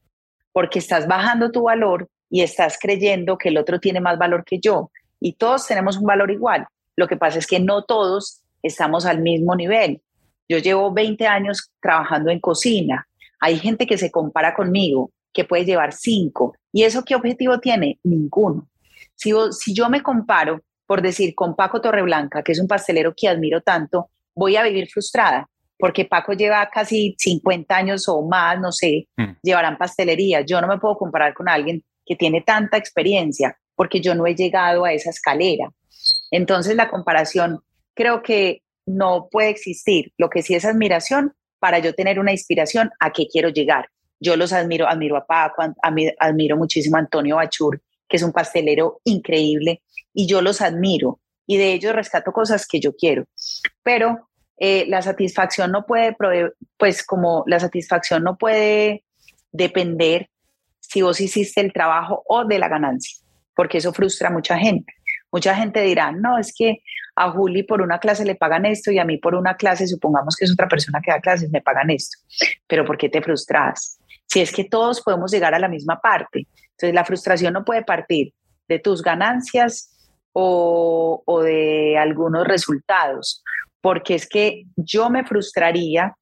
porque 0.52 0.78
estás 0.78 1.08
bajando 1.08 1.50
tu 1.50 1.62
valor 1.62 2.08
y 2.28 2.42
estás 2.42 2.78
creyendo 2.78 3.38
que 3.38 3.48
el 3.48 3.56
otro 3.56 3.80
tiene 3.80 4.00
más 4.00 4.18
valor 4.18 4.44
que 4.44 4.60
yo. 4.60 4.92
Y 5.18 5.32
todos 5.32 5.66
tenemos 5.66 5.96
un 5.96 6.04
valor 6.04 6.30
igual. 6.30 6.66
Lo 6.94 7.08
que 7.08 7.16
pasa 7.16 7.38
es 7.38 7.46
que 7.46 7.58
no 7.58 7.84
todos 7.84 8.42
estamos 8.62 9.06
al 9.06 9.22
mismo 9.22 9.56
nivel. 9.56 10.02
Yo 10.46 10.58
llevo 10.58 10.92
20 10.92 11.26
años 11.26 11.70
trabajando 11.80 12.30
en 12.30 12.38
cocina. 12.38 13.08
Hay 13.40 13.58
gente 13.58 13.86
que 13.86 13.96
se 13.96 14.10
compara 14.10 14.54
conmigo, 14.54 15.10
que 15.32 15.44
puede 15.44 15.64
llevar 15.64 15.94
5. 15.94 16.54
¿Y 16.72 16.82
eso 16.82 17.02
qué 17.02 17.14
objetivo 17.14 17.58
tiene? 17.60 17.98
Ninguno. 18.02 18.68
Si, 19.14 19.32
si 19.52 19.72
yo 19.72 19.88
me 19.88 20.02
comparo, 20.02 20.60
por 20.86 21.00
decir, 21.00 21.34
con 21.34 21.56
Paco 21.56 21.80
Torreblanca, 21.80 22.42
que 22.42 22.52
es 22.52 22.60
un 22.60 22.68
pastelero 22.68 23.14
que 23.16 23.28
admiro 23.28 23.62
tanto, 23.62 24.10
voy 24.34 24.56
a 24.56 24.62
vivir 24.62 24.88
frustrada, 24.88 25.48
porque 25.78 26.04
Paco 26.04 26.32
lleva 26.32 26.68
casi 26.72 27.14
50 27.18 27.74
años 27.74 28.08
o 28.08 28.22
más, 28.22 28.60
no 28.60 28.70
sé, 28.70 29.08
mm. 29.16 29.38
llevarán 29.42 29.78
pastelería. 29.78 30.42
Yo 30.42 30.60
no 30.60 30.68
me 30.68 30.78
puedo 30.78 30.96
comparar 30.96 31.34
con 31.34 31.48
alguien 31.48 31.82
que 32.04 32.16
tiene 32.16 32.42
tanta 32.42 32.76
experiencia, 32.76 33.56
porque 33.74 34.00
yo 34.00 34.14
no 34.14 34.26
he 34.26 34.34
llegado 34.34 34.84
a 34.84 34.92
esa 34.92 35.10
escalera. 35.10 35.70
Entonces 36.30 36.76
la 36.76 36.90
comparación 36.90 37.60
creo 37.94 38.22
que 38.22 38.62
no 38.86 39.28
puede 39.30 39.50
existir. 39.50 40.12
Lo 40.18 40.28
que 40.28 40.42
sí 40.42 40.54
es 40.54 40.64
admiración 40.64 41.32
para 41.58 41.78
yo 41.78 41.94
tener 41.94 42.18
una 42.18 42.32
inspiración 42.32 42.90
a 42.98 43.12
qué 43.12 43.26
quiero 43.26 43.48
llegar. 43.50 43.88
Yo 44.18 44.36
los 44.36 44.52
admiro, 44.52 44.88
admiro 44.88 45.16
a 45.16 45.26
Paco, 45.26 45.62
admiro 46.18 46.56
muchísimo 46.56 46.96
a 46.96 47.00
Antonio 47.00 47.36
Bachur, 47.36 47.80
que 48.08 48.16
es 48.16 48.22
un 48.22 48.32
pastelero 48.32 49.00
increíble, 49.04 49.82
y 50.12 50.26
yo 50.26 50.42
los 50.42 50.60
admiro 50.60 51.19
y 51.50 51.56
de 51.56 51.72
ellos 51.72 51.92
rescato 51.92 52.30
cosas 52.30 52.64
que 52.64 52.78
yo 52.78 52.94
quiero. 52.94 53.24
Pero 53.82 54.28
eh, 54.56 54.84
la 54.86 55.02
satisfacción 55.02 55.72
no 55.72 55.84
puede, 55.84 56.16
pues 56.76 57.04
como 57.04 57.42
la 57.48 57.58
satisfacción 57.58 58.22
no 58.22 58.38
puede 58.38 59.02
depender 59.50 60.28
si 60.78 61.02
vos 61.02 61.20
hiciste 61.20 61.60
el 61.60 61.72
trabajo 61.72 62.22
o 62.28 62.44
de 62.44 62.60
la 62.60 62.68
ganancia, 62.68 63.18
porque 63.56 63.78
eso 63.78 63.92
frustra 63.92 64.28
a 64.28 64.32
mucha 64.32 64.56
gente. 64.58 64.94
Mucha 65.32 65.56
gente 65.56 65.82
dirá, 65.82 66.12
no, 66.12 66.38
es 66.38 66.54
que 66.56 66.84
a 67.16 67.32
Juli 67.32 67.64
por 67.64 67.82
una 67.82 67.98
clase 67.98 68.24
le 68.24 68.36
pagan 68.36 68.64
esto 68.64 68.92
y 68.92 69.00
a 69.00 69.04
mí 69.04 69.18
por 69.18 69.34
una 69.34 69.56
clase, 69.56 69.88
supongamos 69.88 70.36
que 70.36 70.44
es 70.44 70.52
otra 70.52 70.68
persona 70.68 71.00
que 71.04 71.10
da 71.10 71.18
clases, 71.18 71.50
me 71.50 71.62
pagan 71.62 71.90
esto. 71.90 72.16
Pero 72.68 72.84
¿por 72.84 72.96
qué 72.96 73.08
te 73.08 73.22
frustras? 73.22 73.98
Si 74.26 74.40
es 74.40 74.52
que 74.52 74.62
todos 74.62 75.00
podemos 75.00 75.32
llegar 75.32 75.52
a 75.52 75.58
la 75.58 75.66
misma 75.66 76.00
parte. 76.00 76.46
Entonces 76.76 76.94
la 76.94 77.04
frustración 77.04 77.54
no 77.54 77.64
puede 77.64 77.82
partir 77.82 78.34
de 78.68 78.78
tus 78.78 79.02
ganancias 79.02 79.89
o, 80.32 81.42
de 81.44 81.96
algunos 81.98 82.46
resultados, 82.46 83.42
porque 83.80 84.14
es 84.14 84.28
que 84.28 84.64
yo 84.76 85.10
me 85.10 85.24
frustraría 85.24 86.14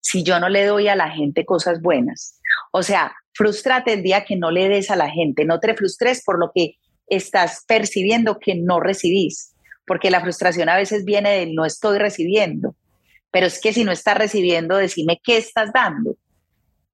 si 0.00 0.22
yo 0.22 0.40
no 0.40 0.48
le 0.48 0.66
doy 0.66 0.88
a 0.88 0.96
la 0.96 1.10
gente 1.10 1.44
cosas 1.44 1.80
buenas. 1.80 2.40
O 2.72 2.82
sea, 2.82 3.14
frustrate 3.34 3.92
el 3.92 4.02
día 4.02 4.24
que 4.24 4.36
no 4.36 4.50
le 4.50 4.68
des 4.68 4.90
a 4.90 4.96
la 4.96 5.10
gente, 5.10 5.44
no 5.44 5.60
te 5.60 5.74
frustres 5.74 6.22
por 6.24 6.38
lo 6.38 6.50
que 6.54 6.76
estás 7.06 7.64
percibiendo 7.66 8.38
que 8.38 8.54
no 8.54 8.80
recibís, 8.80 9.54
porque 9.86 10.10
la 10.10 10.20
frustración 10.20 10.68
a 10.68 10.76
veces 10.76 11.04
viene 11.04 11.30
del 11.30 11.54
no 11.54 11.64
estoy 11.64 11.98
recibiendo, 11.98 12.74
pero 13.30 13.46
es 13.46 13.60
que 13.60 13.72
si 13.72 13.84
no 13.84 13.92
estás 13.92 14.16
recibiendo, 14.16 14.76
decime 14.76 15.20
qué 15.22 15.36
estás 15.36 15.72
dando, 15.72 16.16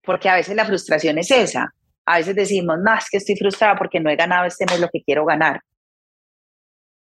porque 0.03 0.29
a 0.29 0.35
veces 0.35 0.57
la 0.57 0.65
frustración 0.65 1.19
es 1.19 1.31
esa. 1.31 1.75
A 2.07 2.19
veces 2.19 2.35
decimos, 2.35 2.79
no, 2.83 2.95
es 2.95 3.11
que 3.11 3.19
estoy 3.19 3.37
frustrada 3.37 3.77
porque 3.77 4.01
no 4.01 4.09
he 4.09 4.17
ganado 4.17 4.47
este 4.47 4.65
mes 4.65 4.81
lo 4.81 4.89
que 4.89 5.03
quiero 5.03 5.27
ganar. 5.27 5.61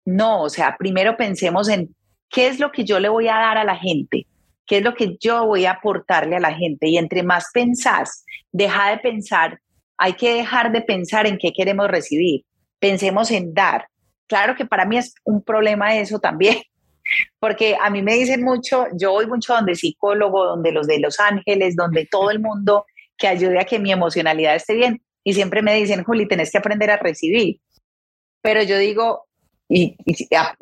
No, 0.09 0.45
o 0.45 0.49
sea, 0.49 0.75
primero 0.79 1.19
pensemos 1.19 1.69
en 1.69 1.95
qué 2.31 2.47
es 2.47 2.59
lo 2.59 2.73
que 2.73 2.83
yo 2.83 2.99
le 2.99 3.11
voy 3.11 3.29
a 3.29 3.35
dar 3.35 3.59
a 3.59 3.65
la 3.65 3.77
gente, 3.77 4.27
qué 4.67 4.79
es 4.79 4.83
lo 4.83 4.95
que 4.95 5.19
yo 5.21 5.45
voy 5.45 5.67
a 5.67 5.73
aportarle 5.73 6.35
a 6.37 6.41
la 6.41 6.55
gente. 6.55 6.89
Y 6.89 6.97
entre 6.97 7.23
más 7.23 7.51
pensás, 7.53 8.25
deja 8.51 8.89
de 8.89 8.99
pensar, 9.01 9.61
hay 9.99 10.15
que 10.15 10.33
dejar 10.33 10.73
de 10.73 10.81
pensar 10.81 11.27
en 11.27 11.37
qué 11.37 11.53
queremos 11.53 11.89
recibir. 11.89 12.47
Pensemos 12.79 13.31
en 13.31 13.53
dar. 13.53 13.89
Claro 14.27 14.57
que 14.57 14.65
para 14.65 14.87
mí 14.87 14.97
es 14.97 15.13
un 15.25 15.43
problema 15.43 15.95
eso 15.95 16.19
también, 16.19 16.57
porque 17.39 17.77
a 17.79 17.91
mí 17.91 18.01
me 18.01 18.15
dicen 18.15 18.43
mucho, 18.43 18.87
yo 18.99 19.13
voy 19.13 19.27
mucho 19.27 19.53
donde 19.53 19.75
psicólogo, 19.75 20.43
donde 20.43 20.73
los 20.73 20.87
de 20.87 21.01
Los 21.01 21.21
Ángeles, 21.21 21.77
donde 21.77 22.09
todo 22.11 22.31
el 22.31 22.41
mundo 22.41 22.87
que 23.19 23.29
ayude 23.29 23.61
a 23.61 23.65
que 23.65 23.79
mi 23.79 23.93
emocionalidad 23.93 24.55
esté 24.57 24.75
bien. 24.75 25.03
Y 25.23 25.35
siempre 25.35 25.61
me 25.61 25.75
dicen, 25.75 26.03
Juli, 26.03 26.27
tenés 26.27 26.51
que 26.51 26.57
aprender 26.57 26.91
a 26.91 26.97
recibir. 26.97 27.61
Pero 28.41 28.63
yo 28.63 28.79
digo, 28.79 29.28
y, 29.69 29.97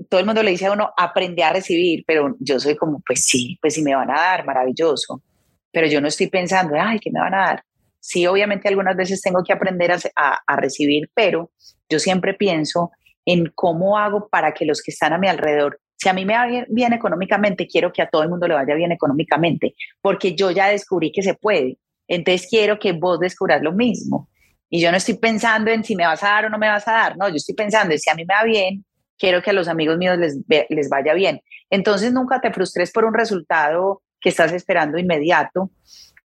todo 0.09 0.21
el 0.21 0.27
mundo 0.27 0.43
le 0.43 0.51
dice 0.51 0.67
a 0.67 0.73
uno, 0.73 0.91
aprende 0.97 1.43
a 1.43 1.53
recibir, 1.53 2.05
pero 2.07 2.37
yo 2.41 2.59
soy 2.59 2.77
como, 2.77 3.01
pues 3.07 3.25
sí, 3.25 3.59
pues 3.61 3.75
si 3.75 3.83
me 3.83 3.95
van 3.95 4.11
a 4.11 4.15
dar, 4.15 4.45
maravilloso. 4.45 5.23
Pero 5.71 5.87
yo 5.87 6.01
no 6.01 6.09
estoy 6.09 6.29
pensando, 6.29 6.75
ay, 6.79 6.99
¿qué 6.99 7.11
me 7.11 7.21
van 7.21 7.35
a 7.35 7.47
dar? 7.47 7.65
Sí, 8.01 8.27
obviamente 8.27 8.69
algunas 8.69 8.97
veces 8.97 9.21
tengo 9.21 9.43
que 9.45 9.53
aprender 9.53 9.93
a, 9.93 9.99
a 10.47 10.57
recibir, 10.57 11.11
pero 11.15 11.51
yo 11.89 11.99
siempre 11.99 12.35
pienso 12.35 12.91
en 13.25 13.51
cómo 13.55 13.99
hago 13.99 14.29
para 14.29 14.53
que 14.55 14.65
los 14.65 14.83
que 14.83 14.91
están 14.91 15.13
a 15.13 15.19
mi 15.19 15.29
alrededor 15.29 15.81
si 15.97 16.09
a 16.09 16.13
mí 16.13 16.25
me 16.25 16.35
va 16.35 16.47
bien, 16.47 16.67
bien, 16.69 16.93
económicamente, 16.93 17.67
quiero 17.67 17.93
que 17.93 18.03
a 18.03 18.09
todo 18.09 18.23
el 18.23 18.29
mundo 18.29 18.47
le 18.47 18.55
vaya 18.55 18.75
bien 18.75 18.93
económicamente, 18.93 19.75
porque 20.03 20.35
yo 20.35 20.51
ya 20.51 20.69
descubrí 20.69 21.11
que 21.11 21.23
se 21.23 21.35
puede. 21.35 21.79
Entonces 22.07 22.47
quiero 22.49 22.79
que 22.79 22.93
vos 22.93 23.19
descubras 23.19 23.63
lo 23.63 23.73
mismo. 23.73 24.29
Y 24.69 24.81
yo 24.81 24.91
no 24.91 24.99
estoy 24.99 25.15
pensando 25.15 25.71
en 25.71 25.85
si 25.85 25.97
me 25.97 26.07
vas 26.07 26.23
a 26.23 26.29
dar 26.29 26.45
o 26.47 26.51
no 26.51 26.59
me 26.59 26.69
vas 26.69 26.87
a 26.87 26.93
dar, 26.93 27.17
no, 27.17 27.29
yo 27.29 27.37
estoy 27.37 27.55
pensando 27.55 27.93
en 27.95 27.99
si 27.99 28.11
a 28.11 28.15
mí 28.15 28.25
me 28.27 28.35
va 28.35 28.45
bien, 28.45 28.85
quiero 29.19 29.43
que 29.43 29.51
a 29.51 29.55
los 29.55 29.69
amigos 29.69 29.99
míos 29.99 30.19
les, 30.19 30.39
les 30.69 30.89
vaya 30.89 31.15
bien. 31.15 31.41
Entonces 31.71 32.13
nunca 32.13 32.41
te 32.41 32.53
frustres 32.53 32.93
por 32.93 33.05
un 33.05 33.15
resultado 33.15 34.03
que 34.21 34.29
estás 34.29 34.53
esperando 34.53 34.99
inmediato. 34.99 35.71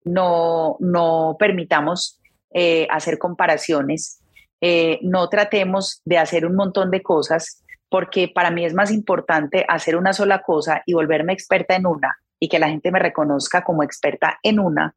No, 0.03 0.77
no 0.79 1.35
permitamos 1.39 2.19
eh, 2.51 2.87
hacer 2.89 3.17
comparaciones. 3.17 4.21
Eh, 4.61 4.99
no 5.01 5.29
tratemos 5.29 6.01
de 6.05 6.17
hacer 6.17 6.45
un 6.45 6.55
montón 6.55 6.91
de 6.91 7.01
cosas 7.01 7.63
porque 7.89 8.31
para 8.33 8.51
mí 8.51 8.65
es 8.65 8.73
más 8.73 8.91
importante 8.91 9.65
hacer 9.67 9.95
una 9.95 10.13
sola 10.13 10.41
cosa 10.41 10.83
y 10.85 10.93
volverme 10.93 11.33
experta 11.33 11.75
en 11.75 11.85
una 11.85 12.17
y 12.39 12.49
que 12.49 12.59
la 12.59 12.69
gente 12.69 12.91
me 12.91 12.99
reconozca 12.99 13.63
como 13.63 13.83
experta 13.83 14.37
en 14.43 14.59
una 14.59 14.95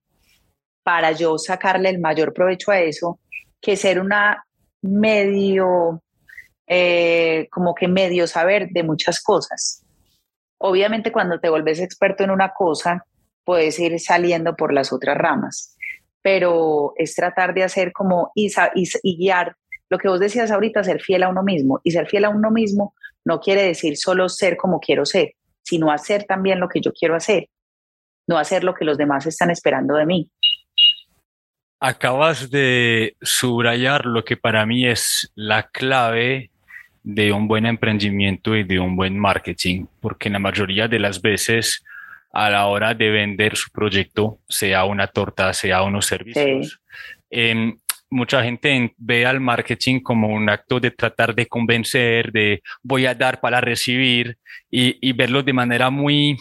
para 0.82 1.12
yo 1.12 1.38
sacarle 1.38 1.90
el 1.90 2.00
mayor 2.00 2.32
provecho 2.32 2.70
a 2.70 2.80
eso 2.80 3.18
que 3.60 3.76
ser 3.76 4.00
una 4.00 4.44
medio 4.82 6.02
eh, 6.74 7.48
como 7.50 7.74
que 7.74 7.86
medio 7.86 8.26
saber 8.26 8.70
de 8.70 8.82
muchas 8.82 9.22
cosas. 9.22 9.84
Obviamente 10.56 11.12
cuando 11.12 11.38
te 11.38 11.50
vuelves 11.50 11.80
experto 11.80 12.24
en 12.24 12.30
una 12.30 12.54
cosa, 12.54 13.04
puedes 13.44 13.78
ir 13.78 14.00
saliendo 14.00 14.56
por 14.56 14.72
las 14.72 14.90
otras 14.90 15.18
ramas, 15.18 15.76
pero 16.22 16.94
es 16.96 17.14
tratar 17.14 17.52
de 17.52 17.64
hacer 17.64 17.92
como 17.92 18.32
y, 18.34 18.50
y, 18.74 19.16
guiar 19.18 19.54
lo 19.90 19.98
que 19.98 20.08
vos 20.08 20.18
decías 20.18 20.50
ahorita, 20.50 20.82
ser 20.82 21.02
fiel 21.02 21.24
a 21.24 21.28
uno 21.28 21.42
mismo. 21.42 21.78
Y 21.84 21.90
ser 21.90 22.06
fiel 22.06 22.24
a 22.24 22.30
uno 22.30 22.50
mismo 22.50 22.94
no 23.26 23.38
quiere 23.38 23.64
decir 23.64 23.98
solo 23.98 24.30
ser 24.30 24.56
como 24.56 24.80
quiero 24.80 25.04
ser, 25.04 25.34
sino 25.60 25.92
hacer 25.92 26.24
también 26.24 26.58
lo 26.58 26.70
que 26.70 26.80
yo 26.80 26.90
quiero 26.94 27.14
hacer, 27.14 27.50
no 28.26 28.38
hacer 28.38 28.64
lo 28.64 28.72
que 28.72 28.86
los 28.86 28.96
demás 28.96 29.26
están 29.26 29.50
esperando 29.50 29.96
de 29.96 30.06
mí. 30.06 30.30
Acabas 31.80 32.48
de 32.48 33.14
subrayar 33.20 34.06
lo 34.06 34.24
que 34.24 34.38
para 34.38 34.64
mí 34.64 34.86
es 34.86 35.30
la 35.34 35.68
clave 35.68 36.51
de 37.02 37.32
un 37.32 37.48
buen 37.48 37.66
emprendimiento 37.66 38.56
y 38.56 38.64
de 38.64 38.78
un 38.78 38.96
buen 38.96 39.18
marketing, 39.18 39.86
porque 40.00 40.30
la 40.30 40.38
mayoría 40.38 40.88
de 40.88 40.98
las 40.98 41.20
veces 41.20 41.84
a 42.32 42.48
la 42.48 42.66
hora 42.66 42.94
de 42.94 43.10
vender 43.10 43.56
su 43.56 43.70
proyecto, 43.70 44.38
sea 44.48 44.84
una 44.84 45.06
torta, 45.06 45.52
sea 45.52 45.82
unos 45.82 46.06
servicios, 46.06 46.80
em, 47.30 47.76
mucha 48.08 48.42
gente 48.42 48.94
ve 48.98 49.26
al 49.26 49.40
marketing 49.40 50.00
como 50.00 50.28
un 50.28 50.48
acto 50.48 50.78
de 50.80 50.90
tratar 50.90 51.34
de 51.34 51.46
convencer, 51.46 52.30
de 52.30 52.62
voy 52.82 53.06
a 53.06 53.14
dar 53.14 53.40
para 53.40 53.60
recibir 53.60 54.36
y, 54.70 54.96
y 55.00 55.12
verlo 55.12 55.42
de 55.42 55.52
manera 55.52 55.90
muy, 55.90 56.36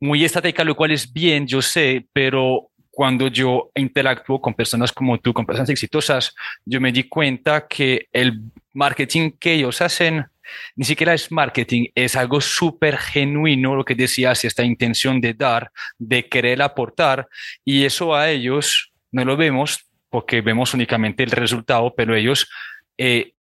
muy 0.00 0.24
estática, 0.24 0.64
lo 0.64 0.76
cual 0.76 0.92
es 0.92 1.12
bien, 1.12 1.46
yo 1.46 1.62
sé, 1.62 2.06
pero 2.12 2.70
cuando 2.98 3.28
yo 3.28 3.70
interactúo 3.76 4.40
con 4.40 4.54
personas 4.54 4.90
como 4.90 5.20
tú, 5.20 5.32
con 5.32 5.46
personas 5.46 5.70
exitosas, 5.70 6.34
yo 6.64 6.80
me 6.80 6.90
di 6.90 7.04
cuenta 7.04 7.68
que 7.68 8.08
el 8.12 8.40
marketing 8.72 9.30
que 9.38 9.52
ellos 9.52 9.80
hacen 9.80 10.26
ni 10.74 10.84
siquiera 10.84 11.14
es 11.14 11.30
marketing, 11.30 11.90
es 11.94 12.16
algo 12.16 12.40
súper 12.40 12.96
genuino, 12.96 13.76
lo 13.76 13.84
que 13.84 13.94
decías, 13.94 14.44
esta 14.44 14.64
intención 14.64 15.20
de 15.20 15.32
dar, 15.32 15.70
de 15.96 16.28
querer 16.28 16.60
aportar, 16.60 17.28
y 17.64 17.84
eso 17.84 18.16
a 18.16 18.30
ellos 18.30 18.90
no 19.12 19.24
lo 19.24 19.36
vemos 19.36 19.86
porque 20.10 20.40
vemos 20.40 20.74
únicamente 20.74 21.22
el 21.22 21.30
resultado, 21.30 21.94
pero 21.96 22.16
ellos 22.16 22.50
eh, 22.96 23.32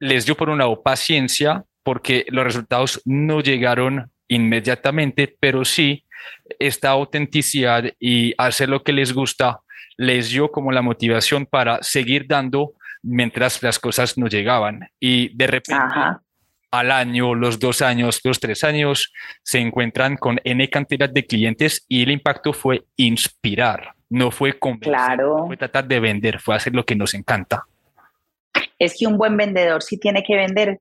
les 0.00 0.24
dio 0.24 0.38
por 0.38 0.48
una 0.48 0.74
paciencia 0.76 1.64
porque 1.82 2.24
los 2.30 2.44
resultados 2.44 3.02
no 3.04 3.42
llegaron 3.42 4.10
inmediatamente, 4.26 5.36
pero 5.38 5.66
sí 5.66 6.06
esta 6.58 6.90
autenticidad 6.90 7.84
y 7.98 8.34
hacer 8.38 8.68
lo 8.68 8.82
que 8.82 8.92
les 8.92 9.12
gusta 9.12 9.60
les 9.96 10.30
dio 10.30 10.50
como 10.50 10.72
la 10.72 10.82
motivación 10.82 11.46
para 11.46 11.82
seguir 11.82 12.26
dando 12.26 12.74
mientras 13.02 13.62
las 13.62 13.78
cosas 13.78 14.16
no 14.16 14.26
llegaban. 14.26 14.88
Y 14.98 15.34
de 15.36 15.46
repente, 15.46 15.82
al 16.70 16.90
año, 16.90 17.34
los 17.34 17.58
dos 17.58 17.82
años, 17.82 18.20
los 18.24 18.40
tres 18.40 18.64
años, 18.64 19.12
se 19.42 19.58
encuentran 19.58 20.16
con 20.16 20.40
N 20.44 20.68
cantidad 20.70 21.08
de 21.08 21.26
clientes 21.26 21.84
y 21.88 22.02
el 22.02 22.10
impacto 22.10 22.52
fue 22.52 22.84
inspirar, 22.96 23.94
no 24.08 24.30
fue 24.30 24.58
convencer, 24.58 24.92
claro. 24.92 25.46
fue 25.46 25.56
tratar 25.56 25.86
de 25.86 26.00
vender, 26.00 26.40
fue 26.40 26.54
hacer 26.54 26.74
lo 26.74 26.84
que 26.84 26.96
nos 26.96 27.14
encanta. 27.14 27.64
Es 28.78 28.96
que 28.98 29.06
un 29.06 29.18
buen 29.18 29.36
vendedor 29.36 29.82
sí 29.82 29.98
tiene 29.98 30.22
que 30.22 30.34
vender. 30.34 30.80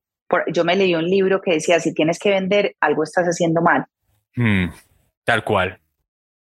yo 0.54 0.64
me 0.64 0.76
leí 0.76 0.96
un 0.96 1.06
libro 1.06 1.42
que 1.42 1.54
decía, 1.54 1.80
si 1.80 1.94
tienes 1.94 2.18
que 2.20 2.30
vender, 2.30 2.76
algo 2.80 3.04
estás 3.04 3.26
haciendo 3.26 3.62
mal. 3.62 3.86
Mm, 4.36 4.68
tal 5.32 5.44
cual. 5.44 5.80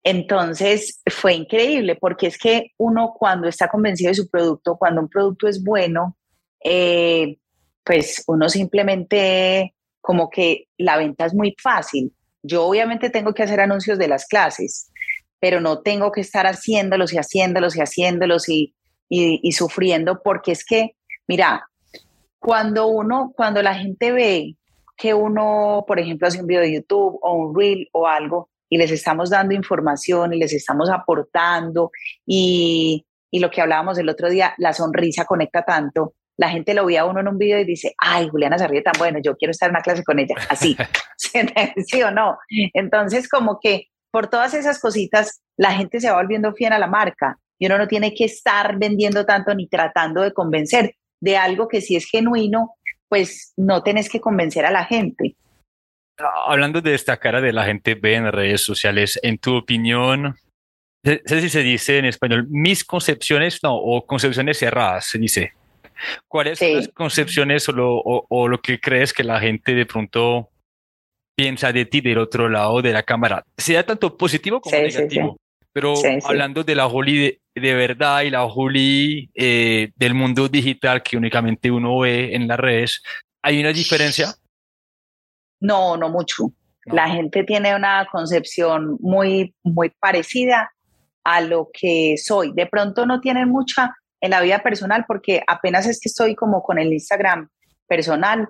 Entonces 0.04 1.02
fue 1.08 1.34
increíble 1.34 1.96
porque 1.96 2.28
es 2.28 2.38
que 2.38 2.74
uno 2.78 3.16
cuando 3.18 3.48
está 3.48 3.68
convencido 3.68 4.10
de 4.10 4.16
su 4.16 4.30
producto, 4.30 4.78
cuando 4.78 5.02
un 5.02 5.10
producto 5.10 5.48
es 5.48 5.64
bueno, 5.64 6.16
eh, 6.64 7.38
pues 7.84 8.24
uno 8.28 8.48
simplemente 8.50 9.74
como 10.02 10.30
que 10.30 10.68
la 10.78 10.98
venta 10.98 11.26
es 11.26 11.34
muy 11.34 11.56
fácil. 11.62 12.14
Yo 12.44 12.68
obviamente 12.68 13.10
tengo 13.10 13.34
que 13.34 13.42
hacer 13.42 13.60
anuncios 13.60 13.98
de 13.98 14.08
las 14.08 14.28
clases, 14.28 14.92
pero 15.40 15.60
no 15.60 15.82
tengo 15.82 16.12
que 16.12 16.22
estar 16.22 16.46
haciéndolos 16.46 17.12
y 17.12 17.18
haciéndolos 17.18 17.76
y 17.76 17.80
haciéndolos 17.80 18.48
y, 18.48 18.76
y, 19.10 19.52
sufriendo 19.54 20.22
porque 20.24 20.52
es 20.52 20.64
que, 20.64 20.96
mira, 21.28 21.68
cuando 22.38 22.86
uno, 22.86 23.34
cuando 23.36 23.64
la 23.64 23.74
gente 23.74 24.12
ve 24.12 24.56
que 24.96 25.16
uno, 25.16 25.84
por 25.88 26.00
ejemplo, 26.00 26.28
hace 26.28 26.42
un 26.42 26.48
video 26.48 26.62
de 26.62 26.74
YouTube 26.76 27.18
o 27.22 27.34
un 27.34 27.56
reel 27.56 27.90
o 27.92 28.06
algo, 28.06 28.50
y 28.70 28.78
les 28.78 28.92
estamos 28.92 29.30
dando 29.30 29.54
información 29.54 30.34
y 30.34 30.40
les 30.40 30.54
estamos 30.54 30.90
aportando. 30.90 31.92
Y, 32.26 33.06
y 33.32 33.40
lo 33.40 33.50
que 33.50 33.62
hablábamos 33.62 33.98
el 33.98 34.10
otro 34.10 34.30
día, 34.30 34.54
la 34.58 34.74
sonrisa 34.74 35.26
conecta 35.26 35.64
tanto. 35.64 36.14
La 36.38 36.50
gente 36.50 36.74
lo 36.74 36.86
ve 36.86 36.98
a 36.98 37.06
uno 37.06 37.22
en 37.22 37.28
un 37.28 37.38
video 37.38 37.60
y 37.60 37.66
dice, 37.66 37.96
ay, 37.98 38.28
Juliana 38.28 38.58
se 38.58 38.68
ríe 38.68 38.82
tan 38.82 38.94
bueno, 38.98 39.20
yo 39.24 39.36
quiero 39.38 39.52
estar 39.52 39.70
en 39.70 39.76
una 39.76 39.82
clase 39.82 40.04
con 40.04 40.20
ella, 40.20 40.36
así, 40.50 40.76
¿sí 41.18 42.04
o 42.04 42.12
no? 42.12 42.38
Entonces, 42.74 43.30
como 43.30 43.60
que 43.62 43.88
por 44.12 44.28
todas 44.28 44.54
esas 44.54 44.80
cositas, 44.80 45.42
la 45.58 45.72
gente 45.72 46.00
se 46.00 46.10
va 46.10 46.18
volviendo 46.18 46.54
fiel 46.54 46.74
a 46.74 46.80
la 46.80 46.88
marca 46.88 47.38
y 47.60 47.66
uno 47.66 47.78
no 47.78 47.88
tiene 47.88 48.14
que 48.14 48.26
estar 48.26 48.78
vendiendo 48.78 49.26
tanto 49.26 49.54
ni 49.56 49.68
tratando 49.68 50.22
de 50.22 50.34
convencer. 50.34 50.96
De 51.22 51.38
algo 51.38 51.68
que 51.68 51.82
si 51.82 51.96
es 51.96 52.06
genuino, 52.06 52.76
pues 53.10 53.54
no 53.58 53.84
tenés 53.84 54.10
que 54.10 54.20
convencer 54.20 54.66
a 54.66 54.72
la 54.72 54.86
gente 54.86 55.36
hablando 56.48 56.82
de 56.82 56.96
esta 56.96 57.18
cara 57.18 57.42
de 57.42 57.54
la 57.54 57.66
gente 57.66 57.96
ve 57.96 58.16
en 58.16 58.32
redes 58.32 58.62
sociales, 58.62 59.20
en 59.24 59.38
tu 59.38 59.56
opinión, 59.56 60.36
sé 61.04 61.42
si 61.42 61.50
se 61.50 61.62
dice 61.62 61.98
en 61.98 62.06
español, 62.06 62.48
mis 62.50 62.84
concepciones, 62.84 63.60
no, 63.64 63.76
o 63.76 64.06
concepciones 64.06 64.58
cerradas, 64.58 65.06
se 65.06 65.20
dice. 65.20 65.54
¿Cuáles 66.28 66.60
son 66.60 66.76
las 66.76 66.90
concepciones 66.90 67.70
o 67.70 67.72
lo, 67.72 68.02
o, 68.04 68.48
lo, 68.48 68.62
que 68.62 68.80
crees 68.80 69.14
que 69.14 69.24
la 69.24 69.40
gente 69.40 69.74
de 69.74 69.86
pronto 69.86 70.50
piensa 71.38 71.72
de 71.72 71.86
ti 71.86 72.02
del 72.02 72.18
otro 72.18 72.50
lado 72.50 72.82
de 72.82 72.92
la 72.92 73.04
cámara? 73.04 73.44
Sea 73.58 73.86
tanto 73.86 74.18
positivo 74.18 74.60
como 74.60 74.76
negativo. 74.76 75.38
Pero 75.72 75.94
hablando 76.24 76.64
de 76.64 76.76
la 76.76 76.88
Juli 76.88 77.38
de, 77.54 77.74
verdad 77.74 78.22
y 78.22 78.30
la 78.30 78.48
Juli 78.50 79.30
eh, 79.34 79.92
del 79.96 80.14
mundo 80.14 80.48
digital 80.48 81.04
que 81.04 81.18
únicamente 81.18 81.70
uno 81.70 82.00
ve 82.00 82.34
en 82.34 82.48
las 82.48 82.60
redes, 82.60 83.04
¿hay 83.42 83.60
una 83.60 83.74
diferencia? 83.74 84.36
No, 85.60 85.98
no 85.98 86.10
mucho. 86.10 86.52
La 86.86 87.10
gente 87.10 87.44
tiene 87.44 87.76
una 87.76 88.08
concepción 88.12 88.98
muy, 89.00 89.56
muy 89.64 89.90
parecida 90.00 90.72
a 91.24 91.42
lo 91.42 91.70
que 91.74 92.16
soy. 92.18 92.54
De 92.54 92.68
pronto 92.68 93.06
no 93.06 93.20
tienen 93.20 93.50
mucha 93.50 93.96
en 94.22 94.32
la 94.32 94.42
vida 94.42 94.60
personal 94.60 95.06
porque 95.08 95.42
apenas 95.48 95.88
es 95.88 96.00
que 96.00 96.10
estoy 96.10 96.36
como 96.36 96.62
con 96.62 96.78
el 96.78 96.94
Instagram 96.94 97.50
personal, 97.88 98.48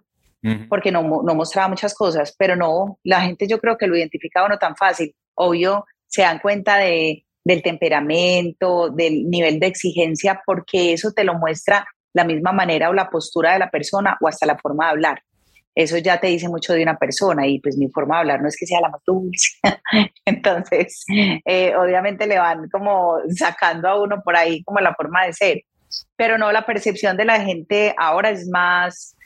porque 0.69 0.91
no, 0.91 1.01
no 1.01 1.33
mostraba 1.33 1.69
muchas 1.69 1.95
cosas, 1.95 2.35
pero 2.37 2.55
no, 2.55 2.99
la 3.03 3.21
gente 3.21 3.47
yo 3.47 3.59
creo 3.59 3.77
que 3.77 3.87
lo 3.87 3.97
identificaba 3.97 4.47
no 4.47 4.59
tan 4.59 4.75
fácil. 4.75 5.15
Obvio, 5.33 5.85
se 6.05 6.21
dan 6.21 6.37
cuenta 6.37 6.77
de, 6.77 7.25
del 7.43 7.63
temperamento, 7.63 8.89
del 8.89 9.27
nivel 9.27 9.59
de 9.59 9.67
exigencia, 9.67 10.43
porque 10.45 10.93
eso 10.93 11.13
te 11.13 11.23
lo 11.23 11.33
muestra 11.33 11.87
la 12.13 12.25
misma 12.25 12.51
manera 12.51 12.89
o 12.89 12.93
la 12.93 13.09
postura 13.09 13.53
de 13.53 13.59
la 13.59 13.71
persona 13.71 14.17
o 14.21 14.27
hasta 14.27 14.45
la 14.45 14.57
forma 14.57 14.85
de 14.85 14.91
hablar 14.91 15.23
eso 15.75 15.97
ya 15.97 16.21
te 16.21 16.27
dice 16.27 16.47
mucho 16.47 16.73
de 16.73 16.81
una 16.81 16.97
persona 16.97 17.45
y 17.45 17.59
pues 17.59 17.77
mi 17.77 17.89
forma 17.89 18.15
de 18.15 18.21
hablar 18.21 18.41
no 18.41 18.47
es 18.47 18.55
que 18.55 18.65
sea 18.65 18.79
la 18.79 18.89
más 18.89 19.01
dulce. 19.05 19.49
Entonces, 20.25 21.03
eh, 21.43 21.75
obviamente 21.75 22.25
le 22.25 22.39
van 22.39 22.69
como 22.69 23.17
sacando 23.35 23.89
a 23.89 24.01
uno 24.01 24.21
por 24.23 24.37
ahí 24.37 24.63
como 24.63 24.79
la 24.79 24.95
forma 24.95 25.25
de 25.25 25.33
ser. 25.33 25.61
Pero 26.15 26.37
no, 26.37 26.51
la 26.53 26.65
percepción 26.65 27.17
de 27.17 27.25
la 27.25 27.41
gente 27.41 27.93
ahora 27.97 28.29
es 28.29 28.47
más, 28.47 29.17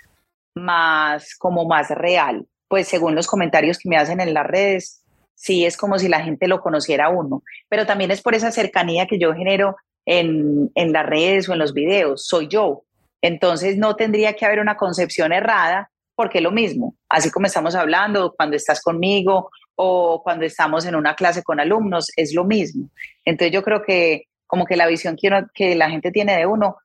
más, 0.56 1.36
como 1.36 1.66
más 1.66 1.90
real. 1.92 2.44
Pues 2.68 2.88
según 2.88 3.14
los 3.14 3.28
comentarios 3.28 3.78
que 3.78 3.90
me 3.90 3.98
hacen 3.98 4.20
en 4.20 4.34
las 4.34 4.48
redes, 4.48 5.04
sí 5.36 5.66
es 5.66 5.78
como 5.78 6.00
si 6.00 6.08
la 6.08 6.22
gente 6.22 6.48
lo 6.48 6.62
conociera 6.62 7.06
a 7.06 7.10
uno. 7.10 7.44
Pero 7.70 7.86
también 7.86 8.10
es 8.10 8.24
por 8.24 8.34
esa 8.34 8.52
cercanía 8.52 9.06
que 9.06 9.20
yo 9.20 9.36
genero 9.36 9.76
en, 10.04 10.72
en 10.74 10.94
las 10.94 11.06
redes 11.06 11.48
o 11.48 11.54
en 11.54 11.60
los 11.60 11.76
videos. 11.76 12.26
Soy 12.26 12.48
yo. 12.48 12.86
Entonces 13.22 13.78
no 13.78 13.96
tendría 13.96 14.34
que 14.34 14.48
haber 14.48 14.60
una 14.60 14.78
concepción 14.78 15.32
errada 15.32 15.92
porque 16.20 16.42
lo 16.42 16.52
mismo, 16.52 16.98
así 17.08 17.32
como 17.32 17.46
estamos 17.46 17.76
hablando 17.76 18.34
cuando 18.36 18.58
estás 18.58 18.82
conmigo 18.82 19.52
o 19.76 20.22
cuando 20.22 20.44
estamos 20.44 20.86
en 20.86 20.96
una 20.96 21.16
clase 21.16 21.44
con 21.44 21.62
alumnos, 21.62 22.12
es 22.18 22.36
lo 22.36 22.44
mismo. 22.44 22.90
Entonces 23.24 23.54
yo 23.54 23.64
creo 23.64 23.82
que 23.82 24.24
como 24.46 24.66
que 24.66 24.76
la 24.76 24.86
visión 24.86 25.16
que, 25.16 25.46
que 25.54 25.76
la 25.76 25.90
gente 25.90 26.12
tiene 26.12 26.36
de 26.36 26.46
uno 26.46 26.76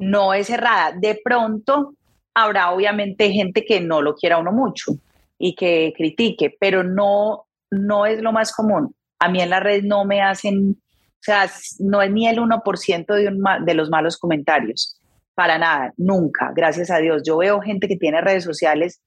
no 0.00 0.34
es 0.34 0.50
errada. 0.50 0.96
De 0.98 1.20
pronto 1.22 1.94
habrá 2.34 2.72
obviamente 2.72 3.30
gente 3.30 3.64
que 3.64 3.80
no 3.80 4.02
lo 4.02 4.16
quiera 4.16 4.38
uno 4.38 4.50
mucho 4.50 4.94
y 5.38 5.54
que 5.54 5.94
critique, 5.96 6.56
pero 6.58 6.82
no, 6.82 7.44
no 7.70 8.04
es 8.04 8.20
lo 8.20 8.32
más 8.32 8.52
común. 8.52 8.92
A 9.20 9.28
mí 9.28 9.40
en 9.40 9.50
la 9.50 9.60
red 9.60 9.84
no 9.84 10.04
me 10.04 10.22
hacen, 10.22 10.70
o 10.70 11.20
sea, 11.20 11.48
no 11.78 12.02
es 12.02 12.10
ni 12.10 12.26
el 12.26 12.38
1% 12.38 13.14
de, 13.14 13.64
de 13.64 13.74
los 13.74 13.90
malos 13.90 14.18
comentarios. 14.18 14.98
Para 15.34 15.58
nada, 15.58 15.94
nunca, 15.96 16.52
gracias 16.54 16.90
a 16.90 16.98
Dios. 16.98 17.22
Yo 17.24 17.38
veo 17.38 17.60
gente 17.60 17.88
que 17.88 17.96
tiene 17.96 18.20
redes 18.20 18.44
sociales 18.44 19.02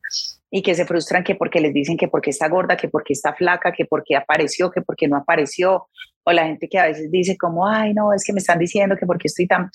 y 0.49 0.63
que 0.63 0.73
se 0.73 0.86
frustran 0.86 1.23
que 1.23 1.36
porque 1.36 1.59
les 1.59 1.73
dicen 1.73 1.97
que 1.97 2.07
porque 2.07 2.32
está 2.32 2.47
gorda, 2.47 2.78
que 2.78 2.88
porque 2.88 3.13
está 3.13 3.34
flaca, 3.34 3.71
que 3.71 3.86
porque 3.86 4.15
apareció, 4.15 4.71
que 4.71 4.82
porque 4.82 5.07
no 5.07 5.17
apareció, 5.17 5.88
o 6.23 6.32
la 6.32 6.45
gente 6.45 6.67
que 6.67 6.80
a 6.80 6.88
veces 6.88 7.11
dice 7.11 7.38
como, 7.38 7.67
ay, 7.67 7.93
no, 7.93 8.11
es 8.13 8.23
que 8.23 8.34
me 8.34 8.39
están 8.39 8.57
diciendo 8.57 8.95
que 8.97 9.05
porque 9.05 9.28
estoy 9.28 9.47
tan... 9.47 9.69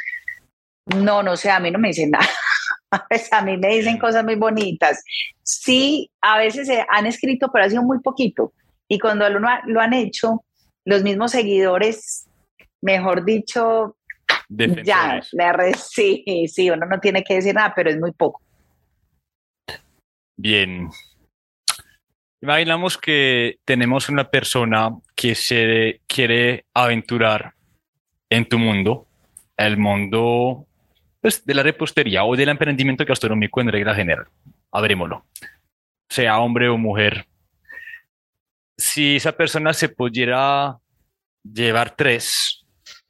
No, 0.97 1.23
no 1.23 1.37
sé, 1.37 1.51
a 1.51 1.61
mí 1.61 1.71
no 1.71 1.79
me 1.79 1.89
dicen 1.89 2.11
nada. 2.13 2.27
a 3.31 3.43
mí 3.43 3.57
me 3.57 3.69
dicen 3.69 3.99
cosas 3.99 4.25
muy 4.25 4.35
bonitas. 4.35 5.05
Sí, 5.43 6.11
a 6.21 6.39
veces 6.39 6.67
se 6.67 6.85
han 6.89 7.07
escrito, 7.07 7.51
pero 7.53 7.65
ha 7.65 7.71
sido 7.71 7.83
muy 7.85 8.01
poquito. 8.01 8.53
Y 8.89 8.99
cuando 8.99 9.29
lo, 9.29 9.39
lo 9.67 9.81
han 9.81 9.93
hecho, 9.93 10.45
los 10.85 11.05
mismos 11.05 11.31
seguidores, 11.31 12.29
mejor 12.81 13.25
dicho, 13.25 13.97
ya, 14.85 15.21
la 15.33 15.53
red, 15.53 15.75
sí, 15.77 16.25
sí, 16.49 16.71
uno 16.71 16.87
no 16.87 16.99
tiene 16.99 17.23
que 17.23 17.35
decir 17.35 17.55
nada, 17.55 17.73
pero 17.75 17.91
es 17.91 17.99
muy 17.99 18.13
poco. 18.13 18.43
Bien. 20.37 20.89
Imaginamos 22.43 22.97
que 22.97 23.59
tenemos 23.65 24.09
una 24.09 24.31
persona 24.31 24.97
que 25.15 25.35
se 25.35 26.01
quiere 26.07 26.65
aventurar 26.75 27.55
en 28.31 28.49
tu 28.49 28.59
mundo, 28.59 29.07
el 29.57 29.77
mundo 29.77 30.67
pues, 31.21 31.45
de 31.45 31.55
la 31.55 31.63
repostería 31.63 32.25
o 32.25 32.35
del 32.35 32.49
emprendimiento 32.49 33.05
gastronómico 33.05 33.61
en 33.61 33.69
regla 33.69 33.95
general. 33.95 34.27
Abrémoslo. 34.73 35.27
Sea 36.09 36.39
hombre 36.41 36.69
o 36.69 36.79
mujer. 36.79 37.27
Si 38.79 39.17
esa 39.17 39.33
persona 39.33 39.75
se 39.75 39.91
pudiera 39.91 40.79
llevar 41.45 41.95
tres 41.95 42.60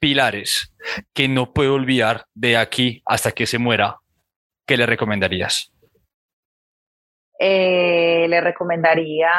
pilares 0.01 0.73
que 1.13 1.27
no 1.27 1.53
puede 1.53 1.69
olvidar 1.69 2.25
de 2.33 2.57
aquí 2.57 3.01
hasta 3.05 3.31
que 3.31 3.45
se 3.45 3.59
muera, 3.59 3.97
¿qué 4.67 4.75
le 4.75 4.85
recomendarías? 4.85 5.71
Eh, 7.39 8.25
le 8.27 8.41
recomendaría 8.41 9.31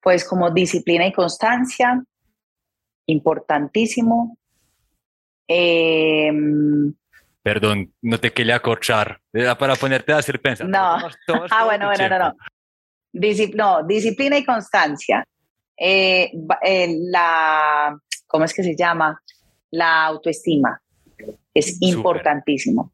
pues 0.00 0.24
como 0.24 0.50
disciplina 0.50 1.06
y 1.06 1.12
constancia, 1.12 2.00
importantísimo. 3.06 4.38
Em, 5.48 6.94
Perdón, 7.42 7.92
no 8.02 8.20
te 8.20 8.32
quería 8.32 8.56
acorchar, 8.56 9.20
para 9.58 9.74
ponerte 9.74 10.12
a 10.12 10.18
hacer 10.18 10.40
pensar. 10.40 10.68
No, 10.68 10.78
ah, 10.78 11.64
bueno, 11.64 11.86
bueno, 11.86 12.08
no, 12.08 12.18
no. 12.18 12.34
no, 13.54 13.86
disciplina 13.86 14.38
y 14.38 14.44
constancia. 14.44 15.24
Eh, 15.76 16.32
eh, 16.62 16.96
la, 17.00 17.98
¿cómo 18.26 18.44
es 18.44 18.54
que 18.54 18.62
se 18.62 18.76
llama? 18.76 19.20
La 19.70 20.04
autoestima 20.04 20.80
es 21.54 21.80
importantísimo. 21.80 22.92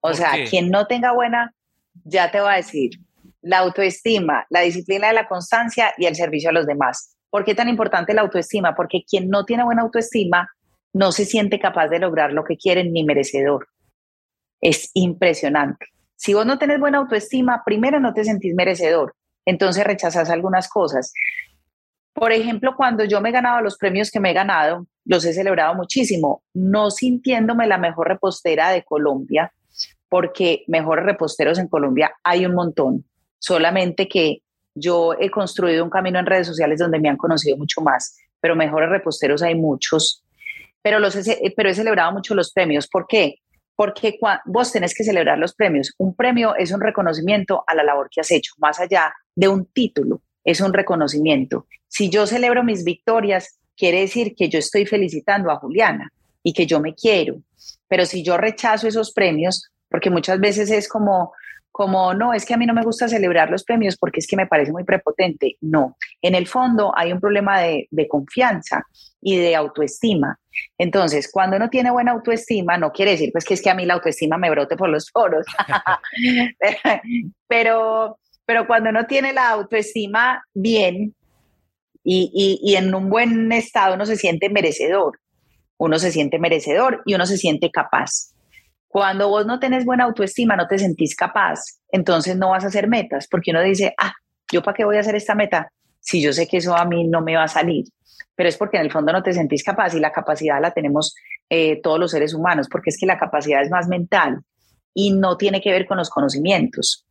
O 0.00 0.12
sea, 0.14 0.32
quien 0.48 0.70
no 0.70 0.86
tenga 0.86 1.12
buena, 1.12 1.54
ya 2.04 2.30
te 2.30 2.40
voy 2.40 2.52
a 2.52 2.56
decir, 2.56 2.92
la 3.42 3.58
autoestima, 3.58 4.46
la 4.50 4.60
disciplina 4.60 5.08
de 5.08 5.14
la 5.14 5.28
constancia 5.28 5.92
y 5.96 6.06
el 6.06 6.14
servicio 6.14 6.50
a 6.50 6.52
los 6.52 6.66
demás. 6.66 7.16
¿Por 7.30 7.44
qué 7.44 7.54
tan 7.54 7.68
importante 7.68 8.14
la 8.14 8.22
autoestima? 8.22 8.74
Porque 8.74 9.02
quien 9.08 9.28
no 9.28 9.44
tiene 9.44 9.64
buena 9.64 9.82
autoestima 9.82 10.48
no 10.92 11.12
se 11.12 11.24
siente 11.24 11.58
capaz 11.58 11.88
de 11.88 11.98
lograr 11.98 12.32
lo 12.32 12.44
que 12.44 12.56
quiere 12.56 12.84
ni 12.84 13.04
merecedor. 13.04 13.68
Es 14.60 14.90
impresionante. 14.94 15.86
Si 16.16 16.34
vos 16.34 16.46
no 16.46 16.58
tenés 16.58 16.80
buena 16.80 16.98
autoestima, 16.98 17.62
primero 17.64 18.00
no 18.00 18.12
te 18.12 18.24
sentís 18.24 18.54
merecedor, 18.54 19.14
entonces 19.44 19.84
rechazas 19.84 20.30
algunas 20.30 20.68
cosas. 20.68 21.12
Por 22.12 22.32
ejemplo, 22.32 22.74
cuando 22.76 23.04
yo 23.04 23.20
me 23.20 23.28
he 23.28 23.32
ganado 23.32 23.60
los 23.60 23.76
premios 23.76 24.10
que 24.10 24.20
me 24.20 24.30
he 24.30 24.34
ganado, 24.34 24.86
los 25.04 25.24
he 25.24 25.32
celebrado 25.32 25.74
muchísimo, 25.74 26.42
no 26.54 26.90
sintiéndome 26.90 27.66
la 27.66 27.78
mejor 27.78 28.08
repostera 28.08 28.70
de 28.70 28.84
Colombia, 28.84 29.52
porque 30.08 30.64
mejores 30.66 31.04
reposteros 31.04 31.58
en 31.58 31.68
Colombia 31.68 32.12
hay 32.24 32.46
un 32.46 32.54
montón, 32.54 33.04
solamente 33.38 34.08
que 34.08 34.42
yo 34.74 35.14
he 35.18 35.30
construido 35.30 35.84
un 35.84 35.90
camino 35.90 36.18
en 36.18 36.26
redes 36.26 36.46
sociales 36.46 36.78
donde 36.78 37.00
me 37.00 37.08
han 37.08 37.16
conocido 37.16 37.56
mucho 37.56 37.80
más, 37.80 38.16
pero 38.40 38.56
mejores 38.56 38.90
reposteros 38.90 39.42
hay 39.42 39.54
muchos, 39.54 40.24
pero, 40.82 40.98
los 41.00 41.16
he, 41.16 41.52
pero 41.56 41.68
he 41.68 41.74
celebrado 41.74 42.12
mucho 42.12 42.34
los 42.34 42.52
premios. 42.52 42.88
¿Por 42.88 43.06
qué? 43.06 43.36
Porque 43.76 44.18
vos 44.46 44.72
tenés 44.72 44.94
que 44.94 45.04
celebrar 45.04 45.38
los 45.38 45.54
premios. 45.54 45.92
Un 45.98 46.14
premio 46.14 46.56
es 46.56 46.72
un 46.72 46.80
reconocimiento 46.80 47.64
a 47.66 47.74
la 47.74 47.84
labor 47.84 48.08
que 48.10 48.20
has 48.20 48.30
hecho, 48.30 48.52
más 48.58 48.80
allá 48.80 49.12
de 49.34 49.48
un 49.48 49.66
título, 49.66 50.22
es 50.50 50.62
un 50.62 50.72
reconocimiento. 50.72 51.66
Si 51.88 52.08
yo 52.08 52.26
celebro 52.26 52.64
mis 52.64 52.82
victorias, 52.82 53.58
quiere 53.76 54.00
decir 54.00 54.34
que 54.34 54.48
yo 54.48 54.58
estoy 54.58 54.86
felicitando 54.86 55.50
a 55.50 55.56
Juliana 55.56 56.10
y 56.42 56.54
que 56.54 56.64
yo 56.64 56.80
me 56.80 56.94
quiero. 56.94 57.42
Pero 57.86 58.06
si 58.06 58.22
yo 58.22 58.38
rechazo 58.38 58.88
esos 58.88 59.12
premios, 59.12 59.70
porque 59.90 60.08
muchas 60.08 60.40
veces 60.40 60.70
es 60.70 60.88
como, 60.88 61.32
como, 61.70 62.14
no, 62.14 62.32
es 62.32 62.46
que 62.46 62.54
a 62.54 62.56
mí 62.56 62.64
no 62.64 62.72
me 62.72 62.82
gusta 62.82 63.08
celebrar 63.08 63.50
los 63.50 63.62
premios 63.62 63.98
porque 63.98 64.20
es 64.20 64.26
que 64.26 64.36
me 64.36 64.46
parece 64.46 64.72
muy 64.72 64.84
prepotente. 64.84 65.58
No, 65.60 65.98
en 66.22 66.34
el 66.34 66.46
fondo 66.46 66.92
hay 66.96 67.12
un 67.12 67.20
problema 67.20 67.60
de, 67.60 68.08
confianza 68.08 68.86
y 69.20 69.36
de 69.36 69.54
autoestima. 69.54 70.38
Entonces, 70.78 71.28
cuando 71.30 71.58
uno 71.58 71.68
tiene 71.68 71.90
buena 71.90 72.12
autoestima, 72.12 72.78
no 72.78 72.90
quiere 72.90 73.10
decir 73.10 73.32
pues 73.32 73.44
que 73.44 73.52
es 73.52 73.60
que 73.60 73.68
a 73.68 73.74
mí 73.74 73.84
la 73.84 73.94
autoestima 73.94 74.38
me 74.38 74.48
brote 74.48 74.78
por 74.78 74.88
los 74.88 75.10
poros, 75.10 75.44
pero, 77.48 78.18
pero 78.48 78.66
cuando 78.66 78.88
uno 78.88 79.04
tiene 79.04 79.34
la 79.34 79.50
autoestima 79.50 80.42
bien 80.54 81.14
y, 82.02 82.74
en 82.74 82.94
un 82.94 83.10
buen 83.10 83.52
estado, 83.52 83.94
uno 83.94 84.06
se 84.06 84.16
siente 84.16 84.48
merecedor, 84.48 85.20
uno 85.76 85.98
se 85.98 86.10
siente 86.10 86.38
merecedor 86.38 87.02
y 87.04 87.12
uno 87.12 87.26
se 87.26 87.36
siente 87.36 87.70
capaz. 87.70 88.32
Cuando 88.86 89.28
vos 89.28 89.44
no 89.44 89.60
tenés 89.60 89.84
buena 89.84 90.04
autoestima, 90.04 90.56
no 90.56 90.66
te 90.66 90.78
sentís 90.78 91.14
capaz, 91.14 91.60
entonces 91.92 92.38
no 92.38 92.48
vas 92.48 92.64
a 92.64 92.68
hacer 92.68 92.88
metas, 92.88 93.28
porque 93.30 93.50
uno 93.50 93.60
dice, 93.60 93.92
ah, 94.00 94.14
¿yo 94.50 94.62
para 94.62 94.74
qué 94.74 94.86
voy 94.86 94.96
a 94.96 95.00
hacer 95.00 95.14
esta 95.14 95.34
meta? 95.34 95.70
Si 96.00 96.22
yo 96.22 96.32
sé 96.32 96.48
que 96.48 96.56
eso 96.56 96.74
a 96.74 96.86
mí 96.86 97.06
no 97.06 97.20
me 97.20 97.36
va 97.36 97.42
a 97.42 97.48
salir. 97.48 97.84
Pero 98.34 98.48
es 98.48 98.56
porque 98.56 98.78
en 98.78 98.84
el 98.84 98.90
fondo 98.90 99.12
no 99.12 99.22
te 99.22 99.34
sentís 99.34 99.62
capaz 99.62 99.94
y 99.94 100.00
la 100.00 100.10
capacidad 100.10 100.58
la 100.58 100.70
tenemos 100.70 101.14
eh, 101.50 101.82
todos 101.82 102.00
los 102.00 102.12
seres 102.12 102.32
humanos, 102.32 102.66
porque 102.70 102.88
es 102.88 102.96
que 102.98 103.04
la 103.04 103.18
capacidad 103.18 103.60
es 103.60 103.68
más 103.68 103.88
mental 103.88 104.40
y 104.94 105.12
no 105.12 105.36
tiene 105.36 105.60
que 105.60 105.70
ver 105.70 105.86
con 105.86 105.98
los 105.98 106.08
conocimientos. 106.08 107.04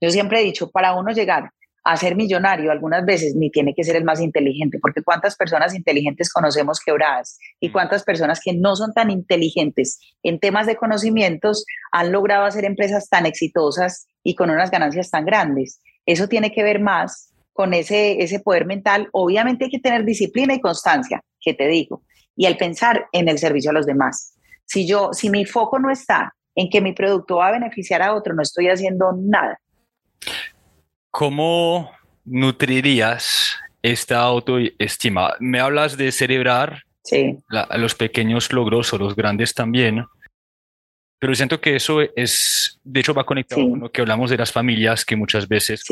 Yo 0.00 0.10
siempre 0.10 0.40
he 0.40 0.44
dicho, 0.44 0.70
para 0.70 0.94
uno 0.94 1.12
llegar 1.12 1.50
a 1.84 1.96
ser 1.98 2.16
millonario 2.16 2.72
algunas 2.72 3.04
veces 3.04 3.36
ni 3.36 3.50
tiene 3.50 3.74
que 3.74 3.84
ser 3.84 3.96
el 3.96 4.04
más 4.04 4.20
inteligente, 4.20 4.78
porque 4.80 5.02
cuántas 5.02 5.36
personas 5.36 5.74
inteligentes 5.74 6.32
conocemos 6.32 6.80
quebradas 6.80 7.38
y 7.60 7.70
cuántas 7.70 8.02
personas 8.04 8.40
que 8.42 8.54
no 8.54 8.74
son 8.74 8.94
tan 8.94 9.10
inteligentes 9.10 10.00
en 10.22 10.40
temas 10.40 10.66
de 10.66 10.76
conocimientos 10.76 11.66
han 11.92 12.10
logrado 12.10 12.46
hacer 12.46 12.64
empresas 12.64 13.08
tan 13.08 13.26
exitosas 13.26 14.06
y 14.22 14.34
con 14.34 14.48
unas 14.48 14.70
ganancias 14.70 15.10
tan 15.10 15.26
grandes. 15.26 15.80
Eso 16.06 16.26
tiene 16.26 16.52
que 16.52 16.62
ver 16.62 16.80
más 16.80 17.34
con 17.52 17.74
ese, 17.74 18.22
ese 18.22 18.40
poder 18.40 18.64
mental. 18.64 19.08
Obviamente 19.12 19.66
hay 19.66 19.70
que 19.70 19.78
tener 19.78 20.04
disciplina 20.04 20.54
y 20.54 20.60
constancia, 20.60 21.22
que 21.40 21.52
te 21.52 21.68
digo, 21.68 22.02
y 22.34 22.46
el 22.46 22.56
pensar 22.56 23.06
en 23.12 23.28
el 23.28 23.38
servicio 23.38 23.70
a 23.70 23.74
los 23.74 23.86
demás. 23.86 24.34
Si 24.64 24.86
yo, 24.86 25.12
si 25.12 25.28
mi 25.28 25.44
foco 25.44 25.78
no 25.78 25.90
está 25.90 26.34
en 26.54 26.70
que 26.70 26.80
mi 26.80 26.94
producto 26.94 27.36
va 27.36 27.48
a 27.48 27.52
beneficiar 27.52 28.00
a 28.00 28.14
otro, 28.14 28.34
no 28.34 28.42
estoy 28.42 28.68
haciendo 28.68 29.12
nada. 29.18 29.60
¿Cómo 31.16 31.92
nutrirías 32.24 33.56
esta 33.80 34.18
autoestima? 34.22 35.36
Me 35.38 35.60
hablas 35.60 35.96
de 35.96 36.10
celebrar 36.10 36.82
los 37.76 37.94
pequeños 37.94 38.52
logros 38.52 38.92
o 38.92 38.98
los 38.98 39.14
grandes 39.14 39.54
también, 39.54 40.06
pero 41.20 41.36
siento 41.36 41.60
que 41.60 41.76
eso 41.76 42.00
es, 42.16 42.80
de 42.82 42.98
hecho, 42.98 43.14
va 43.14 43.24
conectado 43.24 43.70
con 43.70 43.78
lo 43.78 43.92
que 43.92 44.00
hablamos 44.00 44.28
de 44.28 44.38
las 44.38 44.50
familias 44.50 45.04
que 45.04 45.14
muchas 45.14 45.46
veces 45.46 45.84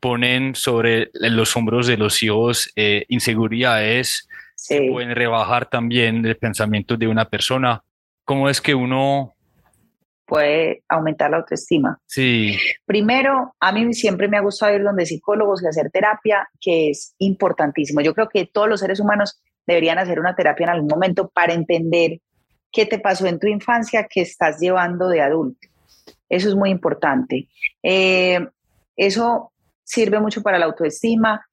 ponen 0.00 0.56
sobre 0.56 1.12
los 1.14 1.56
hombros 1.56 1.86
de 1.86 1.96
los 1.96 2.20
hijos 2.20 2.72
eh, 2.74 3.04
inseguridades 3.06 4.28
que 4.68 4.88
pueden 4.90 5.14
rebajar 5.14 5.70
también 5.70 6.26
el 6.26 6.36
pensamiento 6.36 6.96
de 6.96 7.06
una 7.06 7.24
persona. 7.24 7.84
¿Cómo 8.24 8.48
es 8.48 8.60
que 8.60 8.74
uno 8.74 9.36
puede 10.30 10.84
aumentar 10.88 11.28
la 11.32 11.38
autoestima. 11.38 11.98
Sí. 12.06 12.56
Primero, 12.86 13.52
a 13.58 13.72
mí 13.72 13.92
siempre 13.94 14.28
me 14.28 14.36
ha 14.36 14.40
gustado 14.40 14.76
ir 14.76 14.84
donde 14.84 15.04
psicólogos 15.04 15.60
y 15.60 15.66
hacer 15.66 15.90
terapia, 15.90 16.48
que 16.60 16.90
es 16.90 17.16
importantísimo. 17.18 18.00
Yo 18.00 18.14
creo 18.14 18.28
que 18.28 18.46
todos 18.46 18.68
los 18.68 18.78
seres 18.78 19.00
humanos 19.00 19.42
deberían 19.66 19.98
hacer 19.98 20.20
una 20.20 20.36
terapia 20.36 20.64
en 20.64 20.70
algún 20.70 20.88
momento 20.88 21.28
para 21.28 21.52
entender 21.52 22.20
qué 22.70 22.86
te 22.86 23.00
pasó 23.00 23.26
en 23.26 23.40
tu 23.40 23.48
infancia 23.48 24.06
que 24.08 24.20
estás 24.20 24.60
llevando 24.60 25.08
de 25.08 25.20
adulto. 25.20 25.66
Eso 26.28 26.48
es 26.48 26.54
muy 26.54 26.70
importante. 26.70 27.48
Eh, 27.82 28.38
eso 28.96 29.52
sirve 29.82 30.20
mucho 30.20 30.42
para 30.42 30.60
la 30.60 30.66
autoestima. 30.66 31.44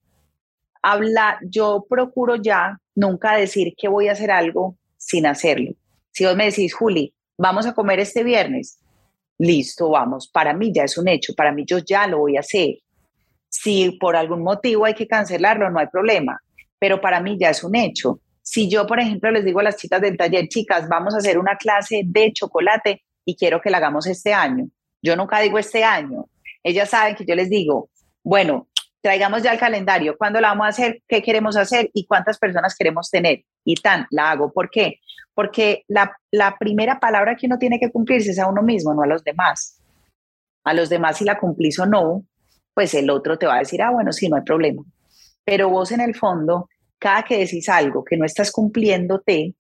Habla, 0.84 1.39
yo 1.41 1.84
procuro 1.89 2.36
ya 2.36 2.78
nunca 2.93 3.36
decir 3.36 3.73
que 3.75 3.88
voy 3.88 4.07
a 4.07 4.11
hacer 4.11 4.30
algo 4.30 4.78
sin 4.97 5.25
hacerlo. 5.25 5.71
Si 6.11 6.25
vos 6.25 6.36
me 6.36 6.45
decís, 6.45 6.75
Juli, 6.75 7.11
vamos 7.38 7.65
a 7.65 7.73
comer 7.73 7.99
este 7.99 8.23
viernes. 8.23 8.79
Listo, 9.38 9.89
vamos. 9.89 10.27
Para 10.27 10.53
mí 10.53 10.71
ya 10.73 10.83
es 10.83 10.97
un 10.97 11.07
hecho, 11.07 11.33
para 11.35 11.51
mí 11.51 11.63
yo 11.65 11.77
ya 11.79 12.07
lo 12.07 12.19
voy 12.19 12.38
a 12.38 12.41
hacer. 12.41 12.79
Si 13.49 13.91
por 13.91 14.15
algún 14.15 14.43
motivo 14.43 14.85
hay 14.85 14.93
que 14.93 15.07
cancelarlo, 15.07 15.69
no 15.69 15.79
hay 15.79 15.88
problema, 15.88 16.41
pero 16.79 16.99
para 16.99 17.21
mí 17.21 17.38
ya 17.39 17.49
es 17.49 17.63
un 17.63 17.75
hecho. 17.75 18.19
Si 18.41 18.69
yo, 18.69 18.88
por 18.88 18.99
ejemplo, 18.99 19.29
les 19.29 19.45
digo 19.45 19.59
a 19.59 19.63
las 19.63 19.77
chicas 19.77 20.01
del 20.01 20.17
taller, 20.17 20.47
chicas, 20.47 20.88
vamos 20.88 21.13
a 21.13 21.17
hacer 21.17 21.38
una 21.38 21.55
clase 21.57 22.01
de 22.05 22.31
chocolate 22.33 23.03
y 23.25 23.35
quiero 23.35 23.61
que 23.61 23.69
la 23.69 23.77
hagamos 23.77 24.07
este 24.07 24.33
año. 24.33 24.69
Yo 25.01 25.15
nunca 25.15 25.39
digo 25.39 25.59
este 25.59 25.83
año. 25.83 26.25
Ellas 26.63 26.89
saben 26.89 27.15
que 27.15 27.25
yo 27.25 27.35
les 27.35 27.49
digo, 27.49 27.89
bueno, 28.23 28.67
traigamos 29.01 29.43
ya 29.43 29.51
el 29.51 29.59
calendario, 29.59 30.17
cuándo 30.17 30.41
la 30.41 30.49
vamos 30.49 30.65
a 30.65 30.69
hacer, 30.69 31.01
qué 31.07 31.21
queremos 31.21 31.55
hacer 31.55 31.89
y 31.93 32.05
cuántas 32.05 32.37
personas 32.37 32.75
queremos 32.75 33.09
tener. 33.09 33.43
Y 33.63 33.75
tan, 33.75 34.07
la 34.11 34.31
hago. 34.31 34.51
¿Por 34.51 34.69
qué? 34.69 34.99
Porque 35.33 35.83
la, 35.87 36.15
primera 36.59 36.99
palabra 36.99 37.35
que 37.35 37.45
uno 37.45 37.57
tiene 37.57 37.79
que 37.79 37.91
cumplirse 37.91 38.31
es 38.31 38.39
a 38.39 38.47
uno 38.47 38.63
mismo, 38.63 38.93
no 38.93 39.03
a 39.03 39.07
los 39.07 39.23
demás. 39.23 39.81
A 40.63 40.73
los 40.73 40.89
demás, 40.89 41.17
si 41.17 41.25
la 41.25 41.39
cumplís 41.39 41.79
o 41.79 41.85
no, 41.85 42.25
pues 42.73 42.93
el 42.93 43.09
otro 43.09 43.37
te 43.37 43.45
va 43.45 43.55
a 43.55 43.59
decir, 43.59 43.81
ah, 43.81 43.91
bueno, 43.91 44.11
sí, 44.11 44.29
no 44.29 44.35
hay 44.35 44.43
problema. 44.43 44.83
Pero 45.45 45.69
vos 45.69 45.91
en 45.91 46.01
el 46.01 46.15
fondo, 46.15 46.69
cada 46.99 47.23
que 47.23 47.37
decís 47.37 47.69
algo 47.69 48.03
que 48.03 48.17
no 48.17 48.25
estás 48.25 48.51
cumpliéndote, 48.51 49.55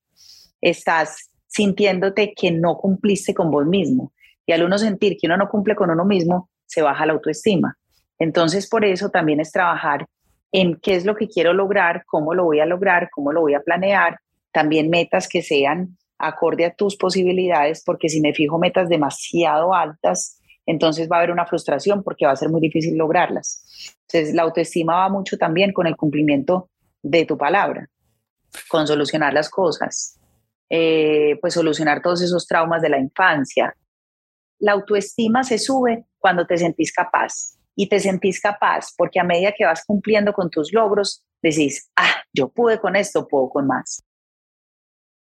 estás 0.59 1.29
sintiéndote 1.47 2.33
que 2.35 2.51
no 2.51 2.77
cumpliste 2.77 3.33
con 3.33 3.51
vos 3.51 3.65
mismo. 3.65 4.13
Y 4.45 4.51
al 4.51 4.63
uno 4.63 4.77
sentir 4.77 5.17
que 5.19 5.27
uno 5.27 5.37
no 5.37 5.49
cumple 5.49 5.75
con 5.75 5.89
uno 5.89 6.05
mismo, 6.05 6.49
se 6.65 6.81
baja 6.81 7.05
la 7.05 7.13
autoestima. 7.13 7.77
Entonces, 8.19 8.67
por 8.67 8.85
eso 8.85 9.09
también 9.09 9.39
es 9.39 9.51
trabajar 9.51 10.05
en 10.51 10.79
qué 10.81 10.95
es 10.95 11.05
lo 11.05 11.15
que 11.15 11.27
quiero 11.27 11.53
lograr, 11.53 12.03
cómo 12.05 12.33
lo 12.33 12.45
voy 12.45 12.59
a 12.59 12.65
lograr, 12.65 13.09
cómo 13.11 13.31
lo 13.31 13.41
voy 13.41 13.53
a 13.53 13.61
planear, 13.61 14.19
también 14.51 14.89
metas 14.89 15.27
que 15.27 15.41
sean 15.41 15.97
acorde 16.17 16.65
a 16.65 16.73
tus 16.73 16.95
posibilidades, 16.95 17.83
porque 17.85 18.09
si 18.09 18.21
me 18.21 18.33
fijo 18.33 18.57
metas 18.57 18.89
demasiado 18.89 19.73
altas, 19.73 20.41
entonces 20.65 21.07
va 21.09 21.17
a 21.17 21.19
haber 21.19 21.31
una 21.31 21.45
frustración 21.45 22.03
porque 22.03 22.25
va 22.25 22.31
a 22.31 22.35
ser 22.35 22.49
muy 22.49 22.59
difícil 22.59 22.97
lograrlas. 22.97 23.63
Entonces, 24.01 24.33
la 24.33 24.43
autoestima 24.43 24.97
va 24.97 25.09
mucho 25.09 25.37
también 25.37 25.71
con 25.73 25.87
el 25.87 25.95
cumplimiento 25.95 26.69
de 27.03 27.25
tu 27.25 27.37
palabra, 27.37 27.87
con 28.67 28.87
solucionar 28.87 29.33
las 29.33 29.49
cosas, 29.49 30.19
eh, 30.69 31.37
pues 31.39 31.53
solucionar 31.53 32.01
todos 32.01 32.21
esos 32.21 32.47
traumas 32.47 32.81
de 32.81 32.89
la 32.89 32.99
infancia. 32.99 33.75
La 34.59 34.73
autoestima 34.73 35.43
se 35.43 35.59
sube 35.59 36.05
cuando 36.17 36.45
te 36.45 36.57
sentís 36.57 36.91
capaz, 36.91 37.56
y 37.77 37.87
te 37.87 37.99
sentís 37.99 38.41
capaz, 38.41 38.87
porque 38.97 39.19
a 39.19 39.23
medida 39.23 39.53
que 39.55 39.63
vas 39.63 39.85
cumpliendo 39.85 40.33
con 40.33 40.49
tus 40.49 40.73
logros, 40.73 41.23
decís, 41.43 41.91
ah, 41.95 42.23
yo 42.33 42.49
pude 42.49 42.79
con 42.79 42.95
esto, 42.95 43.27
puedo 43.27 43.49
con 43.49 43.67
más. 43.67 44.03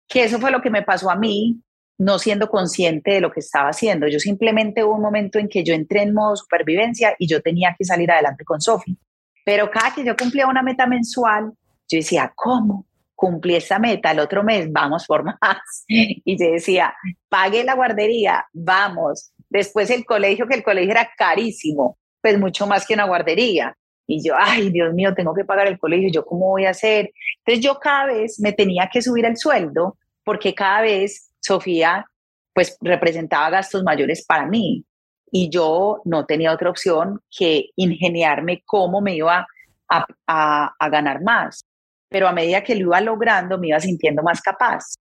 Que 0.08 0.24
eso 0.24 0.40
fue 0.40 0.50
lo 0.50 0.62
que 0.62 0.70
me 0.70 0.82
pasó 0.82 1.10
a 1.10 1.16
mí 1.16 1.60
no 1.98 2.18
siendo 2.18 2.48
consciente 2.48 3.12
de 3.12 3.20
lo 3.20 3.30
que 3.30 3.40
estaba 3.40 3.70
haciendo. 3.70 4.08
Yo 4.08 4.18
simplemente 4.18 4.82
hubo 4.84 4.94
un 4.94 5.02
momento 5.02 5.38
en 5.38 5.48
que 5.48 5.64
yo 5.64 5.74
entré 5.74 6.02
en 6.02 6.14
modo 6.14 6.36
supervivencia 6.36 7.14
y 7.18 7.26
yo 7.26 7.42
tenía 7.42 7.74
que 7.78 7.84
salir 7.84 8.10
adelante 8.10 8.44
con 8.44 8.60
Sofi. 8.60 8.98
Pero 9.44 9.70
cada 9.70 9.94
que 9.94 10.04
yo 10.04 10.16
cumplía 10.16 10.46
una 10.46 10.62
meta 10.62 10.86
mensual, 10.86 11.52
yo 11.88 11.98
decía, 11.98 12.32
¿cómo? 12.34 12.86
Cumplí 13.14 13.56
esa 13.56 13.78
meta, 13.78 14.10
el 14.10 14.18
otro 14.18 14.42
mes 14.42 14.70
vamos 14.70 15.06
por 15.06 15.24
más. 15.24 15.84
Y 15.88 16.38
yo 16.38 16.52
decía, 16.52 16.94
pague 17.28 17.64
la 17.64 17.74
guardería, 17.74 18.46
vamos. 18.52 19.32
Después 19.48 19.90
el 19.90 20.04
colegio, 20.04 20.46
que 20.46 20.56
el 20.56 20.62
colegio 20.62 20.90
era 20.90 21.10
carísimo, 21.16 21.98
pues 22.26 22.40
mucho 22.40 22.66
más 22.66 22.84
que 22.84 22.94
una 22.94 23.04
guardería. 23.04 23.76
Y 24.04 24.20
yo, 24.26 24.34
ay, 24.36 24.70
Dios 24.70 24.92
mío, 24.92 25.14
tengo 25.14 25.32
que 25.32 25.44
pagar 25.44 25.68
el 25.68 25.78
colegio, 25.78 26.10
¿yo 26.12 26.24
cómo 26.24 26.48
voy 26.50 26.64
a 26.64 26.70
hacer? 26.70 27.12
Entonces 27.38 27.64
yo 27.64 27.78
cada 27.78 28.06
vez 28.06 28.40
me 28.40 28.52
tenía 28.52 28.88
que 28.92 29.00
subir 29.00 29.24
el 29.26 29.36
sueldo 29.36 29.96
porque 30.24 30.52
cada 30.52 30.80
vez 30.82 31.30
Sofía 31.38 32.04
pues 32.52 32.76
representaba 32.80 33.50
gastos 33.50 33.84
mayores 33.84 34.26
para 34.26 34.44
mí 34.46 34.84
y 35.30 35.50
yo 35.50 36.00
no 36.04 36.26
tenía 36.26 36.52
otra 36.52 36.68
opción 36.68 37.20
que 37.30 37.66
ingeniarme 37.76 38.64
cómo 38.66 39.00
me 39.00 39.14
iba 39.14 39.46
a, 39.88 40.06
a, 40.26 40.88
ganar 40.88 41.22
más. 41.22 41.60
Pero 42.08 42.26
a 42.26 42.32
medida 42.32 42.64
que 42.64 42.74
lo 42.74 42.86
iba 42.86 43.00
logrando, 43.00 43.56
me 43.56 43.68
iba 43.68 43.78
sintiendo 43.78 44.24
más 44.24 44.40
capaz. 44.40 44.96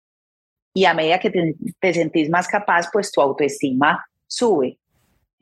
Y 0.73 0.83
a 0.83 0.93
medida 0.93 1.21
que 1.21 1.29
te, 1.79 1.93
sentís 1.93 2.29
más 2.29 2.49
capaz, 2.49 2.89
pues 2.91 3.13
tu 3.13 3.21
autoestima 3.21 4.03
sube. 4.27 4.77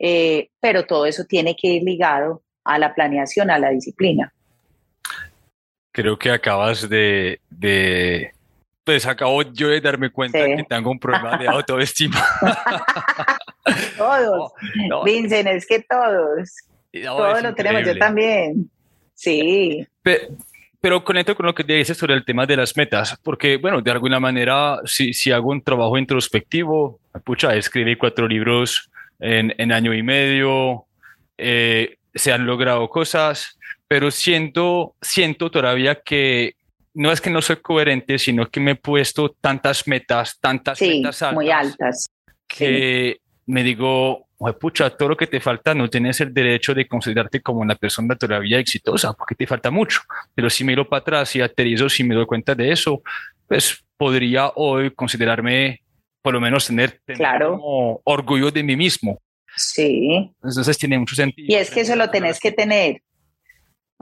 Eh, 0.04 0.50
pero 0.60 0.84
todo 0.84 1.06
eso 1.06 1.24
tiene 1.24 1.54
que 1.54 1.68
ir 1.68 1.84
ligado 1.84 2.42
a 2.64 2.76
la 2.76 2.92
planeación, 2.92 3.52
a 3.52 3.58
la 3.58 3.70
disciplina. 3.70 4.32
Creo 5.92 6.18
que 6.18 6.32
acabas 6.32 6.88
de, 6.88 7.38
de 7.48 8.32
pues 8.82 9.06
acabo 9.06 9.42
yo 9.42 9.68
de 9.68 9.80
darme 9.80 10.10
cuenta 10.10 10.44
que 10.44 10.64
tengo 10.68 10.90
un 10.90 10.98
problema 10.98 11.36
de 11.36 11.46
autoestima. 11.48 12.20
todos. 13.96 14.52
Vincent, 15.04 15.46
es 15.46 15.66
que 15.66 15.84
todos. 15.88 16.50
todos 17.04 17.42
lo 17.42 17.54
tenemos, 17.54 17.86
yo 17.86 17.96
también. 17.96 18.68
Sí. 19.14 19.86
Pero, 20.80 21.04
conecto 21.04 21.36
con 21.36 21.46
lo 21.46 21.54
que 21.54 21.62
dices 21.62 21.96
sobre 21.96 22.14
el 22.14 22.24
tema 22.24 22.44
de 22.44 22.56
las 22.56 22.76
metas, 22.76 23.16
porque, 23.22 23.56
bueno, 23.56 23.80
de 23.80 23.90
alguna 23.92 24.18
manera, 24.18 24.80
si, 24.84 25.12
si 25.14 25.30
hago 25.30 25.50
un 25.50 25.62
trabajo 25.62 25.96
introspectivo, 25.96 26.98
pucha, 27.24 27.54
escribí 27.54 27.94
cuatro 27.94 28.26
libros 28.26 28.90
en, 29.22 29.54
en 29.56 29.72
año 29.72 29.94
y 29.94 30.02
medio, 30.02 30.86
eh, 31.38 31.96
se 32.14 32.32
han 32.32 32.44
logrado 32.44 32.88
cosas, 32.88 33.58
pero 33.88 34.10
siento, 34.10 34.94
siento 35.00 35.50
todavía 35.50 36.00
que 36.02 36.56
no 36.94 37.10
es 37.10 37.20
que 37.20 37.30
no 37.30 37.40
soy 37.40 37.56
coherente, 37.56 38.18
sino 38.18 38.46
que 38.50 38.60
me 38.60 38.72
he 38.72 38.76
puesto 38.76 39.30
tantas 39.40 39.86
metas, 39.88 40.38
tantas 40.38 40.80
metas 40.80 41.22
altas, 41.22 41.34
muy 41.34 41.50
altas, 41.50 42.10
que 42.46 43.20
me 43.46 43.62
digo, 43.62 44.28
pucha, 44.60 44.90
todo 44.90 45.10
lo 45.10 45.16
que 45.16 45.26
te 45.26 45.40
falta 45.40 45.74
no 45.74 45.88
tienes 45.88 46.20
el 46.20 46.34
derecho 46.34 46.74
de 46.74 46.86
considerarte 46.86 47.40
como 47.40 47.60
una 47.60 47.76
persona 47.76 48.16
todavía 48.16 48.58
exitosa, 48.58 49.12
porque 49.12 49.34
te 49.34 49.46
falta 49.46 49.70
mucho. 49.70 50.00
Pero 50.34 50.50
si 50.50 50.64
miro 50.64 50.88
para 50.88 51.00
atrás 51.00 51.36
y 51.36 51.40
aterrizo, 51.40 51.88
si 51.88 52.04
me 52.04 52.14
doy 52.14 52.26
cuenta 52.26 52.54
de 52.54 52.72
eso, 52.72 53.02
pues 53.46 53.84
podría 53.96 54.52
hoy 54.56 54.90
considerarme, 54.90 55.82
por 56.22 56.34
lo 56.34 56.40
menos 56.40 56.66
tener, 56.66 57.00
claro. 57.04 57.60
orgullo 58.04 58.50
de 58.50 58.62
mí 58.62 58.76
mismo. 58.76 59.20
Sí. 59.56 60.32
Entonces 60.42 60.78
tiene 60.78 60.98
mucho 60.98 61.14
sentido. 61.14 61.46
Y 61.48 61.54
es 61.56 61.70
que 61.70 61.80
eso 61.80 61.96
lo 61.96 62.10
tenés 62.10 62.40
que 62.40 62.52
tener 62.52 63.02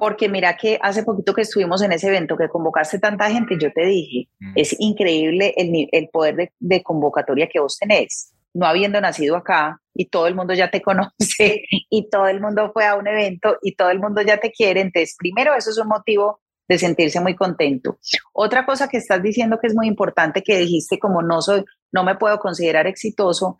porque 0.00 0.30
mira 0.30 0.56
que 0.56 0.78
hace 0.82 1.04
poquito 1.04 1.34
que 1.34 1.42
estuvimos 1.42 1.82
en 1.82 1.92
ese 1.92 2.08
evento 2.08 2.36
que 2.36 2.48
convocaste 2.48 2.98
tanta 2.98 3.30
gente, 3.30 3.56
yo 3.60 3.70
te 3.70 3.84
dije, 3.84 4.28
mm. 4.40 4.52
es 4.56 4.74
increíble 4.80 5.52
el, 5.56 5.88
el 5.92 6.08
poder 6.08 6.52
de, 6.58 6.82
convocatoria 6.82 7.48
que 7.48 7.60
vos 7.60 7.78
tenés, 7.78 8.32
no 8.54 8.66
habiendo 8.66 8.98
nacido 9.00 9.36
acá 9.36 9.78
y 9.94 10.06
todo 10.06 10.26
el 10.26 10.34
mundo 10.34 10.54
ya 10.54 10.70
te 10.70 10.80
conoce 10.82 11.64
y 11.68 12.08
todo 12.08 12.26
el 12.28 12.40
mundo 12.40 12.70
fue 12.72 12.86
a 12.86 12.96
un 12.96 13.06
evento 13.06 13.58
y 13.62 13.76
todo 13.76 13.90
el 13.90 14.00
mundo 14.00 14.22
ya 14.22 14.38
te 14.38 14.50
quiere, 14.50 14.80
entonces 14.80 15.14
primero 15.18 15.54
eso 15.54 15.70
es 15.70 15.78
un 15.78 15.88
motivo 15.88 16.40
de 16.66 16.78
sentirse 16.78 17.20
muy 17.20 17.34
contento. 17.34 17.98
Otra 18.32 18.64
cosa 18.64 18.88
que 18.88 18.96
estás 18.96 19.22
diciendo 19.22 19.58
que 19.60 19.66
es 19.66 19.74
muy 19.74 19.88
importante 19.88 20.40
que 20.42 20.56
dijiste 20.56 20.98
como 20.98 21.20
no 21.20 21.42
soy, 21.42 21.64
no 21.92 22.04
me 22.04 22.16
puedo 22.16 22.38
considerar 22.38 22.86
exitoso, 22.86 23.58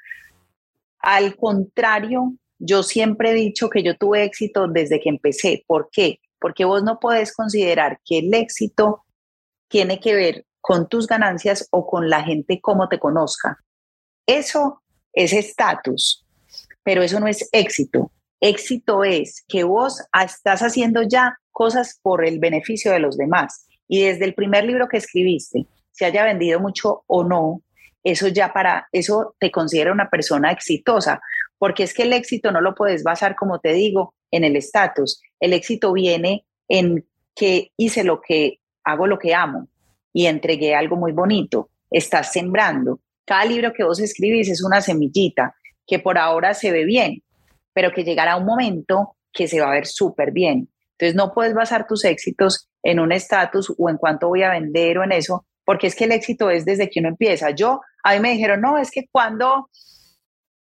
al 0.99 1.37
contrario, 1.37 2.35
yo 2.59 2.83
siempre 2.83 3.31
he 3.31 3.35
dicho 3.35 3.71
que 3.71 3.83
yo 3.83 3.97
tuve 3.97 4.25
éxito 4.25 4.69
desde 4.69 5.01
que 5.01 5.09
empecé. 5.09 5.65
¿Por 5.67 5.89
qué? 5.91 6.21
porque 6.41 6.65
vos 6.65 6.83
no 6.83 6.99
podés 6.99 7.33
considerar 7.33 8.01
que 8.05 8.19
el 8.19 8.35
éxito 8.35 9.05
tiene 9.69 10.01
que 10.01 10.15
ver 10.15 10.47
con 10.61 10.89
tus 10.89 11.07
ganancias 11.07 11.69
o 11.71 11.87
con 11.87 12.09
la 12.11 12.23
gente 12.23 12.61
como 12.61 12.89
te 12.89 12.99
conozca. 12.99 13.59
Eso 14.27 14.83
es 15.13 15.33
estatus, 15.33 16.27
pero 16.83 17.03
eso 17.03 17.21
no 17.21 17.29
es 17.29 17.49
éxito. 17.53 18.11
Éxito 18.41 19.05
es 19.05 19.45
que 19.47 19.65
vos 19.65 20.03
estás 20.25 20.63
haciendo 20.63 21.03
ya 21.03 21.39
cosas 21.51 22.01
por 22.03 22.25
el 22.25 22.39
beneficio 22.39 22.91
de 22.93 23.01
los 23.01 23.17
demás. 23.17 23.67
Y 23.87 24.05
desde 24.05 24.25
el 24.25 24.35
primer 24.35 24.65
libro 24.65 24.89
que 24.89 24.97
escribiste, 24.97 25.67
se 25.91 26.07
haya 26.07 26.25
vendido 26.25 26.59
mucho 26.59 27.05
o 27.07 27.25
no, 27.25 27.63
eso 28.03 28.29
ya 28.29 28.53
para 28.53 28.89
eso 28.93 29.35
te 29.39 29.51
considera 29.51 29.93
una 29.93 30.09
persona 30.09 30.51
exitosa, 30.51 31.21
porque 31.59 31.83
es 31.83 31.95
que 31.95 32.05
el 32.05 32.13
éxito 32.13 32.51
no 32.53 32.61
lo 32.61 32.75
puedes 32.75 33.03
basar, 33.03 33.37
como 33.37 33.59
te 33.61 33.73
digo, 33.73 34.15
en 34.31 34.45
el 34.45 34.57
estatus. 34.57 35.21
El 35.39 35.53
éxito 35.53 35.93
viene 35.93 36.47
en 36.69 37.05
que 37.35 37.73
hice 37.77 38.05
lo 38.05 38.21
que 38.21 38.61
hago, 38.85 39.07
lo 39.07 39.19
que 39.19 39.35
amo 39.35 39.69
y 40.13 40.27
entregué 40.27 40.75
algo 40.75 40.97
muy 40.97 41.13
bonito. 41.13 41.71
Estás 41.91 42.33
sembrando. 42.33 43.01
Cada 43.25 43.45
libro 43.45 43.73
que 43.73 43.85
vos 43.85 44.01
escribís 44.01 44.49
es 44.49 44.63
una 44.65 44.81
semillita 44.81 45.55
que 45.87 45.99
por 45.99 46.19
ahora 46.19 46.55
se 46.55 46.71
ve 46.71 46.85
bien, 46.85 47.23
pero 47.73 47.93
que 47.93 48.05
llegará 48.05 48.37
un 48.37 48.47
momento 48.47 49.17
que 49.33 49.47
se 49.47 49.61
va 49.61 49.69
a 49.69 49.75
ver 49.75 49.87
súper 49.87 50.33
bien. 50.33 50.69
Entonces 50.93 51.15
no 51.15 51.33
puedes 51.33 51.55
basar 51.55 51.87
tus 51.87 52.05
éxitos 52.05 52.69
en 52.83 53.01
un 53.01 53.13
estatus 53.13 53.73
o 53.77 53.89
en 53.89 53.97
cuánto 53.97 54.29
voy 54.29 54.43
a 54.43 54.51
vender 54.51 54.99
o 54.99 55.05
en 55.05 55.13
eso, 55.13 55.47
porque 55.65 55.87
es 55.87 55.95
que 55.95 56.05
el 56.05 56.13
éxito 56.13 56.51
es 56.51 56.65
desde 56.65 56.91
que 56.91 57.01
uno 57.01 57.09
empieza. 57.09 57.51
Yo, 57.51 57.81
a 58.03 58.15
mí 58.15 58.21
me 58.21 58.33
dijeron, 58.33 58.61
no, 58.61 58.79
es 58.79 58.91
que 58.91 59.07
cuando, 59.11 59.69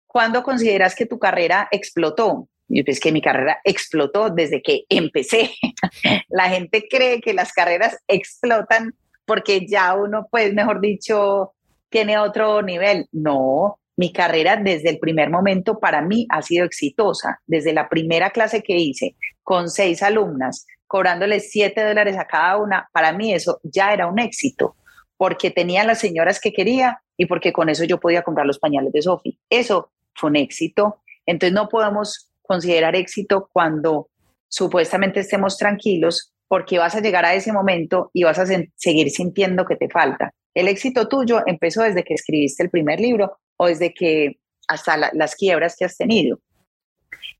cuando 0.06 0.42
consideras 0.42 0.94
que 0.94 1.06
tu 1.06 1.18
carrera 1.18 1.68
explotó, 1.70 2.48
y 2.68 2.88
es 2.88 3.00
que 3.00 3.12
mi 3.12 3.22
carrera 3.22 3.60
explotó 3.64 4.30
desde 4.30 4.60
que 4.60 4.84
empecé. 4.88 5.52
la 6.28 6.50
gente 6.50 6.86
cree 6.88 7.20
que 7.20 7.32
las 7.32 7.52
carreras 7.52 7.96
explotan 8.06 8.94
porque 9.24 9.66
ya 9.66 9.94
uno, 9.94 10.26
pues, 10.30 10.52
mejor 10.54 10.80
dicho, 10.80 11.54
tiene 11.88 12.18
otro 12.18 12.62
nivel. 12.62 13.06
No, 13.12 13.78
mi 13.96 14.12
carrera 14.12 14.56
desde 14.56 14.90
el 14.90 14.98
primer 14.98 15.30
momento 15.30 15.78
para 15.78 16.02
mí 16.02 16.26
ha 16.30 16.42
sido 16.42 16.64
exitosa. 16.64 17.40
Desde 17.46 17.72
la 17.72 17.88
primera 17.88 18.30
clase 18.30 18.62
que 18.62 18.76
hice 18.76 19.16
con 19.42 19.68
seis 19.68 20.02
alumnas, 20.02 20.66
cobrándoles 20.86 21.50
siete 21.50 21.84
dólares 21.84 22.16
a 22.16 22.26
cada 22.26 22.58
una, 22.58 22.88
para 22.92 23.12
mí 23.12 23.34
eso 23.34 23.60
ya 23.62 23.92
era 23.92 24.06
un 24.06 24.18
éxito, 24.18 24.76
porque 25.16 25.50
tenía 25.50 25.84
las 25.84 25.98
señoras 25.98 26.40
que 26.40 26.52
quería 26.52 27.02
y 27.18 27.26
porque 27.26 27.52
con 27.52 27.68
eso 27.68 27.84
yo 27.84 28.00
podía 28.00 28.22
comprar 28.22 28.46
los 28.46 28.58
pañales 28.58 28.92
de 28.92 29.02
Sofi. 29.02 29.38
Eso 29.50 29.90
fue 30.14 30.30
un 30.30 30.36
éxito. 30.36 31.02
Entonces 31.26 31.52
no 31.52 31.68
podemos 31.68 32.30
considerar 32.42 32.96
éxito 32.96 33.50
cuando 33.52 34.08
supuestamente 34.48 35.20
estemos 35.20 35.58
tranquilos 35.58 36.32
porque 36.46 36.78
vas 36.78 36.94
a 36.94 37.00
llegar 37.00 37.26
a 37.26 37.34
ese 37.34 37.52
momento 37.52 38.10
y 38.14 38.22
vas 38.22 38.38
a 38.38 38.46
seguir 38.46 39.10
sintiendo 39.10 39.66
que 39.66 39.76
te 39.76 39.90
falta. 39.90 40.32
El 40.54 40.68
éxito 40.68 41.08
tuyo 41.08 41.42
empezó 41.44 41.82
desde 41.82 42.04
que 42.04 42.14
escribiste 42.14 42.62
el 42.62 42.70
primer 42.70 43.00
libro 43.00 43.38
o 43.58 43.66
desde 43.66 43.92
que 43.92 44.38
hasta 44.68 44.96
las 45.12 45.34
quiebras 45.34 45.74
que 45.76 45.84
has 45.84 45.96
tenido. 45.96 46.38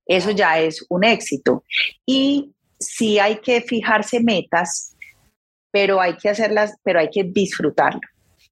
Eso 0.07 0.33
ya 0.33 0.59
es 0.59 0.85
un 0.91 1.05
éxito. 1.05 1.63
Y 2.05 2.53
sí 2.79 3.19
hay 3.19 3.37
que 3.37 3.61
fijarse 3.61 4.21
metas, 4.21 4.97
pero 5.71 6.01
hay 6.01 6.17
que 6.17 6.29
hacerlas, 6.29 6.75
pero 6.83 6.99
hay 6.99 7.11
que 7.11 7.25
disfrutarlo. 7.25 8.01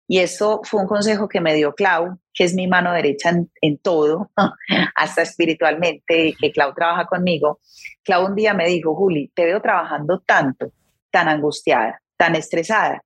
Y 0.08 0.18
eso 0.20 0.60
fue 0.64 0.80
un 0.80 0.86
consejo 0.86 1.28
que 1.28 1.40
me 1.40 1.54
dio 1.54 1.74
Clau, 1.74 2.18
que 2.32 2.44
es 2.44 2.54
mi 2.54 2.66
mano 2.66 2.92
derecha 2.92 3.32
en, 3.60 3.78
todo, 3.78 4.30
hasta 4.94 5.22
espiritualmente, 5.22 6.34
que 6.38 6.52
Clau 6.52 6.74
trabaja 6.74 7.06
conmigo. 7.06 7.60
Clau 8.04 8.26
un 8.26 8.34
día 8.34 8.54
me 8.54 8.68
dijo, 8.68 8.94
Juli, 8.94 9.32
te 9.34 9.44
veo 9.44 9.60
trabajando 9.60 10.20
tanto, 10.20 10.72
tan 11.10 11.28
angustiada, 11.28 12.00
tan 12.16 12.36
estresada, 12.36 13.02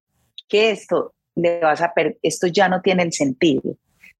que 0.49 0.71
esto, 0.71 1.15
le 1.35 1.61
vas 1.61 1.81
a 1.81 1.93
esto 2.23 2.47
ya 2.49 2.69
no 2.69 2.83
tiene 2.83 3.03
el 3.05 3.13
sentido. 3.13 3.77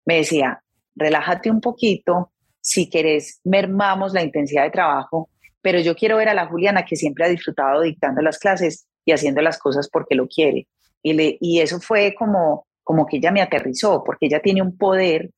Me 0.07 0.17
decía, 0.17 0.63
relájate 0.95 1.51
un 1.51 1.61
poquito, 1.61 2.33
si 2.61 2.89
querés, 2.89 3.41
mermamos 3.45 4.13
la 4.13 4.23
intensidad 4.23 4.65
de 4.65 4.71
trabajo, 4.71 5.29
pero 5.63 5.81
yo 5.81 5.95
quiero 5.95 6.17
ver 6.17 6.29
a 6.29 6.35
la 6.35 6.47
Juliana 6.47 6.85
que 6.85 6.97
siempre 6.97 7.25
ha 7.25 7.29
disfrutado 7.29 7.83
dictando 7.83 8.23
las 8.23 8.39
clases 8.39 8.87
y 9.05 9.13
haciendo 9.13 9.43
las 9.43 9.59
cosas 9.59 9.89
porque 9.91 10.15
lo 10.15 10.27
quiere. 10.27 10.67
Y, 11.03 11.61
eso 11.61 11.81
fue 11.81 12.15
como 12.15 12.67
como 12.91 13.07
que 13.07 13.19
ella 13.19 13.31
me 13.31 13.41
aterrizó, 13.41 14.03
porque 14.03 14.27
ella 14.27 14.43
tiene 14.43 14.63
un 14.63 14.77
poder 14.77 15.31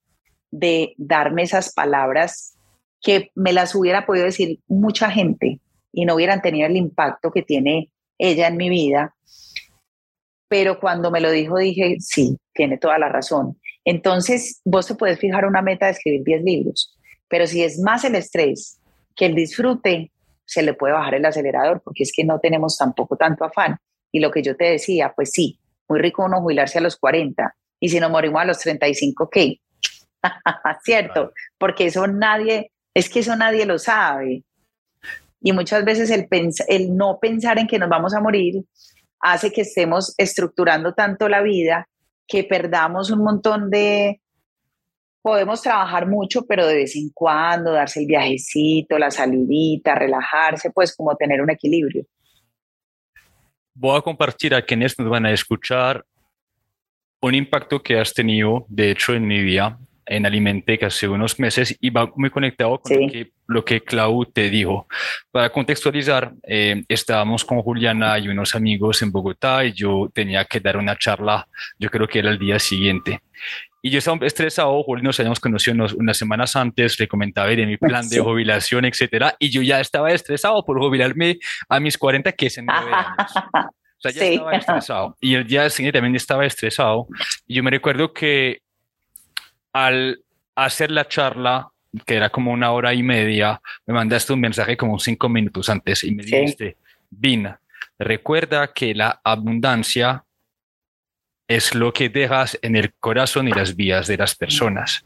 de 0.51 0.95
darme 0.97 1.43
esas 1.43 1.75
palabras 1.75 2.57
que 3.03 3.31
me 3.35 3.53
las 3.53 3.75
hubiera 3.75 4.07
podido 4.07 4.25
decir 4.25 4.61
mucha 4.69 5.11
gente 5.11 5.61
y 5.93 6.07
no 6.07 6.15
hubieran 6.15 6.41
tenido 6.41 6.67
el 6.67 6.79
impacto 6.79 7.31
que 7.31 7.43
tiene 7.43 7.91
ella 8.17 8.49
en 8.49 8.57
mi 8.57 8.71
vida. 8.71 9.15
Pero 10.49 10.81
cuando 10.81 11.11
me 11.11 11.21
lo 11.21 11.31
dijo 11.31 11.59
dije, 11.59 11.97
sí, 12.01 12.39
tiene 12.55 12.79
toda 12.79 12.99
la 12.99 13.11
razón. 13.11 13.59
Entonces, 13.85 14.63
vos 14.65 14.87
te 14.87 14.95
puedes 14.95 15.19
fijar 15.19 15.45
una 15.45 15.61
meta 15.61 15.85
de 15.85 15.93
escribir 15.93 16.25
10 16.25 16.45
libros, 16.45 16.99
pero 17.29 17.47
si 17.47 17.63
es 17.63 17.79
más 17.81 18.03
el 18.05 18.15
estrés 18.15 18.81
que 19.15 19.27
el 19.27 19.35
disfrute, 19.35 20.11
se 20.47 20.63
le 20.63 20.73
puede 20.73 20.95
bajar 20.95 21.17
el 21.17 21.27
acelerador 21.27 21.83
porque 21.85 22.05
es 22.05 22.13
que 22.17 22.25
no 22.25 22.41
tenemos 22.41 22.79
tampoco 22.79 23.19
tanto 23.19 23.45
afán. 23.45 23.77
Y 24.11 24.21
lo 24.21 24.31
que 24.31 24.43
yo 24.43 24.57
te 24.57 24.65
decía, 24.65 25.13
pues 25.15 25.33
sí, 25.33 25.59
muy 25.89 26.01
rico 26.01 26.25
uno 26.25 26.41
jubilarse 26.41 26.79
a 26.79 26.83
los 26.83 26.97
40 26.97 27.55
y 27.81 27.89
si 27.89 27.99
nos 27.99 28.11
morimos 28.11 28.41
a 28.41 28.45
los 28.45 28.59
35, 28.59 29.29
¿qué? 29.29 29.61
¿Cierto? 30.85 31.33
Porque 31.59 31.87
eso 31.87 32.07
nadie, 32.07 32.71
es 32.95 33.11
que 33.11 33.21
eso 33.21 33.35
nadie 33.35 33.67
lo 33.67 33.79
sabe. 33.79 34.45
Y 35.41 35.53
muchas 35.53 35.85
veces 35.85 36.11
el, 36.11 36.29
el 36.69 36.97
no 36.97 37.19
pensar 37.21 37.59
en 37.59 37.67
que 37.67 37.79
nos 37.79 37.89
vamos 37.89 38.15
a 38.15 38.21
morir 38.21 38.63
hace 39.19 39.53
que 39.53 39.63
estemos 39.63 40.15
estructurando 40.17 40.95
tanto 40.95 41.29
la 41.29 41.43
vida 41.43 41.89
que 42.27 42.45
perdamos 42.45 43.11
un 43.11 43.25
montón 43.25 43.69
de... 43.71 44.21
Podemos 45.21 45.63
trabajar 45.63 46.09
mucho, 46.09 46.47
pero 46.47 46.67
de 46.67 46.75
vez 46.75 46.97
en 46.97 47.11
cuando 47.15 47.73
darse 47.73 48.01
el 48.01 48.07
viajecito, 48.07 48.99
la 48.99 49.11
salidita, 49.11 49.95
relajarse, 49.95 50.71
pues 50.71 50.97
como 50.97 51.15
tener 51.17 51.41
un 51.41 51.51
equilibrio. 51.51 52.05
Voy 53.75 53.99
a 53.99 54.03
compartir 54.03 54.55
a 54.55 54.63
quienes 54.63 54.99
nos 54.99 55.09
van 55.09 55.27
a 55.27 55.33
escuchar 55.33 56.05
un 57.21 57.35
impacto 57.35 57.83
que 57.83 57.99
has 57.99 58.13
tenido, 58.13 58.67
de 58.69 58.91
hecho, 58.91 59.15
en 59.15 59.27
mi 59.27 59.41
vida 59.43 59.79
en 60.07 60.27
Alimentec 60.27 60.83
hace 60.83 61.09
unos 61.09 61.39
meses 61.39 61.77
y 61.81 61.91
va 61.91 62.11
muy 62.17 62.31
conectado 62.31 62.79
con 62.81 63.01
lo, 63.01 63.09
que, 63.09 63.33
lo 63.47 63.65
que 63.65 63.81
Clau 63.81 64.25
te 64.27 64.51
dijo. 64.51 64.87
Para 65.31 65.51
contextualizar, 65.51 66.33
eh, 66.43 66.85
estábamos 66.89 67.45
con 67.45 67.63
Juliana 67.63 68.19
y 68.19 68.29
unos 68.29 68.55
amigos 68.55 69.03
en 69.03 69.13
Bogotá 69.13 69.65
y 69.65 69.73
yo 69.73 70.11
tenía 70.13 70.45
que 70.45 70.61
dar 70.61 70.77
una 70.77 70.97
charla, 70.97 71.49
yo 71.79 71.89
creo 71.89 72.07
que 72.07 72.19
era 72.19 72.31
el 72.31 72.39
día 72.39 72.59
siguiente. 72.59 73.21
Y 73.85 73.91
yo 73.91 73.99
estaba 73.99 74.25
estresado, 74.25 74.81
Julián 74.85 75.07
nos 75.07 75.19
habíamos 75.19 75.41
conocido 75.41 75.85
unas 75.97 76.17
semanas 76.17 76.55
antes, 76.55 77.01
le 77.01 77.09
comentaba 77.09 77.49
de 77.49 77.67
mi 77.67 77.77
plan 77.77 78.09
de 78.09 78.21
jubilación, 78.21 78.85
etcétera, 78.85 79.35
y 79.41 79.51
yo 79.51 79.61
ya 79.61 79.81
estaba 79.81 80.13
estresado 80.13 80.65
por 80.65 80.79
jubilarme 80.79 81.39
a 81.69 81.81
mis 81.81 81.99
40, 81.99 82.31
que 82.33 82.47
es 82.47 82.59
en 82.59 82.67
nueve 82.67 82.93
años. 82.95 83.33
O 83.35 84.01
sea, 84.01 84.13
ya 84.13 84.25
estaba 84.25 84.53
estresado. 84.53 85.17
Y 85.21 85.35
el 85.35 85.47
día 85.47 85.69
siguiente 85.69 85.99
también 85.99 86.15
estaba 86.15 86.47
estresado. 86.47 87.09
Y 87.47 87.55
yo 87.55 87.65
me 87.65 87.71
recuerdo 87.71 88.13
que 88.13 88.63
al 89.73 90.23
hacer 90.55 90.93
la 90.93 91.09
charla, 91.09 91.69
que 92.07 92.15
era 92.15 92.31
como 92.31 92.53
una 92.53 92.71
hora 92.71 92.95
y 92.95 93.03
media, 93.03 93.61
me 93.87 93.95
mandaste 93.95 94.33
un 94.33 94.41
mensaje 94.41 94.77
como 94.77 94.99
cinco 95.01 95.29
minutos 95.29 95.69
antes 95.69 96.05
y 96.05 96.15
me 96.15 96.23
dijiste, 96.23 96.77
Vina, 97.11 97.61
recuerda 97.99 98.73
que 98.73 98.95
la 98.95 99.21
abundancia 99.25 100.25
es 101.57 101.75
lo 101.75 101.93
que 101.93 102.09
dejas 102.09 102.59
en 102.63 102.77
el 102.77 102.93
corazón 102.95 103.49
y 103.49 103.53
las 103.53 103.77
vías 103.77 104.07
de 104.07 104.17
las 104.17 104.35
personas. 104.35 105.05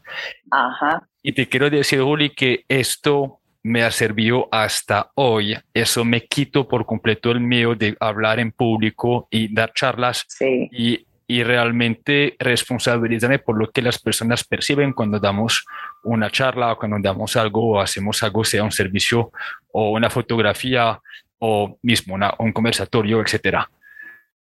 Ajá. 0.51 1.07
Y 1.21 1.31
te 1.33 1.47
quiero 1.47 1.69
decir, 1.69 2.01
Juli, 2.01 2.29
que 2.29 2.65
esto 2.67 3.39
me 3.63 3.83
ha 3.83 3.91
servido 3.91 4.47
hasta 4.51 5.11
hoy. 5.15 5.57
Eso 5.73 6.05
me 6.05 6.25
quito 6.25 6.67
por 6.67 6.85
completo 6.85 7.31
el 7.31 7.41
miedo 7.41 7.75
de 7.75 7.97
hablar 7.99 8.39
en 8.39 8.51
público 8.51 9.27
y 9.29 9.53
dar 9.53 9.73
charlas. 9.73 10.25
Sí. 10.27 10.69
Y 10.71 11.07
y 11.27 11.43
realmente 11.43 12.35
responsabilizarme 12.39 13.39
por 13.39 13.57
lo 13.57 13.69
que 13.69 13.81
las 13.81 13.99
personas 13.99 14.45
perciben 14.45 14.93
cuando 14.93 15.19
damos 15.19 15.65
una 16.03 16.31
charla 16.31 16.71
o 16.71 16.77
cuando 16.77 16.97
damos 17.01 17.35
algo 17.35 17.71
o 17.71 17.81
hacemos 17.81 18.23
algo, 18.23 18.45
sea 18.45 18.63
un 18.63 18.71
servicio 18.71 19.31
o 19.73 19.91
una 19.91 20.09
fotografía 20.09 20.99
o 21.39 21.77
mismo 21.83 22.17
un 22.39 22.53
conversatorio, 22.53 23.21
etc. 23.21 23.57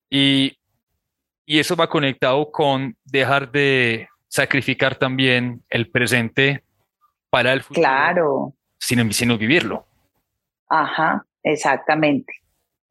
Y, 0.08 0.56
y 1.50 1.58
eso 1.58 1.74
va 1.74 1.88
conectado 1.88 2.52
con 2.52 2.96
dejar 3.04 3.50
de 3.50 4.06
sacrificar 4.28 4.94
también 4.94 5.64
el 5.68 5.90
presente 5.90 6.62
para 7.28 7.52
el 7.52 7.62
futuro. 7.62 7.82
Claro. 7.82 8.54
Sin, 8.78 9.12
sin 9.12 9.36
vivirlo. 9.36 9.84
Ajá, 10.68 11.26
exactamente. 11.42 12.32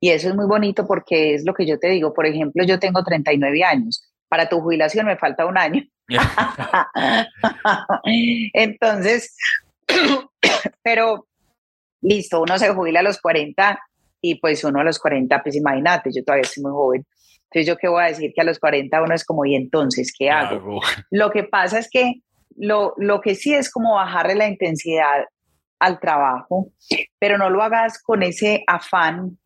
Y 0.02 0.10
eso 0.10 0.28
es 0.28 0.36
muy 0.36 0.46
bonito 0.46 0.86
porque 0.86 1.36
es 1.36 1.46
lo 1.46 1.54
que 1.54 1.66
yo 1.66 1.80
te 1.80 1.88
digo. 1.88 2.14
Por 2.14 2.26
ejemplo, 2.26 2.66
yo 2.66 2.80
tengo 2.80 3.02
39 3.02 3.64
años. 3.64 4.04
Para 4.28 4.50
tu 4.50 4.60
jubilación 4.60 5.06
me 5.06 5.16
falta 5.16 5.46
un 5.46 5.58
año. 5.58 5.82
Entonces, 8.54 9.38
pero 10.84 11.28
listo, 12.02 12.42
uno 12.42 12.60
se 12.60 12.74
jubila 12.74 13.00
a 13.00 13.04
los 13.04 13.22
40 13.22 13.80
y 14.20 14.36
pues 14.36 14.66
uno 14.66 14.82
a 14.82 14.84
los 14.84 15.00
40, 15.00 15.44
pues 15.44 15.56
imagínate, 15.56 16.10
yo 16.14 16.26
todavía 16.26 16.44
soy 16.44 16.64
muy 16.64 16.74
joven. 16.74 17.06
Entonces, 17.52 17.68
¿yo 17.68 17.78
qué 17.78 17.88
voy 17.88 18.04
a 18.04 18.08
decir? 18.08 18.32
Que 18.34 18.42
a 18.42 18.44
los 18.44 18.60
40 18.60 19.02
uno 19.02 19.14
es 19.14 19.26
como, 19.26 19.46
¿y 19.46 19.56
entonces 19.56 20.14
qué 20.18 20.30
hago? 20.30 20.80
Lo 21.12 21.32
que 21.32 21.44
pasa 21.44 21.80
es 21.80 21.90
que 21.90 22.22
lo, 22.56 22.94
lo 22.98 23.22
que 23.22 23.36
sí 23.36 23.54
es 23.54 23.72
como 23.72 23.96
bajarle 23.96 24.36
la 24.36 24.48
intensidad 24.48 25.26
al 25.80 26.00
trabajo, 26.00 26.72
pero 27.20 27.38
no 27.38 27.50
lo 27.50 27.64
hagas 27.64 28.04
con 28.04 28.22
ese 28.22 28.64
afán 28.68 29.38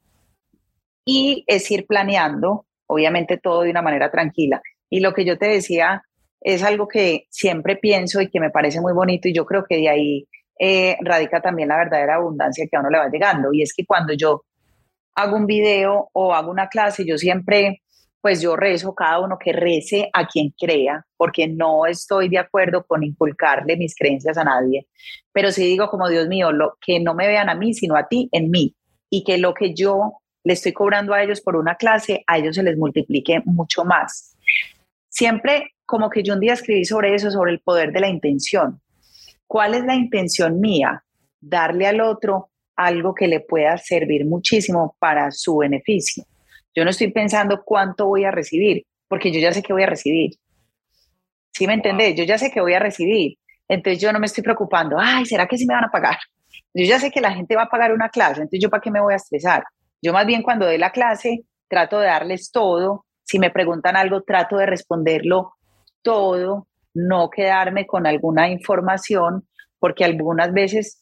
y 1.05 1.43
es 1.47 1.69
ir 1.69 1.85
planeando, 1.85 2.65
obviamente 2.87 3.37
todo 3.37 3.61
de 3.61 3.69
una 3.69 3.83
manera 3.83 4.09
tranquila. 4.09 4.61
Y 4.89 4.99
lo 4.99 5.13
que 5.13 5.25
yo 5.25 5.37
te 5.37 5.47
decía 5.47 6.01
es 6.41 6.63
algo 6.63 6.87
que 6.87 7.27
siempre 7.29 7.75
pienso 7.75 8.19
y 8.19 8.29
que 8.29 8.39
me 8.39 8.49
parece 8.49 8.81
muy 8.81 8.93
bonito 8.93 9.27
y 9.27 9.33
yo 9.33 9.45
creo 9.45 9.63
que 9.67 9.77
de 9.77 9.89
ahí 9.89 10.27
eh, 10.59 10.97
radica 11.01 11.41
también 11.41 11.69
la 11.69 11.77
verdadera 11.77 12.15
abundancia 12.15 12.65
que 12.69 12.75
a 12.75 12.79
uno 12.79 12.89
le 12.89 12.97
va 12.97 13.09
llegando. 13.09 13.53
Y 13.53 13.61
es 13.61 13.73
que 13.75 13.85
cuando 13.85 14.13
yo 14.13 14.43
hago 15.15 15.35
un 15.35 15.45
video 15.45 16.09
o 16.13 16.33
hago 16.33 16.49
una 16.49 16.67
clase, 16.67 17.05
yo 17.05 17.17
siempre, 17.17 17.82
pues 18.23 18.41
yo 18.41 18.55
rezo 18.55 18.95
cada 18.95 19.19
uno 19.19 19.37
que 19.37 19.51
rece 19.51 20.09
a 20.13 20.25
quien 20.25 20.53
crea, 20.57 21.05
porque 21.17 21.45
no 21.45 21.85
estoy 21.85 22.29
de 22.29 22.37
acuerdo 22.37 22.85
con 22.85 23.03
inculcarle 23.03 23.75
mis 23.75 23.93
creencias 23.93 24.37
a 24.37 24.45
nadie, 24.45 24.87
pero 25.33 25.51
sí 25.51 25.65
digo 25.65 25.89
como 25.89 26.07
Dios 26.07 26.29
mío, 26.29 26.53
lo, 26.53 26.77
que 26.79 27.01
no 27.01 27.15
me 27.15 27.27
vean 27.27 27.49
a 27.49 27.53
mí, 27.53 27.73
sino 27.73 27.97
a 27.97 28.07
ti 28.07 28.29
en 28.31 28.49
mí, 28.49 28.77
y 29.09 29.25
que 29.25 29.37
lo 29.37 29.53
que 29.53 29.73
yo 29.73 30.21
le 30.45 30.53
estoy 30.53 30.71
cobrando 30.71 31.13
a 31.13 31.21
ellos 31.21 31.41
por 31.41 31.57
una 31.57 31.75
clase, 31.75 32.23
a 32.25 32.37
ellos 32.37 32.55
se 32.55 32.63
les 32.63 32.77
multiplique 32.77 33.41
mucho 33.43 33.83
más. 33.83 34.37
Siempre 35.09 35.73
como 35.85 36.09
que 36.09 36.23
yo 36.23 36.35
un 36.35 36.39
día 36.39 36.53
escribí 36.53 36.85
sobre 36.85 37.13
eso, 37.15 37.29
sobre 37.29 37.51
el 37.51 37.59
poder 37.59 37.91
de 37.91 37.99
la 37.99 38.07
intención. 38.07 38.79
¿Cuál 39.47 39.73
es 39.73 39.83
la 39.83 39.95
intención 39.95 40.61
mía? 40.61 41.03
Darle 41.41 41.87
al 41.87 41.99
otro 41.99 42.51
algo 42.77 43.13
que 43.13 43.27
le 43.27 43.41
pueda 43.41 43.77
servir 43.77 44.25
muchísimo 44.25 44.95
para 44.97 45.29
su 45.31 45.57
beneficio. 45.57 46.23
Yo 46.75 46.83
no 46.83 46.89
estoy 46.89 47.11
pensando 47.11 47.63
cuánto 47.63 48.07
voy 48.07 48.25
a 48.25 48.31
recibir, 48.31 48.85
porque 49.07 49.31
yo 49.31 49.39
ya 49.39 49.51
sé 49.53 49.61
que 49.61 49.73
voy 49.73 49.83
a 49.83 49.87
recibir. 49.87 50.31
¿Sí 51.51 51.67
me 51.67 51.73
entendés? 51.73 52.15
Yo 52.15 52.23
ya 52.23 52.37
sé 52.37 52.49
que 52.51 52.61
voy 52.61 52.73
a 52.73 52.79
recibir. 52.79 53.37
Entonces 53.67 54.01
yo 54.01 54.11
no 54.11 54.19
me 54.19 54.25
estoy 54.25 54.43
preocupando, 54.43 54.97
ay, 54.99 55.25
¿será 55.25 55.47
que 55.47 55.57
sí 55.57 55.65
me 55.65 55.73
van 55.73 55.85
a 55.85 55.91
pagar? 55.91 56.17
Yo 56.73 56.85
ya 56.85 56.99
sé 56.99 57.11
que 57.11 57.21
la 57.21 57.33
gente 57.33 57.55
va 57.55 57.63
a 57.63 57.69
pagar 57.69 57.93
una 57.93 58.09
clase, 58.09 58.41
entonces 58.41 58.59
yo 58.61 58.69
para 58.69 58.81
qué 58.81 58.91
me 58.91 59.01
voy 59.01 59.13
a 59.13 59.17
estresar. 59.17 59.63
Yo 60.01 60.11
más 60.13 60.25
bien 60.25 60.41
cuando 60.41 60.65
doy 60.65 60.77
la 60.77 60.91
clase 60.91 61.45
trato 61.73 61.99
de 61.99 62.05
darles 62.05 62.51
todo. 62.51 63.05
Si 63.23 63.39
me 63.39 63.49
preguntan 63.49 63.95
algo, 63.95 64.21
trato 64.21 64.57
de 64.57 64.67
responderlo 64.67 65.53
todo, 66.03 66.67
no 66.93 67.31
quedarme 67.31 67.87
con 67.87 68.05
alguna 68.05 68.47
información, 68.49 69.47
porque 69.79 70.05
algunas 70.05 70.53
veces 70.53 71.01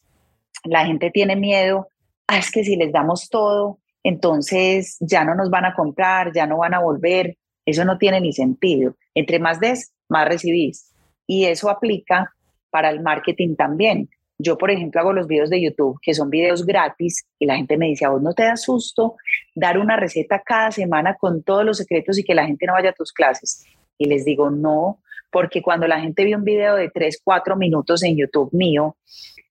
la 0.63 0.85
gente 0.85 1.11
tiene 1.11 1.35
miedo, 1.35 1.89
ah, 2.27 2.37
es 2.37 2.51
que 2.51 2.63
si 2.63 2.77
les 2.77 2.93
damos 2.93 3.27
todo, 3.29 3.79
entonces 4.03 4.97
ya 4.99 5.23
no 5.23 5.35
nos 5.35 5.49
van 5.49 5.65
a 5.65 5.73
comprar, 5.73 6.31
ya 6.33 6.45
no 6.45 6.57
van 6.57 6.73
a 6.73 6.79
volver. 6.79 7.37
Eso 7.65 7.85
no 7.85 7.97
tiene 7.97 8.19
ni 8.21 8.33
sentido. 8.33 8.95
Entre 9.13 9.39
más 9.39 9.59
des, 9.59 9.93
más 10.09 10.27
recibís. 10.27 10.91
Y 11.27 11.45
eso 11.45 11.69
aplica 11.69 12.33
para 12.69 12.89
el 12.89 13.01
marketing 13.01 13.55
también. 13.55 14.09
Yo, 14.37 14.57
por 14.57 14.71
ejemplo, 14.71 14.99
hago 15.01 15.13
los 15.13 15.27
videos 15.27 15.51
de 15.51 15.61
YouTube, 15.61 15.99
que 16.01 16.15
son 16.15 16.31
videos 16.31 16.65
gratis, 16.65 17.27
y 17.37 17.45
la 17.45 17.57
gente 17.57 17.77
me 17.77 17.85
dice, 17.85 18.05
a 18.05 18.09
vos 18.09 18.23
no 18.23 18.33
te 18.33 18.43
da 18.43 18.57
susto 18.57 19.15
dar 19.53 19.77
una 19.77 19.97
receta 19.97 20.41
cada 20.43 20.71
semana 20.71 21.15
con 21.15 21.43
todos 21.43 21.63
los 21.63 21.77
secretos 21.77 22.17
y 22.17 22.23
que 22.23 22.33
la 22.33 22.47
gente 22.47 22.65
no 22.65 22.73
vaya 22.73 22.89
a 22.89 22.93
tus 22.93 23.13
clases. 23.13 23.63
Y 23.99 24.05
les 24.05 24.25
digo, 24.25 24.49
no, 24.49 24.99
porque 25.29 25.61
cuando 25.61 25.87
la 25.87 26.01
gente 26.01 26.25
ve 26.25 26.35
un 26.35 26.43
video 26.43 26.75
de 26.75 26.89
3, 26.89 27.21
4 27.23 27.55
minutos 27.55 28.01
en 28.01 28.17
YouTube 28.17 28.49
mío, 28.51 28.97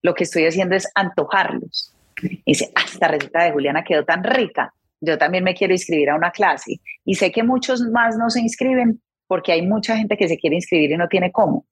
lo 0.02 0.14
que 0.14 0.24
estoy 0.24 0.46
haciendo 0.46 0.74
es 0.74 0.90
antojarlos. 0.96 1.94
Y 2.22 2.52
dice, 2.52 2.70
ah, 2.74 2.84
esta 2.84 3.08
receta 3.08 3.44
de 3.44 3.52
Juliana 3.52 3.84
quedó 3.84 4.04
tan 4.04 4.22
rica, 4.24 4.74
yo 5.00 5.16
también 5.16 5.44
me 5.44 5.54
quiero 5.54 5.72
inscribir 5.72 6.10
a 6.10 6.16
una 6.16 6.30
clase. 6.30 6.80
Y 7.04 7.14
sé 7.14 7.32
que 7.32 7.42
muchos 7.42 7.80
más 7.82 8.16
no 8.16 8.28
se 8.30 8.40
inscriben 8.40 9.00
porque 9.26 9.52
hay 9.52 9.62
mucha 9.62 9.96
gente 9.96 10.16
que 10.16 10.28
se 10.28 10.36
quiere 10.36 10.56
inscribir 10.56 10.90
y 10.90 10.96
no 10.96 11.08
tiene 11.08 11.32
cómo. 11.32 11.66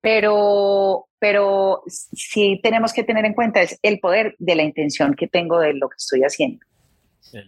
Pero, 0.00 1.06
pero 1.18 1.82
sí 1.86 2.58
tenemos 2.62 2.92
que 2.92 3.04
tener 3.04 3.24
en 3.24 3.34
cuenta 3.34 3.62
es 3.62 3.78
el 3.82 4.00
poder 4.00 4.34
de 4.38 4.56
la 4.56 4.62
intención 4.62 5.14
que 5.14 5.28
tengo 5.28 5.60
de 5.60 5.74
lo 5.74 5.88
que 5.88 5.96
estoy 5.98 6.22
haciendo. 6.22 6.66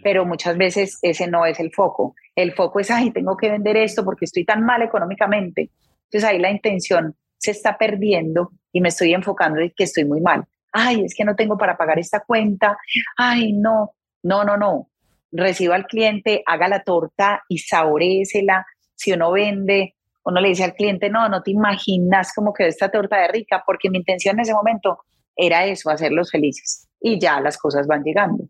Pero 0.02 0.24
muchas 0.24 0.56
veces 0.56 0.98
ese 1.02 1.26
no 1.26 1.44
es 1.44 1.58
el 1.58 1.72
foco. 1.72 2.14
El 2.34 2.52
foco 2.52 2.80
es, 2.80 2.90
ay, 2.90 3.10
tengo 3.10 3.36
que 3.36 3.50
vender 3.50 3.76
esto 3.76 4.04
porque 4.04 4.24
estoy 4.24 4.44
tan 4.44 4.64
mal 4.64 4.82
económicamente. 4.82 5.70
Entonces 6.04 6.24
ahí 6.24 6.38
la 6.38 6.50
intención 6.50 7.16
se 7.36 7.50
está 7.50 7.76
perdiendo 7.76 8.52
y 8.72 8.80
me 8.80 8.88
estoy 8.88 9.12
enfocando 9.12 9.60
en 9.60 9.72
que 9.76 9.84
estoy 9.84 10.04
muy 10.04 10.20
mal. 10.20 10.44
Ay, 10.74 11.04
es 11.04 11.14
que 11.14 11.24
no 11.24 11.34
tengo 11.34 11.56
para 11.56 11.76
pagar 11.76 11.98
esta 11.98 12.20
cuenta. 12.20 12.76
Ay, 13.16 13.54
no, 13.54 13.92
no, 14.22 14.44
no, 14.44 14.56
no. 14.58 14.90
Reciba 15.32 15.74
al 15.74 15.86
cliente, 15.86 16.42
haga 16.44 16.68
la 16.68 16.82
torta 16.82 17.42
y 17.48 17.58
saboréesela. 17.58 18.66
Si 18.94 19.12
uno 19.12 19.32
vende 19.32 19.94
uno 20.24 20.40
le 20.40 20.48
dice 20.48 20.64
al 20.64 20.74
cliente, 20.74 21.10
no, 21.10 21.28
no 21.28 21.42
te 21.42 21.50
imaginas 21.50 22.32
cómo 22.34 22.52
quedó 22.52 22.68
esta 22.68 22.90
torta 22.90 23.18
de 23.18 23.28
rica, 23.28 23.62
porque 23.66 23.90
mi 23.90 23.98
intención 23.98 24.36
en 24.36 24.40
ese 24.40 24.54
momento 24.54 25.00
era 25.36 25.66
eso, 25.66 25.90
hacerlos 25.90 26.30
felices. 26.30 26.88
Y 27.00 27.18
ya 27.20 27.40
las 27.40 27.58
cosas 27.58 27.86
van 27.86 28.02
llegando. 28.02 28.44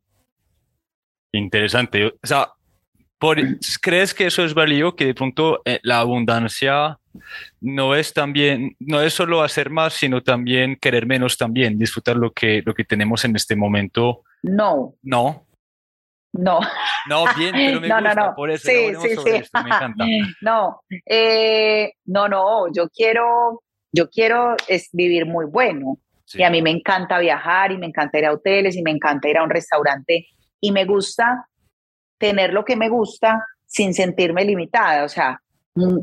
Interesante. 1.33 2.07
O 2.07 2.27
sea, 2.27 2.49
¿crees 3.81 4.15
que 4.15 4.27
eso 4.27 4.45
es 4.45 4.55
válido? 4.55 4.97
Que 4.97 5.07
de 5.07 5.15
pronto 5.15 5.63
eh, 5.65 5.81
la 5.83 6.01
abundancia 6.01 6.99
no 7.61 7.95
es 7.95 8.13
también, 8.13 8.77
no 8.81 9.01
es 9.01 9.15
solo 9.15 9.43
hacer 9.43 9.71
más, 9.71 9.95
sino 9.95 10.23
también 10.23 10.77
querer 10.77 11.07
menos 11.07 11.39
también, 11.39 11.79
disfrutar 11.79 12.17
lo 12.17 12.33
que, 12.33 12.63
lo 12.65 12.75
que 12.75 12.85
tenemos 12.85 13.25
en 13.25 13.37
este 13.37 13.57
momento. 13.57 14.23
No. 14.43 14.95
No. 15.03 15.47
No. 16.33 16.61
No, 17.09 17.25
bien, 17.37 17.53
pero 17.55 17.81
me 17.81 17.89
gusta, 18.01 18.35
por 18.35 18.51
eso 18.51 18.69
sí, 18.69 18.93
sí, 19.01 19.17
sí. 19.17 19.49
me 19.55 19.61
encanta. 19.61 20.05
No, 20.43 20.81
eh, 21.07 21.93
no, 22.07 22.29
no, 22.29 22.73
yo 22.73 22.89
quiero, 22.89 23.63
yo 23.93 24.11
quiero 24.11 24.57
es 24.67 24.89
vivir 24.93 25.27
muy 25.27 25.47
bueno. 25.47 25.99
Y 26.33 26.43
a 26.43 26.51
mí 26.51 26.63
me 26.63 26.71
encanta 26.71 27.19
viajar 27.19 27.71
y 27.71 27.79
me 27.79 27.87
encanta 27.87 28.19
ir 28.19 28.27
a 28.27 28.33
hoteles 28.33 28.75
y 28.77 28.83
me 28.83 28.91
encanta 28.91 29.29
ir 29.29 29.39
a 29.39 29.45
un 29.45 29.51
restaurante 29.51 30.27
y 30.61 30.73
me 30.73 30.85
gusta 30.85 31.47
tener 32.19 32.53
lo 32.53 32.65
que 32.65 32.77
me 32.77 32.89
gusta 32.89 33.45
sin 33.67 33.95
sentirme 33.95 34.45
limitada, 34.45 35.05
o 35.05 35.09
sea, 35.09 35.41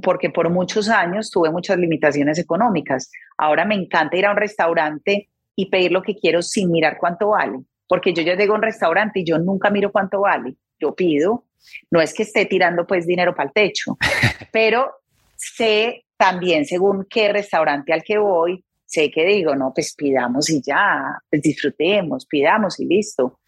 porque 0.01 0.29
por 0.29 0.49
muchos 0.49 0.89
años 0.89 1.31
tuve 1.31 1.49
muchas 1.51 1.77
limitaciones 1.77 2.37
económicas. 2.37 3.09
Ahora 3.37 3.65
me 3.65 3.75
encanta 3.75 4.17
ir 4.17 4.25
a 4.25 4.31
un 4.31 4.37
restaurante 4.37 5.29
y 5.55 5.69
pedir 5.69 5.91
lo 5.91 6.01
que 6.01 6.15
quiero 6.15 6.41
sin 6.41 6.71
mirar 6.71 6.97
cuánto 6.99 7.29
vale, 7.29 7.59
porque 7.87 8.13
yo 8.13 8.21
ya 8.23 8.35
llego 8.35 8.53
a 8.53 8.57
un 8.57 8.63
restaurante 8.63 9.19
y 9.21 9.25
yo 9.25 9.37
nunca 9.37 9.69
miro 9.69 9.91
cuánto 9.91 10.21
vale, 10.21 10.55
yo 10.79 10.95
pido, 10.95 11.45
no 11.89 12.01
es 12.01 12.13
que 12.13 12.23
esté 12.23 12.45
tirando 12.45 12.85
pues 12.85 13.05
dinero 13.05 13.35
para 13.35 13.47
el 13.47 13.53
techo, 13.53 13.97
pero 14.51 14.91
sé 15.35 16.05
también 16.17 16.65
según 16.65 17.05
qué 17.09 17.31
restaurante 17.31 17.93
al 17.93 18.03
que 18.03 18.17
voy, 18.17 18.63
sé 18.85 19.09
que 19.09 19.25
digo, 19.25 19.55
no, 19.55 19.71
pues 19.73 19.95
pidamos 19.95 20.49
y 20.49 20.61
ya, 20.61 21.01
pues 21.29 21.41
disfrutemos, 21.41 22.25
pidamos 22.25 22.79
y 22.79 22.85
listo. 22.85 23.39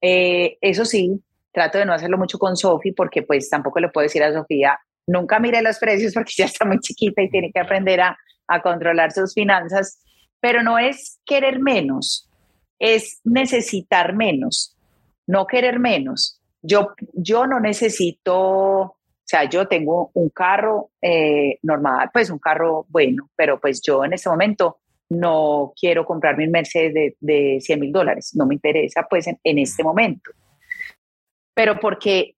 Eh, 0.00 0.58
eso 0.60 0.84
sí, 0.84 1.20
trato 1.56 1.78
de 1.78 1.86
no 1.86 1.94
hacerlo 1.94 2.18
mucho 2.18 2.38
con 2.38 2.54
Sofi 2.54 2.92
porque 2.92 3.22
pues 3.22 3.48
tampoco 3.48 3.80
le 3.80 3.88
puedo 3.88 4.02
decir 4.02 4.22
a 4.22 4.30
Sofía, 4.30 4.78
nunca 5.06 5.38
mire 5.40 5.62
los 5.62 5.78
precios 5.78 6.12
porque 6.12 6.34
ya 6.36 6.44
está 6.44 6.66
muy 6.66 6.78
chiquita 6.80 7.22
y 7.22 7.30
tiene 7.30 7.50
que 7.50 7.58
aprender 7.58 7.98
a, 8.02 8.18
a 8.46 8.60
controlar 8.60 9.10
sus 9.10 9.32
finanzas, 9.32 10.02
pero 10.38 10.62
no 10.62 10.78
es 10.78 11.18
querer 11.24 11.58
menos, 11.58 12.28
es 12.78 13.22
necesitar 13.24 14.14
menos, 14.14 14.76
no 15.26 15.46
querer 15.46 15.78
menos. 15.78 16.42
Yo, 16.60 16.90
yo 17.14 17.46
no 17.46 17.58
necesito, 17.58 18.36
o 18.36 18.96
sea, 19.24 19.48
yo 19.48 19.66
tengo 19.66 20.10
un 20.12 20.28
carro 20.28 20.90
eh, 21.00 21.58
normal, 21.62 22.10
pues 22.12 22.28
un 22.28 22.38
carro 22.38 22.84
bueno, 22.90 23.30
pero 23.34 23.58
pues 23.58 23.80
yo 23.80 24.04
en 24.04 24.12
este 24.12 24.28
momento 24.28 24.80
no 25.08 25.72
quiero 25.80 26.04
comprarme 26.04 26.44
un 26.44 26.50
Mercedes 26.50 26.92
de, 26.92 27.16
de 27.18 27.60
100 27.62 27.80
mil 27.80 27.92
dólares, 27.92 28.32
no 28.34 28.44
me 28.44 28.56
interesa 28.56 29.06
pues 29.08 29.26
en, 29.26 29.38
en 29.42 29.58
este 29.58 29.82
momento 29.82 30.32
pero 31.56 31.80
porque 31.80 32.34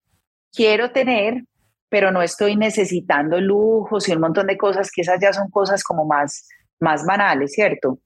quiero 0.53 0.93
tener, 0.93 1.43
pero 1.89 2.13
no 2.13 2.23
estoy 2.23 2.55
necesitando 2.55 3.41
lujos 3.41 4.09
y 4.09 4.13
un 4.13 4.21
montón 4.21 4.47
de 4.47 4.57
cosas, 4.57 4.93
que 4.93 5.01
esas 5.01 5.19
ya 5.21 5.33
son 5.33 5.51
cosas 5.51 5.83
como 5.83 6.05
más, 6.05 6.49
más 6.79 7.05
banales, 7.05 7.53
¿cierto? 7.53 7.99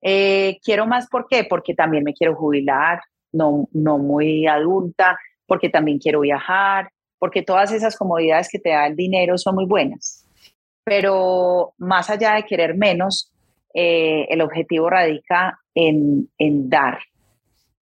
Eh, 0.00 0.58
quiero 0.64 0.86
más, 0.86 1.06
¿por 1.06 1.26
qué? 1.28 1.44
Porque 1.44 1.74
también 1.74 2.02
me 2.02 2.14
quiero 2.14 2.34
jubilar, 2.34 3.00
no, 3.30 3.68
no 3.72 3.98
muy 3.98 4.46
adulta, 4.46 5.18
porque 5.46 5.68
también 5.68 5.98
quiero 5.98 6.20
viajar, 6.20 6.88
porque 7.18 7.42
todas 7.42 7.70
esas 7.70 7.94
comodidades 7.94 8.48
que 8.48 8.58
te 8.58 8.70
da 8.70 8.86
el 8.86 8.96
dinero 8.96 9.36
son 9.36 9.56
muy 9.56 9.66
buenas. 9.66 10.26
Pero 10.82 11.74
más 11.76 12.08
allá 12.08 12.36
de 12.36 12.46
querer 12.46 12.74
menos, 12.74 13.30
eh, 13.74 14.26
el 14.30 14.40
objetivo 14.40 14.88
radica 14.88 15.60
en, 15.74 16.30
en 16.38 16.70
dar. 16.70 17.00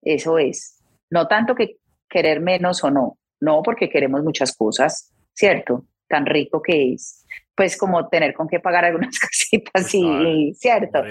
Eso 0.03 0.37
es. 0.37 0.81
No 1.11 1.29
tanto 1.29 1.55
que 1.55 1.77
querer 2.09 2.41
menos 2.41 2.83
o 2.85 2.91
no. 2.91 3.19
No, 3.41 3.63
porque 3.63 3.89
queremos 3.89 4.23
muchas 4.23 4.57
cosas, 4.57 5.13
¿cierto? 5.33 5.85
Tan 6.09 6.27
rico 6.27 6.61
que 6.63 6.95
es. 6.95 7.25
Pues 7.55 7.77
como 7.77 8.09
tener 8.09 8.35
con 8.35 8.49
qué 8.49 8.61
pagar 8.61 8.85
algunas 8.85 9.19
cositas, 9.21 9.95
y, 9.95 10.55
¿cierto? 10.55 11.03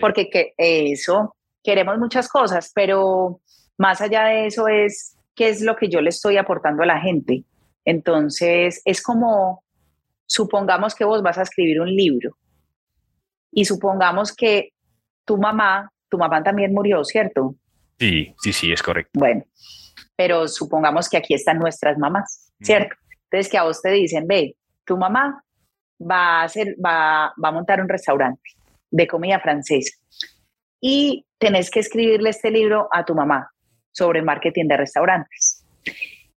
Porque 0.00 0.28
que 0.28 0.54
eso, 0.56 1.36
queremos 1.62 1.98
muchas 1.98 2.28
cosas, 2.28 2.70
pero 2.74 3.40
más 3.78 4.00
allá 4.00 4.24
de 4.24 4.46
eso 4.46 4.68
es 4.68 5.16
qué 5.34 5.48
es 5.48 5.62
lo 5.62 5.76
que 5.76 5.88
yo 5.88 6.00
le 6.00 6.10
estoy 6.10 6.36
aportando 6.36 6.82
a 6.82 6.86
la 6.86 7.00
gente. 7.00 7.44
Entonces, 7.84 8.80
es 8.84 9.02
como, 9.02 9.64
supongamos 10.26 10.94
que 10.94 11.04
vos 11.04 11.22
vas 11.22 11.38
a 11.38 11.42
escribir 11.42 11.80
un 11.80 11.94
libro 11.94 12.36
y 13.52 13.64
supongamos 13.64 14.34
que 14.34 14.70
tu 15.24 15.38
mamá, 15.38 15.90
tu 16.08 16.18
mamá 16.18 16.42
también 16.42 16.72
murió, 16.72 17.04
¿cierto? 17.04 17.54
Sí, 17.98 18.34
sí, 18.42 18.52
sí, 18.52 18.72
es 18.72 18.82
correcto. 18.82 19.10
Bueno, 19.14 19.44
pero 20.16 20.48
supongamos 20.48 21.08
que 21.08 21.16
aquí 21.16 21.34
están 21.34 21.58
nuestras 21.58 21.98
mamás, 21.98 22.52
¿cierto? 22.60 22.96
Entonces 23.24 23.50
que 23.50 23.58
a 23.58 23.64
vos 23.64 23.82
te 23.82 23.90
dicen, 23.90 24.26
ve, 24.26 24.56
tu 24.84 24.96
mamá 24.96 25.42
va 26.00 26.40
a, 26.40 26.42
hacer, 26.44 26.76
va, 26.84 27.32
va 27.42 27.48
a 27.48 27.52
montar 27.52 27.80
un 27.80 27.88
restaurante 27.88 28.50
de 28.90 29.06
comida 29.06 29.40
francesa 29.40 29.96
y 30.80 31.24
tenés 31.38 31.70
que 31.70 31.80
escribirle 31.80 32.30
este 32.30 32.50
libro 32.50 32.88
a 32.92 33.04
tu 33.04 33.14
mamá 33.14 33.50
sobre 33.90 34.22
marketing 34.22 34.68
de 34.68 34.76
restaurantes. 34.76 35.64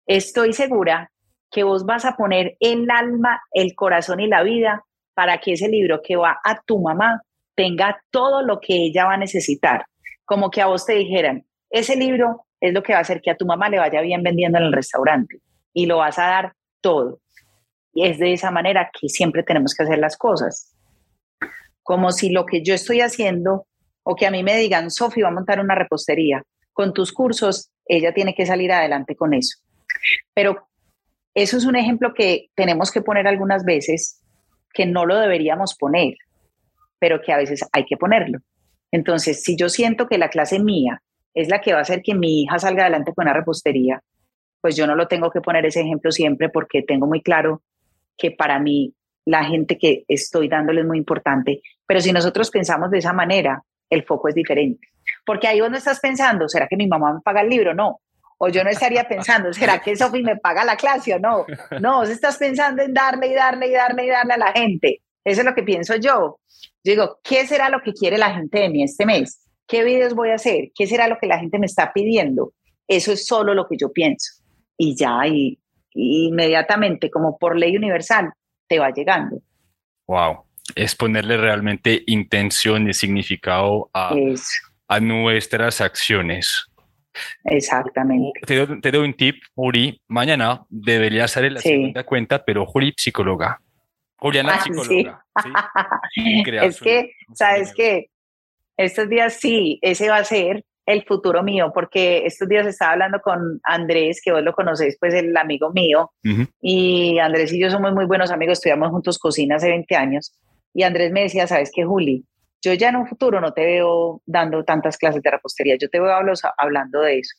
Estoy 0.06 0.52
segura 0.52 1.10
que 1.50 1.62
vos 1.62 1.86
vas 1.86 2.04
a 2.04 2.16
poner 2.16 2.56
el 2.60 2.90
alma, 2.90 3.40
el 3.52 3.74
corazón 3.74 4.20
y 4.20 4.26
la 4.26 4.42
vida 4.42 4.84
para 5.14 5.38
que 5.38 5.52
ese 5.52 5.68
libro 5.68 6.00
que 6.02 6.16
va 6.16 6.38
a 6.44 6.60
tu 6.62 6.80
mamá 6.80 7.22
tenga 7.54 8.02
todo 8.10 8.42
lo 8.42 8.60
que 8.60 8.74
ella 8.74 9.06
va 9.06 9.14
a 9.14 9.18
necesitar. 9.18 9.86
Como 10.24 10.50
que 10.50 10.60
a 10.60 10.66
vos 10.66 10.84
te 10.84 10.94
dijeran, 10.94 11.46
ese 11.70 11.96
libro 11.96 12.43
es 12.64 12.72
lo 12.72 12.82
que 12.82 12.94
va 12.94 13.00
a 13.00 13.02
hacer 13.02 13.20
que 13.20 13.30
a 13.30 13.36
tu 13.36 13.44
mamá 13.44 13.68
le 13.68 13.78
vaya 13.78 14.00
bien 14.00 14.22
vendiendo 14.22 14.56
en 14.56 14.64
el 14.64 14.72
restaurante 14.72 15.38
y 15.74 15.84
lo 15.84 15.98
vas 15.98 16.18
a 16.18 16.26
dar 16.26 16.54
todo. 16.80 17.20
Y 17.92 18.06
es 18.06 18.18
de 18.18 18.32
esa 18.32 18.50
manera 18.50 18.90
que 18.98 19.10
siempre 19.10 19.42
tenemos 19.42 19.74
que 19.74 19.82
hacer 19.82 19.98
las 19.98 20.16
cosas. 20.16 20.74
Como 21.82 22.10
si 22.10 22.30
lo 22.30 22.46
que 22.46 22.62
yo 22.62 22.72
estoy 22.72 23.02
haciendo 23.02 23.66
o 24.02 24.16
que 24.16 24.26
a 24.26 24.30
mí 24.30 24.42
me 24.42 24.56
digan, 24.56 24.90
Sofi 24.90 25.20
va 25.20 25.28
a 25.28 25.32
montar 25.32 25.60
una 25.60 25.74
repostería, 25.74 26.42
con 26.72 26.94
tus 26.94 27.12
cursos, 27.12 27.70
ella 27.84 28.14
tiene 28.14 28.34
que 28.34 28.46
salir 28.46 28.72
adelante 28.72 29.14
con 29.14 29.34
eso. 29.34 29.58
Pero 30.32 30.66
eso 31.34 31.58
es 31.58 31.66
un 31.66 31.76
ejemplo 31.76 32.14
que 32.14 32.46
tenemos 32.54 32.90
que 32.90 33.02
poner 33.02 33.26
algunas 33.26 33.66
veces, 33.66 34.22
que 34.72 34.86
no 34.86 35.04
lo 35.04 35.18
deberíamos 35.18 35.76
poner, 35.78 36.14
pero 36.98 37.20
que 37.20 37.30
a 37.30 37.36
veces 37.36 37.60
hay 37.72 37.84
que 37.84 37.98
ponerlo. 37.98 38.38
Entonces, 38.90 39.42
si 39.42 39.54
yo 39.54 39.68
siento 39.68 40.08
que 40.08 40.16
la 40.16 40.30
clase 40.30 40.58
mía 40.58 41.02
es 41.34 41.48
la 41.48 41.60
que 41.60 41.72
va 41.72 41.80
a 41.80 41.82
hacer 41.82 42.02
que 42.02 42.14
mi 42.14 42.42
hija 42.42 42.58
salga 42.58 42.82
adelante 42.82 43.12
con 43.12 43.24
una 43.24 43.34
repostería, 43.34 44.02
pues 44.60 44.76
yo 44.76 44.86
no 44.86 44.94
lo 44.94 45.08
tengo 45.08 45.30
que 45.30 45.40
poner 45.40 45.66
ese 45.66 45.80
ejemplo 45.80 46.10
siempre 46.10 46.48
porque 46.48 46.82
tengo 46.82 47.06
muy 47.06 47.20
claro 47.20 47.62
que 48.16 48.30
para 48.30 48.58
mí 48.58 48.94
la 49.26 49.44
gente 49.44 49.76
que 49.76 50.04
estoy 50.08 50.48
dándole 50.48 50.82
es 50.82 50.86
muy 50.86 50.98
importante. 50.98 51.60
Pero 51.86 52.00
si 52.00 52.12
nosotros 52.12 52.50
pensamos 52.50 52.90
de 52.90 52.98
esa 52.98 53.12
manera, 53.12 53.62
el 53.90 54.04
foco 54.04 54.28
es 54.28 54.34
diferente. 54.34 54.88
Porque 55.24 55.48
ahí 55.48 55.60
vos 55.60 55.70
no 55.70 55.76
estás 55.76 56.00
pensando, 56.00 56.48
¿será 56.48 56.66
que 56.68 56.76
mi 56.76 56.86
mamá 56.86 57.12
me 57.12 57.20
paga 57.20 57.42
el 57.42 57.48
libro? 57.48 57.74
No. 57.74 58.00
O 58.38 58.48
yo 58.48 58.64
no 58.64 58.70
estaría 58.70 59.06
pensando, 59.06 59.52
¿será 59.52 59.80
que 59.80 59.96
Sofi 59.96 60.22
me 60.22 60.36
paga 60.36 60.64
la 60.64 60.76
clase 60.76 61.14
o 61.14 61.18
no? 61.18 61.46
No, 61.80 61.98
vos 61.98 62.08
estás 62.08 62.36
pensando 62.36 62.82
en 62.82 62.92
darle 62.92 63.28
y 63.28 63.34
darle 63.34 63.68
y 63.68 63.72
darle 63.72 64.06
y 64.06 64.08
darle 64.08 64.34
a 64.34 64.38
la 64.38 64.52
gente. 64.52 65.02
Eso 65.24 65.40
es 65.40 65.46
lo 65.46 65.54
que 65.54 65.62
pienso 65.62 65.96
yo. 65.96 66.40
Yo 66.82 66.92
digo, 66.92 67.18
¿qué 67.22 67.46
será 67.46 67.68
lo 67.68 67.80
que 67.80 67.92
quiere 67.92 68.18
la 68.18 68.34
gente 68.34 68.60
de 68.60 68.68
mí 68.68 68.82
este 68.82 69.06
mes? 69.06 69.43
¿Qué 69.66 69.84
videos 69.84 70.14
voy 70.14 70.30
a 70.30 70.34
hacer? 70.34 70.70
¿Qué 70.74 70.86
será 70.86 71.08
lo 71.08 71.18
que 71.18 71.26
la 71.26 71.38
gente 71.38 71.58
me 71.58 71.66
está 71.66 71.92
pidiendo? 71.92 72.52
Eso 72.86 73.12
es 73.12 73.26
solo 73.26 73.54
lo 73.54 73.66
que 73.66 73.76
yo 73.78 73.92
pienso. 73.92 74.42
Y 74.76 74.96
ya, 74.96 75.26
y, 75.26 75.58
inmediatamente, 75.94 77.10
como 77.10 77.38
por 77.38 77.56
ley 77.56 77.76
universal, 77.76 78.32
te 78.68 78.78
va 78.78 78.90
llegando. 78.90 79.40
Wow. 80.06 80.44
Es 80.74 80.94
ponerle 80.94 81.36
realmente 81.36 82.02
intención 82.06 82.88
y 82.88 82.94
significado 82.94 83.90
a, 83.94 84.14
a 84.88 85.00
nuestras 85.00 85.80
acciones. 85.80 86.66
Exactamente. 87.44 88.40
Te, 88.46 88.90
doy 88.90 89.06
un 89.06 89.14
tip, 89.14 89.36
Uri. 89.54 90.00
Mañana 90.08 90.64
debería 90.68 91.28
salir 91.28 91.52
la 91.52 91.60
segunda 91.60 92.04
cuenta, 92.04 92.44
pero 92.44 92.66
Juli, 92.66 92.92
psicóloga. 92.96 93.60
Juliana, 94.16 94.54
ah, 94.54 94.62
psicóloga. 94.62 95.24
es 96.62 96.80
que, 96.80 97.12
¿sabes 97.34 97.72
qué? 97.74 98.10
Estos 98.76 99.08
días 99.08 99.34
sí, 99.34 99.78
ese 99.82 100.08
va 100.08 100.16
a 100.16 100.24
ser 100.24 100.64
el 100.86 101.04
futuro 101.04 101.42
mío, 101.42 101.70
porque 101.74 102.26
estos 102.26 102.48
días 102.48 102.66
estaba 102.66 102.92
hablando 102.92 103.20
con 103.20 103.60
Andrés, 103.62 104.20
que 104.22 104.32
vos 104.32 104.42
lo 104.42 104.52
conocés, 104.52 104.96
pues 105.00 105.14
el 105.14 105.34
amigo 105.36 105.72
mío, 105.72 106.12
y 106.60 107.18
Andrés 107.18 107.52
y 107.52 107.60
yo 107.60 107.70
somos 107.70 107.94
muy 107.94 108.04
buenos 108.04 108.30
amigos, 108.30 108.58
estudiamos 108.58 108.90
juntos 108.90 109.18
cocina 109.18 109.56
hace 109.56 109.68
20 109.68 109.96
años, 109.96 110.34
y 110.74 110.82
Andrés 110.82 111.10
me 111.10 111.22
decía, 111.22 111.46
¿sabes 111.46 111.70
qué, 111.74 111.84
Juli? 111.84 112.24
Yo 112.60 112.74
ya 112.74 112.88
en 112.88 112.96
un 112.96 113.06
futuro 113.06 113.40
no 113.40 113.52
te 113.52 113.64
veo 113.64 114.20
dando 114.26 114.64
tantas 114.64 114.98
clases 114.98 115.22
de 115.22 115.30
repostería, 115.30 115.76
yo 115.80 115.88
te 115.88 116.00
veo 116.00 116.10
hablando 116.58 117.00
de 117.00 117.18
eso. 117.18 117.36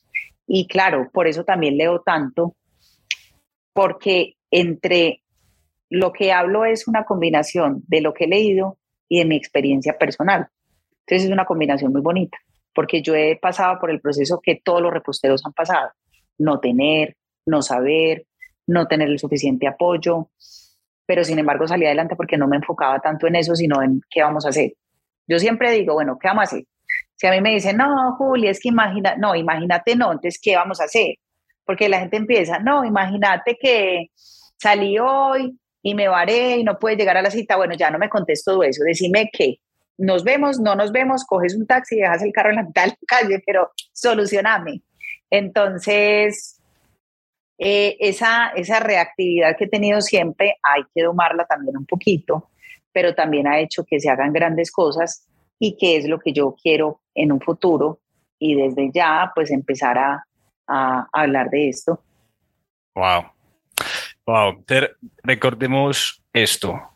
Y 0.48 0.68
claro, 0.68 1.10
por 1.12 1.28
eso 1.28 1.44
también 1.44 1.78
leo 1.78 2.02
tanto, 2.02 2.56
porque 3.74 4.36
entre 4.52 5.24
lo 5.90 6.14
que 6.14 6.32
hablo 6.32 6.66
es 6.66 6.88
una 6.88 7.06
combinación 7.06 7.84
de 7.88 8.02
lo 8.02 8.14
que 8.14 8.26
he 8.26 8.28
leído 8.28 8.78
y 9.10 9.20
de 9.20 9.26
mi 9.26 9.36
experiencia 9.36 9.98
personal. 9.98 10.48
Entonces 11.08 11.28
es 11.28 11.32
una 11.32 11.46
combinación 11.46 11.92
muy 11.92 12.02
bonita, 12.02 12.38
porque 12.74 13.02
yo 13.02 13.16
he 13.16 13.38
pasado 13.38 13.80
por 13.80 13.92
el 13.92 14.02
proceso 14.02 14.40
que 14.42 14.62
todos 14.64 14.82
los 14.82 14.92
reposteros 14.92 15.46
han 15.46 15.54
pasado. 15.54 15.92
No 16.38 16.60
tener, 16.60 17.16
no 17.46 17.62
saber, 17.62 18.26
no 18.68 18.88
tener 18.88 19.10
el 19.10 19.20
suficiente 19.20 19.68
apoyo, 19.68 20.30
pero 21.06 21.24
sin 21.24 21.38
embargo 21.38 21.68
salí 21.68 21.86
adelante 21.86 22.16
porque 22.16 22.38
no 22.38 22.48
me 22.48 22.58
enfocaba 22.58 23.00
tanto 23.00 23.28
en 23.28 23.36
eso, 23.36 23.56
sino 23.56 23.82
en 23.82 24.02
qué 24.10 24.24
vamos 24.24 24.46
a 24.46 24.50
hacer. 24.50 24.74
Yo 25.28 25.40
siempre 25.40 25.72
digo, 25.72 25.94
bueno, 25.94 26.18
¿qué 26.20 26.28
vamos 26.28 26.42
a 26.42 26.56
hacer? 26.56 26.66
Si 27.16 27.28
a 27.28 27.32
mí 27.32 27.42
me 27.42 27.52
dicen, 27.52 27.78
no, 27.78 28.16
Julia, 28.18 28.52
es 28.52 28.60
que 28.60 28.70
imagina, 28.70 29.16
no, 29.16 29.36
imagínate 29.36 29.96
no, 29.96 30.12
entonces, 30.12 30.40
¿qué 30.42 30.56
vamos 30.56 30.82
a 30.82 30.86
hacer? 30.86 31.16
Porque 31.66 31.88
la 31.88 32.00
gente 32.00 32.18
empieza, 32.18 32.60
no, 32.60 32.84
imagínate 32.84 33.58
que 33.60 34.08
salí 34.58 34.98
hoy 35.00 35.58
y 35.82 35.96
me 35.96 36.08
varé 36.08 36.58
y 36.58 36.64
no 36.64 36.78
puedes 36.78 36.98
llegar 36.98 37.18
a 37.18 37.22
la 37.22 37.32
cita. 37.32 37.56
Bueno, 37.56 37.76
ya 37.76 37.90
no 37.92 38.00
me 38.00 38.10
contesto 38.10 38.62
eso, 38.64 38.84
decime 38.84 39.30
qué. 39.32 39.60
Nos 39.98 40.24
vemos, 40.24 40.60
no 40.60 40.76
nos 40.76 40.92
vemos, 40.92 41.26
coges 41.26 41.56
un 41.56 41.66
taxi 41.66 41.96
y 41.96 42.00
dejas 42.00 42.22
el 42.24 42.32
carro 42.32 42.50
en 42.50 42.58
la 42.58 42.64
mitad 42.64 42.84
de 42.84 42.90
la 42.90 42.98
calle, 43.08 43.44
pero 43.46 43.72
solucioname. 43.94 44.82
Entonces, 45.30 46.62
eh, 47.58 47.96
esa, 48.00 48.50
esa 48.50 48.80
reactividad 48.80 49.56
que 49.58 49.66
he 49.66 49.70
tenido 49.70 50.02
siempre 50.02 50.58
hay 50.62 50.84
que 50.94 51.04
domarla 51.04 51.46
también 51.46 51.78
un 51.78 51.86
poquito, 51.86 52.50
pero 52.92 53.16
también 53.16 53.48
ha 53.48 53.60
hecho 53.60 53.86
que 53.86 54.00
se 54.00 54.10
hagan 54.10 54.34
grandes 54.34 54.72
cosas 54.72 55.28
y 55.58 55.78
que 55.78 55.98
es 55.98 56.08
lo 56.08 56.20
que 56.20 56.34
yo 56.34 56.56
quiero 56.62 57.02
en 57.14 57.32
un 57.32 57.40
futuro 57.40 58.02
y 58.38 58.56
desde 58.56 58.92
ya 58.94 59.32
pues 59.34 59.52
empezar 59.52 59.98
a, 59.98 60.26
a 60.68 61.08
hablar 61.14 61.50
de 61.50 61.70
esto. 61.70 62.04
Wow. 62.94 63.26
Wow. 64.26 64.66
recordemos 65.24 66.24
esto. 66.34 66.95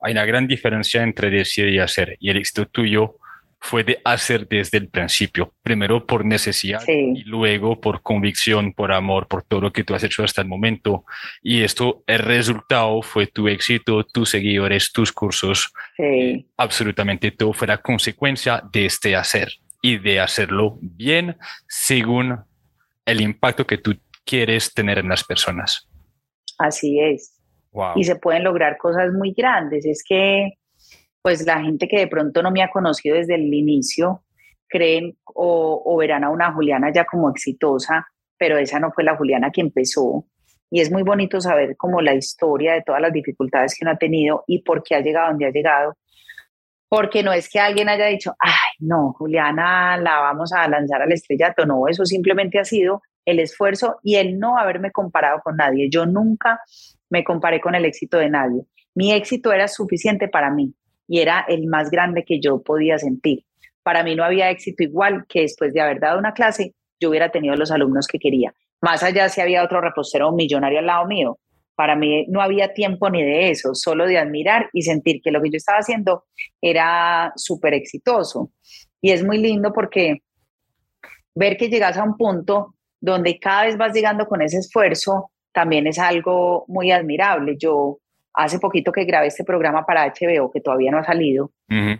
Hay 0.00 0.12
una 0.12 0.24
gran 0.24 0.46
diferencia 0.46 1.02
entre 1.02 1.30
decir 1.30 1.68
y 1.68 1.78
hacer 1.78 2.16
y 2.20 2.30
el 2.30 2.36
éxito 2.36 2.66
tuyo 2.66 3.16
fue 3.60 3.82
de 3.84 4.00
hacer 4.04 4.46
desde 4.46 4.78
el 4.78 4.88
principio, 4.88 5.52
primero 5.62 6.06
por 6.06 6.24
necesidad 6.24 6.80
y 6.86 7.22
luego 7.24 7.80
por 7.80 8.02
convicción, 8.02 8.72
por 8.72 8.92
amor, 8.92 9.26
por 9.26 9.42
todo 9.42 9.60
lo 9.60 9.72
que 9.72 9.84
tú 9.84 9.94
has 9.94 10.04
hecho 10.04 10.22
hasta 10.22 10.42
el 10.42 10.48
momento. 10.48 11.04
Y 11.42 11.62
esto, 11.62 12.02
el 12.06 12.20
resultado 12.20 13.02
fue 13.02 13.26
tu 13.26 13.48
éxito, 13.48 14.04
tus 14.04 14.30
seguidores, 14.30 14.92
tus 14.92 15.12
cursos. 15.12 15.72
Sí. 15.96 16.46
absolutamente 16.56 17.32
todo 17.32 17.52
fue 17.52 17.66
la 17.66 17.78
consecuencia 17.78 18.62
de 18.72 18.86
este 18.86 19.16
hacer 19.16 19.52
y 19.82 19.98
de 19.98 20.20
hacerlo 20.20 20.78
bien 20.80 21.36
según 21.68 22.38
el 23.04 23.20
impacto 23.20 23.66
que 23.66 23.78
tú 23.78 23.98
quieres 24.24 24.72
tener 24.72 24.98
en 24.98 25.08
las 25.08 25.24
personas. 25.24 25.88
Así 26.58 27.00
es. 27.00 27.37
Y 27.94 28.04
se 28.04 28.16
pueden 28.16 28.44
lograr 28.44 28.76
cosas 28.76 29.12
muy 29.12 29.32
grandes. 29.32 29.84
Es 29.86 30.02
que 30.06 30.54
pues 31.22 31.44
la 31.46 31.60
gente 31.60 31.88
que 31.88 31.98
de 31.98 32.06
pronto 32.06 32.42
no 32.42 32.50
me 32.50 32.62
ha 32.62 32.70
conocido 32.70 33.16
desde 33.16 33.34
el 33.34 33.52
inicio 33.52 34.22
creen 34.68 35.16
o, 35.24 35.96
verán 35.98 36.24
a 36.24 36.30
una 36.30 36.52
Juliana 36.52 36.92
ya 36.92 37.04
como 37.04 37.30
exitosa, 37.30 38.06
pero 38.36 38.58
esa 38.58 38.78
no 38.78 38.92
fue 38.92 39.04
la 39.04 39.16
Juliana 39.16 39.50
que 39.50 39.60
empezó. 39.60 40.24
Y 40.70 40.80
es 40.80 40.90
muy 40.90 41.02
bonito 41.02 41.40
saber 41.40 41.76
como 41.76 42.02
la 42.02 42.14
historia 42.14 42.74
de 42.74 42.82
todas 42.82 43.00
las 43.00 43.12
dificultades 43.12 43.74
que 43.74 43.84
uno 43.84 43.92
ha 43.92 43.98
tenido 43.98 44.44
y 44.46 44.62
por 44.62 44.82
qué 44.82 44.94
ha 44.94 45.00
llegado 45.00 45.28
donde 45.28 45.46
ha 45.46 45.50
llegado. 45.50 45.96
Porque 46.88 47.22
no 47.22 47.32
es 47.32 47.48
que 47.48 47.60
alguien 47.60 47.88
haya 47.88 48.06
dicho, 48.06 48.34
ay, 48.38 48.72
no, 48.78 49.12
Juliana 49.12 49.96
la 49.98 50.20
vamos 50.20 50.52
a 50.52 50.68
lanzar 50.68 51.02
al 51.02 51.12
estrellato. 51.12 51.66
No, 51.66 51.88
eso 51.88 52.04
simplemente 52.04 52.58
ha 52.58 52.64
sido 52.64 53.02
el 53.24 53.40
esfuerzo 53.40 53.96
y 54.02 54.16
el 54.16 54.38
no 54.38 54.58
haberme 54.58 54.90
comparado 54.90 55.40
con 55.42 55.56
nadie. 55.56 55.88
Yo 55.90 56.06
nunca 56.06 56.60
me 57.10 57.24
comparé 57.24 57.60
con 57.60 57.74
el 57.74 57.84
éxito 57.84 58.18
de 58.18 58.30
nadie. 58.30 58.62
Mi 58.94 59.12
éxito 59.12 59.52
era 59.52 59.68
suficiente 59.68 60.28
para 60.28 60.50
mí 60.50 60.74
y 61.06 61.20
era 61.20 61.44
el 61.48 61.66
más 61.66 61.90
grande 61.90 62.24
que 62.24 62.40
yo 62.40 62.62
podía 62.62 62.98
sentir. 62.98 63.44
Para 63.82 64.02
mí 64.02 64.14
no 64.14 64.24
había 64.24 64.50
éxito 64.50 64.82
igual 64.82 65.24
que 65.28 65.42
después 65.42 65.72
de 65.72 65.80
haber 65.80 66.00
dado 66.00 66.18
una 66.18 66.34
clase, 66.34 66.74
yo 67.00 67.10
hubiera 67.10 67.30
tenido 67.30 67.54
los 67.54 67.70
alumnos 67.70 68.06
que 68.06 68.18
quería. 68.18 68.52
Más 68.80 69.02
allá 69.02 69.28
si 69.28 69.40
había 69.40 69.64
otro 69.64 69.80
repostero 69.80 70.32
millonario 70.32 70.78
al 70.80 70.86
lado 70.86 71.06
mío. 71.06 71.38
Para 71.74 71.94
mí 71.94 72.26
no 72.28 72.42
había 72.42 72.74
tiempo 72.74 73.08
ni 73.08 73.22
de 73.22 73.50
eso, 73.50 73.70
solo 73.72 74.06
de 74.06 74.18
admirar 74.18 74.68
y 74.72 74.82
sentir 74.82 75.20
que 75.22 75.30
lo 75.30 75.40
que 75.40 75.50
yo 75.50 75.56
estaba 75.56 75.78
haciendo 75.78 76.24
era 76.60 77.32
súper 77.36 77.74
exitoso. 77.74 78.50
Y 79.00 79.12
es 79.12 79.24
muy 79.24 79.38
lindo 79.38 79.72
porque 79.72 80.22
ver 81.34 81.56
que 81.56 81.68
llegas 81.68 81.96
a 81.96 82.02
un 82.02 82.16
punto 82.16 82.74
donde 83.00 83.38
cada 83.38 83.66
vez 83.66 83.76
vas 83.76 83.92
llegando 83.94 84.26
con 84.26 84.42
ese 84.42 84.58
esfuerzo 84.58 85.30
también 85.58 85.88
es 85.88 85.98
algo 85.98 86.64
muy 86.68 86.92
admirable. 86.92 87.56
Yo 87.58 87.98
hace 88.32 88.60
poquito 88.60 88.92
que 88.92 89.04
grabé 89.04 89.26
este 89.26 89.42
programa 89.42 89.84
para 89.84 90.06
HBO, 90.06 90.52
que 90.52 90.60
todavía 90.60 90.92
no 90.92 90.98
ha 90.98 91.04
salido, 91.04 91.50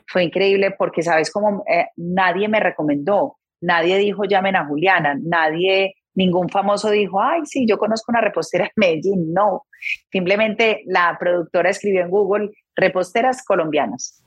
fue 0.07 0.23
increíble 0.23 0.71
porque, 0.79 1.03
sabes, 1.03 1.33
como 1.33 1.65
eh, 1.67 1.87
nadie 1.97 2.47
me 2.47 2.61
recomendó, 2.61 3.39
nadie 3.61 3.99
dijo 3.99 4.23
llamen 4.27 4.55
a 4.55 4.65
Juliana, 4.65 5.19
nadie, 5.21 5.97
ningún 6.15 6.49
famoso 6.49 6.91
dijo, 6.91 7.21
ay, 7.21 7.41
sí, 7.47 7.67
yo 7.69 7.79
conozco 7.79 8.13
una 8.13 8.21
repostera 8.21 8.67
en 8.67 8.71
Medellín, 8.77 9.33
no. 9.35 9.67
Simplemente 10.13 10.85
la 10.87 11.17
productora 11.19 11.71
escribió 11.71 12.03
en 12.03 12.11
Google 12.11 12.51
reposteras 12.77 13.45
colombianas 13.45 14.25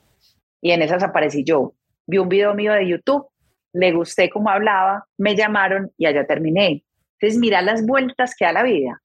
y 0.59 0.71
en 0.71 0.81
esas 0.81 1.03
aparecí 1.03 1.45
yo. 1.45 1.71
Vi 2.05 2.17
un 2.17 2.27
video 2.27 2.53
mío 2.53 2.73
de 2.73 2.85
YouTube, 2.85 3.27
le 3.71 3.93
gusté 3.93 4.29
cómo 4.29 4.49
hablaba, 4.49 5.05
me 5.17 5.37
llamaron 5.37 5.89
y 5.97 6.05
allá 6.05 6.27
terminé. 6.27 6.83
Entonces, 7.21 7.39
mira 7.39 7.61
las 7.61 7.85
vueltas 7.85 8.35
que 8.35 8.43
da 8.43 8.51
la 8.51 8.63
vida. 8.63 9.01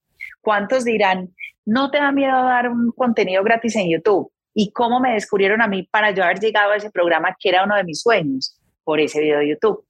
¿Cuántos 0.47 0.85
dirán, 0.85 1.35
no 1.65 1.91
te 1.91 1.99
da 1.99 2.13
miedo 2.13 2.45
dar 2.45 2.69
un 2.69 2.93
contenido 2.93 3.43
gratis 3.43 3.75
en 3.75 3.91
YouTube? 3.91 4.31
¿Y 4.55 4.71
cómo 4.71 5.01
me 5.01 5.15
descubrieron 5.15 5.61
a 5.61 5.67
mí 5.67 5.89
para 5.91 6.13
yo 6.13 6.23
haber 6.23 6.39
llegado 6.39 6.71
a 6.71 6.77
ese 6.77 6.93
programa 6.93 7.35
que 7.37 7.49
era 7.49 7.65
uno 7.65 7.75
de 7.75 7.83
mis 7.83 8.01
sueños? 8.01 8.57
Por 8.85 9.01
ese 9.01 9.21
video 9.21 9.41
de 9.41 9.49
YouTube. 9.49 9.85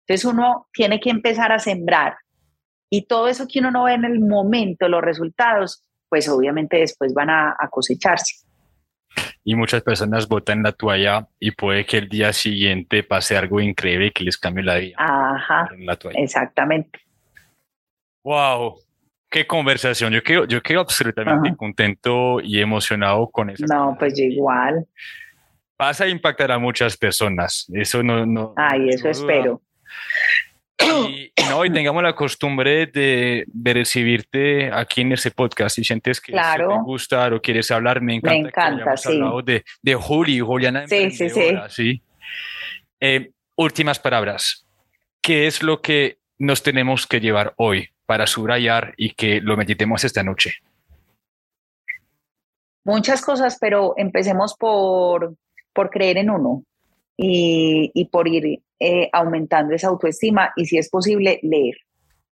Entonces 0.00 0.26
uno 0.26 0.66
tiene 0.74 1.00
que 1.00 1.08
empezar 1.08 1.52
a 1.52 1.58
sembrar. 1.58 2.18
Y 2.90 3.06
todo 3.06 3.28
eso 3.28 3.48
que 3.50 3.60
uno 3.60 3.70
no 3.70 3.84
ve 3.84 3.94
en 3.94 4.04
el 4.04 4.20
momento, 4.20 4.90
los 4.90 5.00
resultados, 5.00 5.82
pues 6.10 6.28
obviamente 6.28 6.76
después 6.76 7.14
van 7.14 7.30
a, 7.30 7.56
cosecharse. 7.70 8.46
Y 9.42 9.54
muchas 9.54 9.82
personas 9.82 10.28
botan 10.28 10.62
la 10.62 10.72
toalla 10.72 11.28
y 11.40 11.52
puede 11.52 11.86
que 11.86 11.96
el 11.96 12.10
día 12.10 12.34
siguiente 12.34 13.02
pase 13.04 13.38
algo 13.38 13.58
increíble 13.62 14.12
que 14.12 14.22
les 14.22 14.36
cambie 14.36 14.64
la 14.64 14.74
vida. 14.74 14.96
Ajá. 14.98 15.70
Exactamente. 16.14 17.00
Wow, 18.22 18.80
qué 19.30 19.46
conversación. 19.46 20.12
Yo 20.12 20.22
quedo, 20.22 20.46
yo 20.46 20.62
quedo 20.62 20.80
absolutamente 20.80 21.54
contento 21.56 22.40
y 22.40 22.60
emocionado 22.60 23.28
con 23.30 23.50
eso. 23.50 23.64
No, 23.68 23.96
pues 23.98 24.14
yo 24.16 24.24
igual. 24.24 24.86
Vas 25.78 26.00
a 26.00 26.08
impactar 26.08 26.52
a 26.52 26.58
muchas 26.58 26.96
personas. 26.96 27.66
Eso 27.72 28.02
no. 28.02 28.24
no 28.24 28.54
Ay, 28.56 28.88
eso 28.90 29.08
espero. 29.08 29.60
Y, 30.78 31.32
no, 31.48 31.64
y 31.64 31.72
tengamos 31.72 32.02
la 32.02 32.14
costumbre 32.14 32.86
de, 32.86 33.44
de, 33.46 33.74
recibirte 33.74 34.70
aquí 34.70 35.00
en 35.00 35.12
ese 35.12 35.30
podcast. 35.30 35.76
Si 35.76 35.84
sientes 35.84 36.20
que 36.20 36.32
te 36.32 36.64
gusta 36.84 37.28
o 37.34 37.40
quieres 37.40 37.70
hablar, 37.70 38.00
me 38.02 38.16
encanta. 38.16 38.42
Me 38.42 38.48
encanta, 38.48 38.96
sí. 38.96 39.18
de, 39.44 39.64
de 39.82 39.94
Juli, 39.94 40.40
Juliana. 40.40 40.86
Sí, 40.86 41.10
sí, 41.10 41.30
sí. 41.30 41.56
¿sí? 41.70 42.02
Eh, 43.00 43.30
últimas 43.56 43.98
palabras. 43.98 44.66
¿Qué 45.22 45.46
es 45.46 45.62
lo 45.62 45.80
que 45.80 46.18
nos 46.38 46.62
tenemos 46.62 47.06
que 47.06 47.20
llevar 47.20 47.54
hoy 47.56 47.90
para 48.06 48.26
subrayar 48.26 48.94
y 48.96 49.14
que 49.14 49.40
lo 49.40 49.56
meditemos 49.56 50.04
esta 50.04 50.22
noche? 50.22 50.54
Muchas 52.84 53.20
cosas, 53.20 53.58
pero 53.60 53.94
empecemos 53.96 54.54
por, 54.56 55.34
por 55.74 55.90
creer 55.90 56.18
en 56.18 56.30
uno 56.30 56.62
y, 57.16 57.90
y 57.94 58.04
por 58.06 58.28
ir 58.28 58.60
eh, 58.78 59.10
aumentando 59.12 59.74
esa 59.74 59.88
autoestima 59.88 60.52
y 60.56 60.66
si 60.66 60.78
es 60.78 60.88
posible 60.88 61.40
leer. 61.42 61.74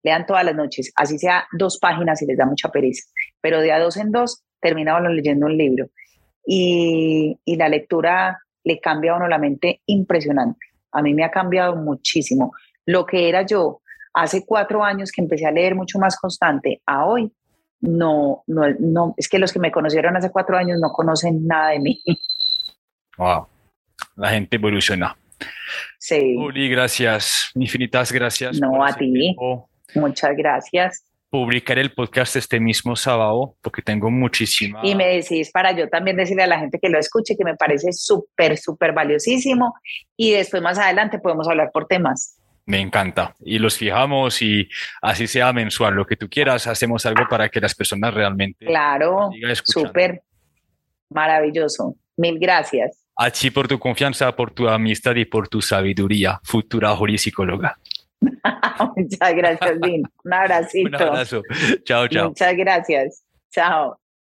Lean 0.03 0.27
todas 0.27 0.45
las 0.45 0.57
noches, 0.57 0.93
así 0.97 1.19
sea 1.19 1.47
dos 1.53 1.79
páginas 1.79 2.23
y 2.23 2.27
les 2.27 2.39
da 2.39 2.47
mucha 2.47 2.71
pereza, 2.71 3.05
pero 3.41 3.61
de 3.61 3.71
a 3.71 3.79
dos 3.79 3.99
en 3.99 4.11
dos 4.11 4.43
termina 4.59 4.97
uno 4.97 5.11
leyendo 5.11 5.47
un 5.47 5.57
libro 5.57 5.91
y, 6.47 7.39
y 7.45 7.57
la 7.57 7.69
lectura 7.69 8.41
le 8.65 8.81
cambia 8.81 9.13
a 9.13 9.17
uno 9.17 9.29
la 9.29 9.39
mente 9.39 9.83
impresionante. 9.87 10.67
A 10.93 11.03
mí 11.03 11.15
me 11.15 11.23
ha 11.23 11.31
cambiado 11.31 11.77
muchísimo. 11.77 12.53
Lo 12.87 13.07
que 13.07 13.29
era 13.29 13.43
yo 13.43 13.83
hace 14.15 14.45
cuatro 14.45 14.85
años 14.85 15.11
que 15.12 15.23
empecé 15.23 15.47
a 15.47 15.53
leer 15.53 15.74
mucho 15.74 15.99
más 15.99 16.16
constante 16.16 16.82
a 16.87 17.07
hoy, 17.07 17.32
no, 17.81 18.43
no, 18.47 18.62
no, 18.78 19.15
es 19.16 19.28
que 19.28 19.39
los 19.39 19.53
que 19.53 19.59
me 19.59 19.73
conocieron 19.73 20.16
hace 20.16 20.31
cuatro 20.31 20.57
años 20.57 20.78
no 20.81 20.91
conocen 20.93 21.47
nada 21.47 21.70
de 21.70 21.81
mí. 21.81 22.03
Wow, 23.16 23.47
la 24.16 24.31
gente 24.31 24.57
evoluciona. 24.57 25.16
Sí. 25.99 26.37
Uli, 26.37 26.69
gracias, 26.69 27.51
infinitas 27.55 28.12
gracias. 28.12 28.61
No, 28.61 28.85
a 28.85 28.93
ti. 28.93 29.35
Muchas 29.95 30.37
gracias. 30.37 31.05
Publicaré 31.31 31.81
el 31.81 31.93
podcast 31.93 32.35
este 32.35 32.59
mismo 32.59 32.97
sábado 32.97 33.55
porque 33.62 33.82
tengo 33.82 34.11
muchísima. 34.11 34.81
Y 34.82 34.97
me 34.97 35.07
decís 35.07 35.51
para 35.53 35.70
yo 35.73 35.89
también 35.89 36.16
decirle 36.16 36.43
a 36.43 36.49
la 36.49 36.59
gente 36.59 36.78
que 36.81 36.89
lo 36.89 36.99
escuche 36.99 37.37
que 37.37 37.45
me 37.45 37.55
parece 37.55 37.93
súper, 37.93 38.59
súper 38.59 38.93
valiosísimo 38.93 39.74
y 40.16 40.32
después 40.32 40.61
más 40.61 40.77
adelante 40.78 41.20
podemos 41.20 41.49
hablar 41.49 41.70
por 41.73 41.87
temas. 41.87 42.40
Me 42.71 42.79
encanta. 42.79 43.35
Y 43.41 43.59
los 43.59 43.77
fijamos 43.77 44.41
y 44.43 44.69
así 45.03 45.27
sea 45.27 45.53
mensual, 45.53 45.95
lo 45.95 46.07
que 46.07 46.15
tú 46.15 46.29
quieras, 46.29 46.69
hacemos 46.69 47.05
algo 47.05 47.25
para 47.29 47.49
que 47.49 47.61
las 47.61 47.75
personas 47.75 48.15
realmente... 48.15 48.65
Claro, 48.65 49.31
súper 49.65 50.23
maravilloso. 51.09 51.97
Mil 52.17 52.39
gracias. 52.39 53.05
A 53.17 53.29
ti 53.29 53.51
por 53.51 53.67
tu 53.67 53.77
confianza, 53.77 54.31
por 54.37 54.53
tu 54.53 54.69
amistad 54.69 55.17
y 55.17 55.25
por 55.25 55.49
tu 55.49 55.61
sabiduría, 55.61 56.39
futura 56.45 56.97
psicóloga. 57.17 57.77
Muchas 58.97 59.35
gracias, 59.35 59.81
Dean. 59.81 60.03
Un 60.25 60.33
abracito. 60.33 60.89
Un 60.97 61.03
abrazo. 61.03 61.43
Chao, 61.83 62.07
chao. 62.07 62.29
Muchas 62.29 62.57
gracias. 62.57 63.25
Chao. 63.51 63.99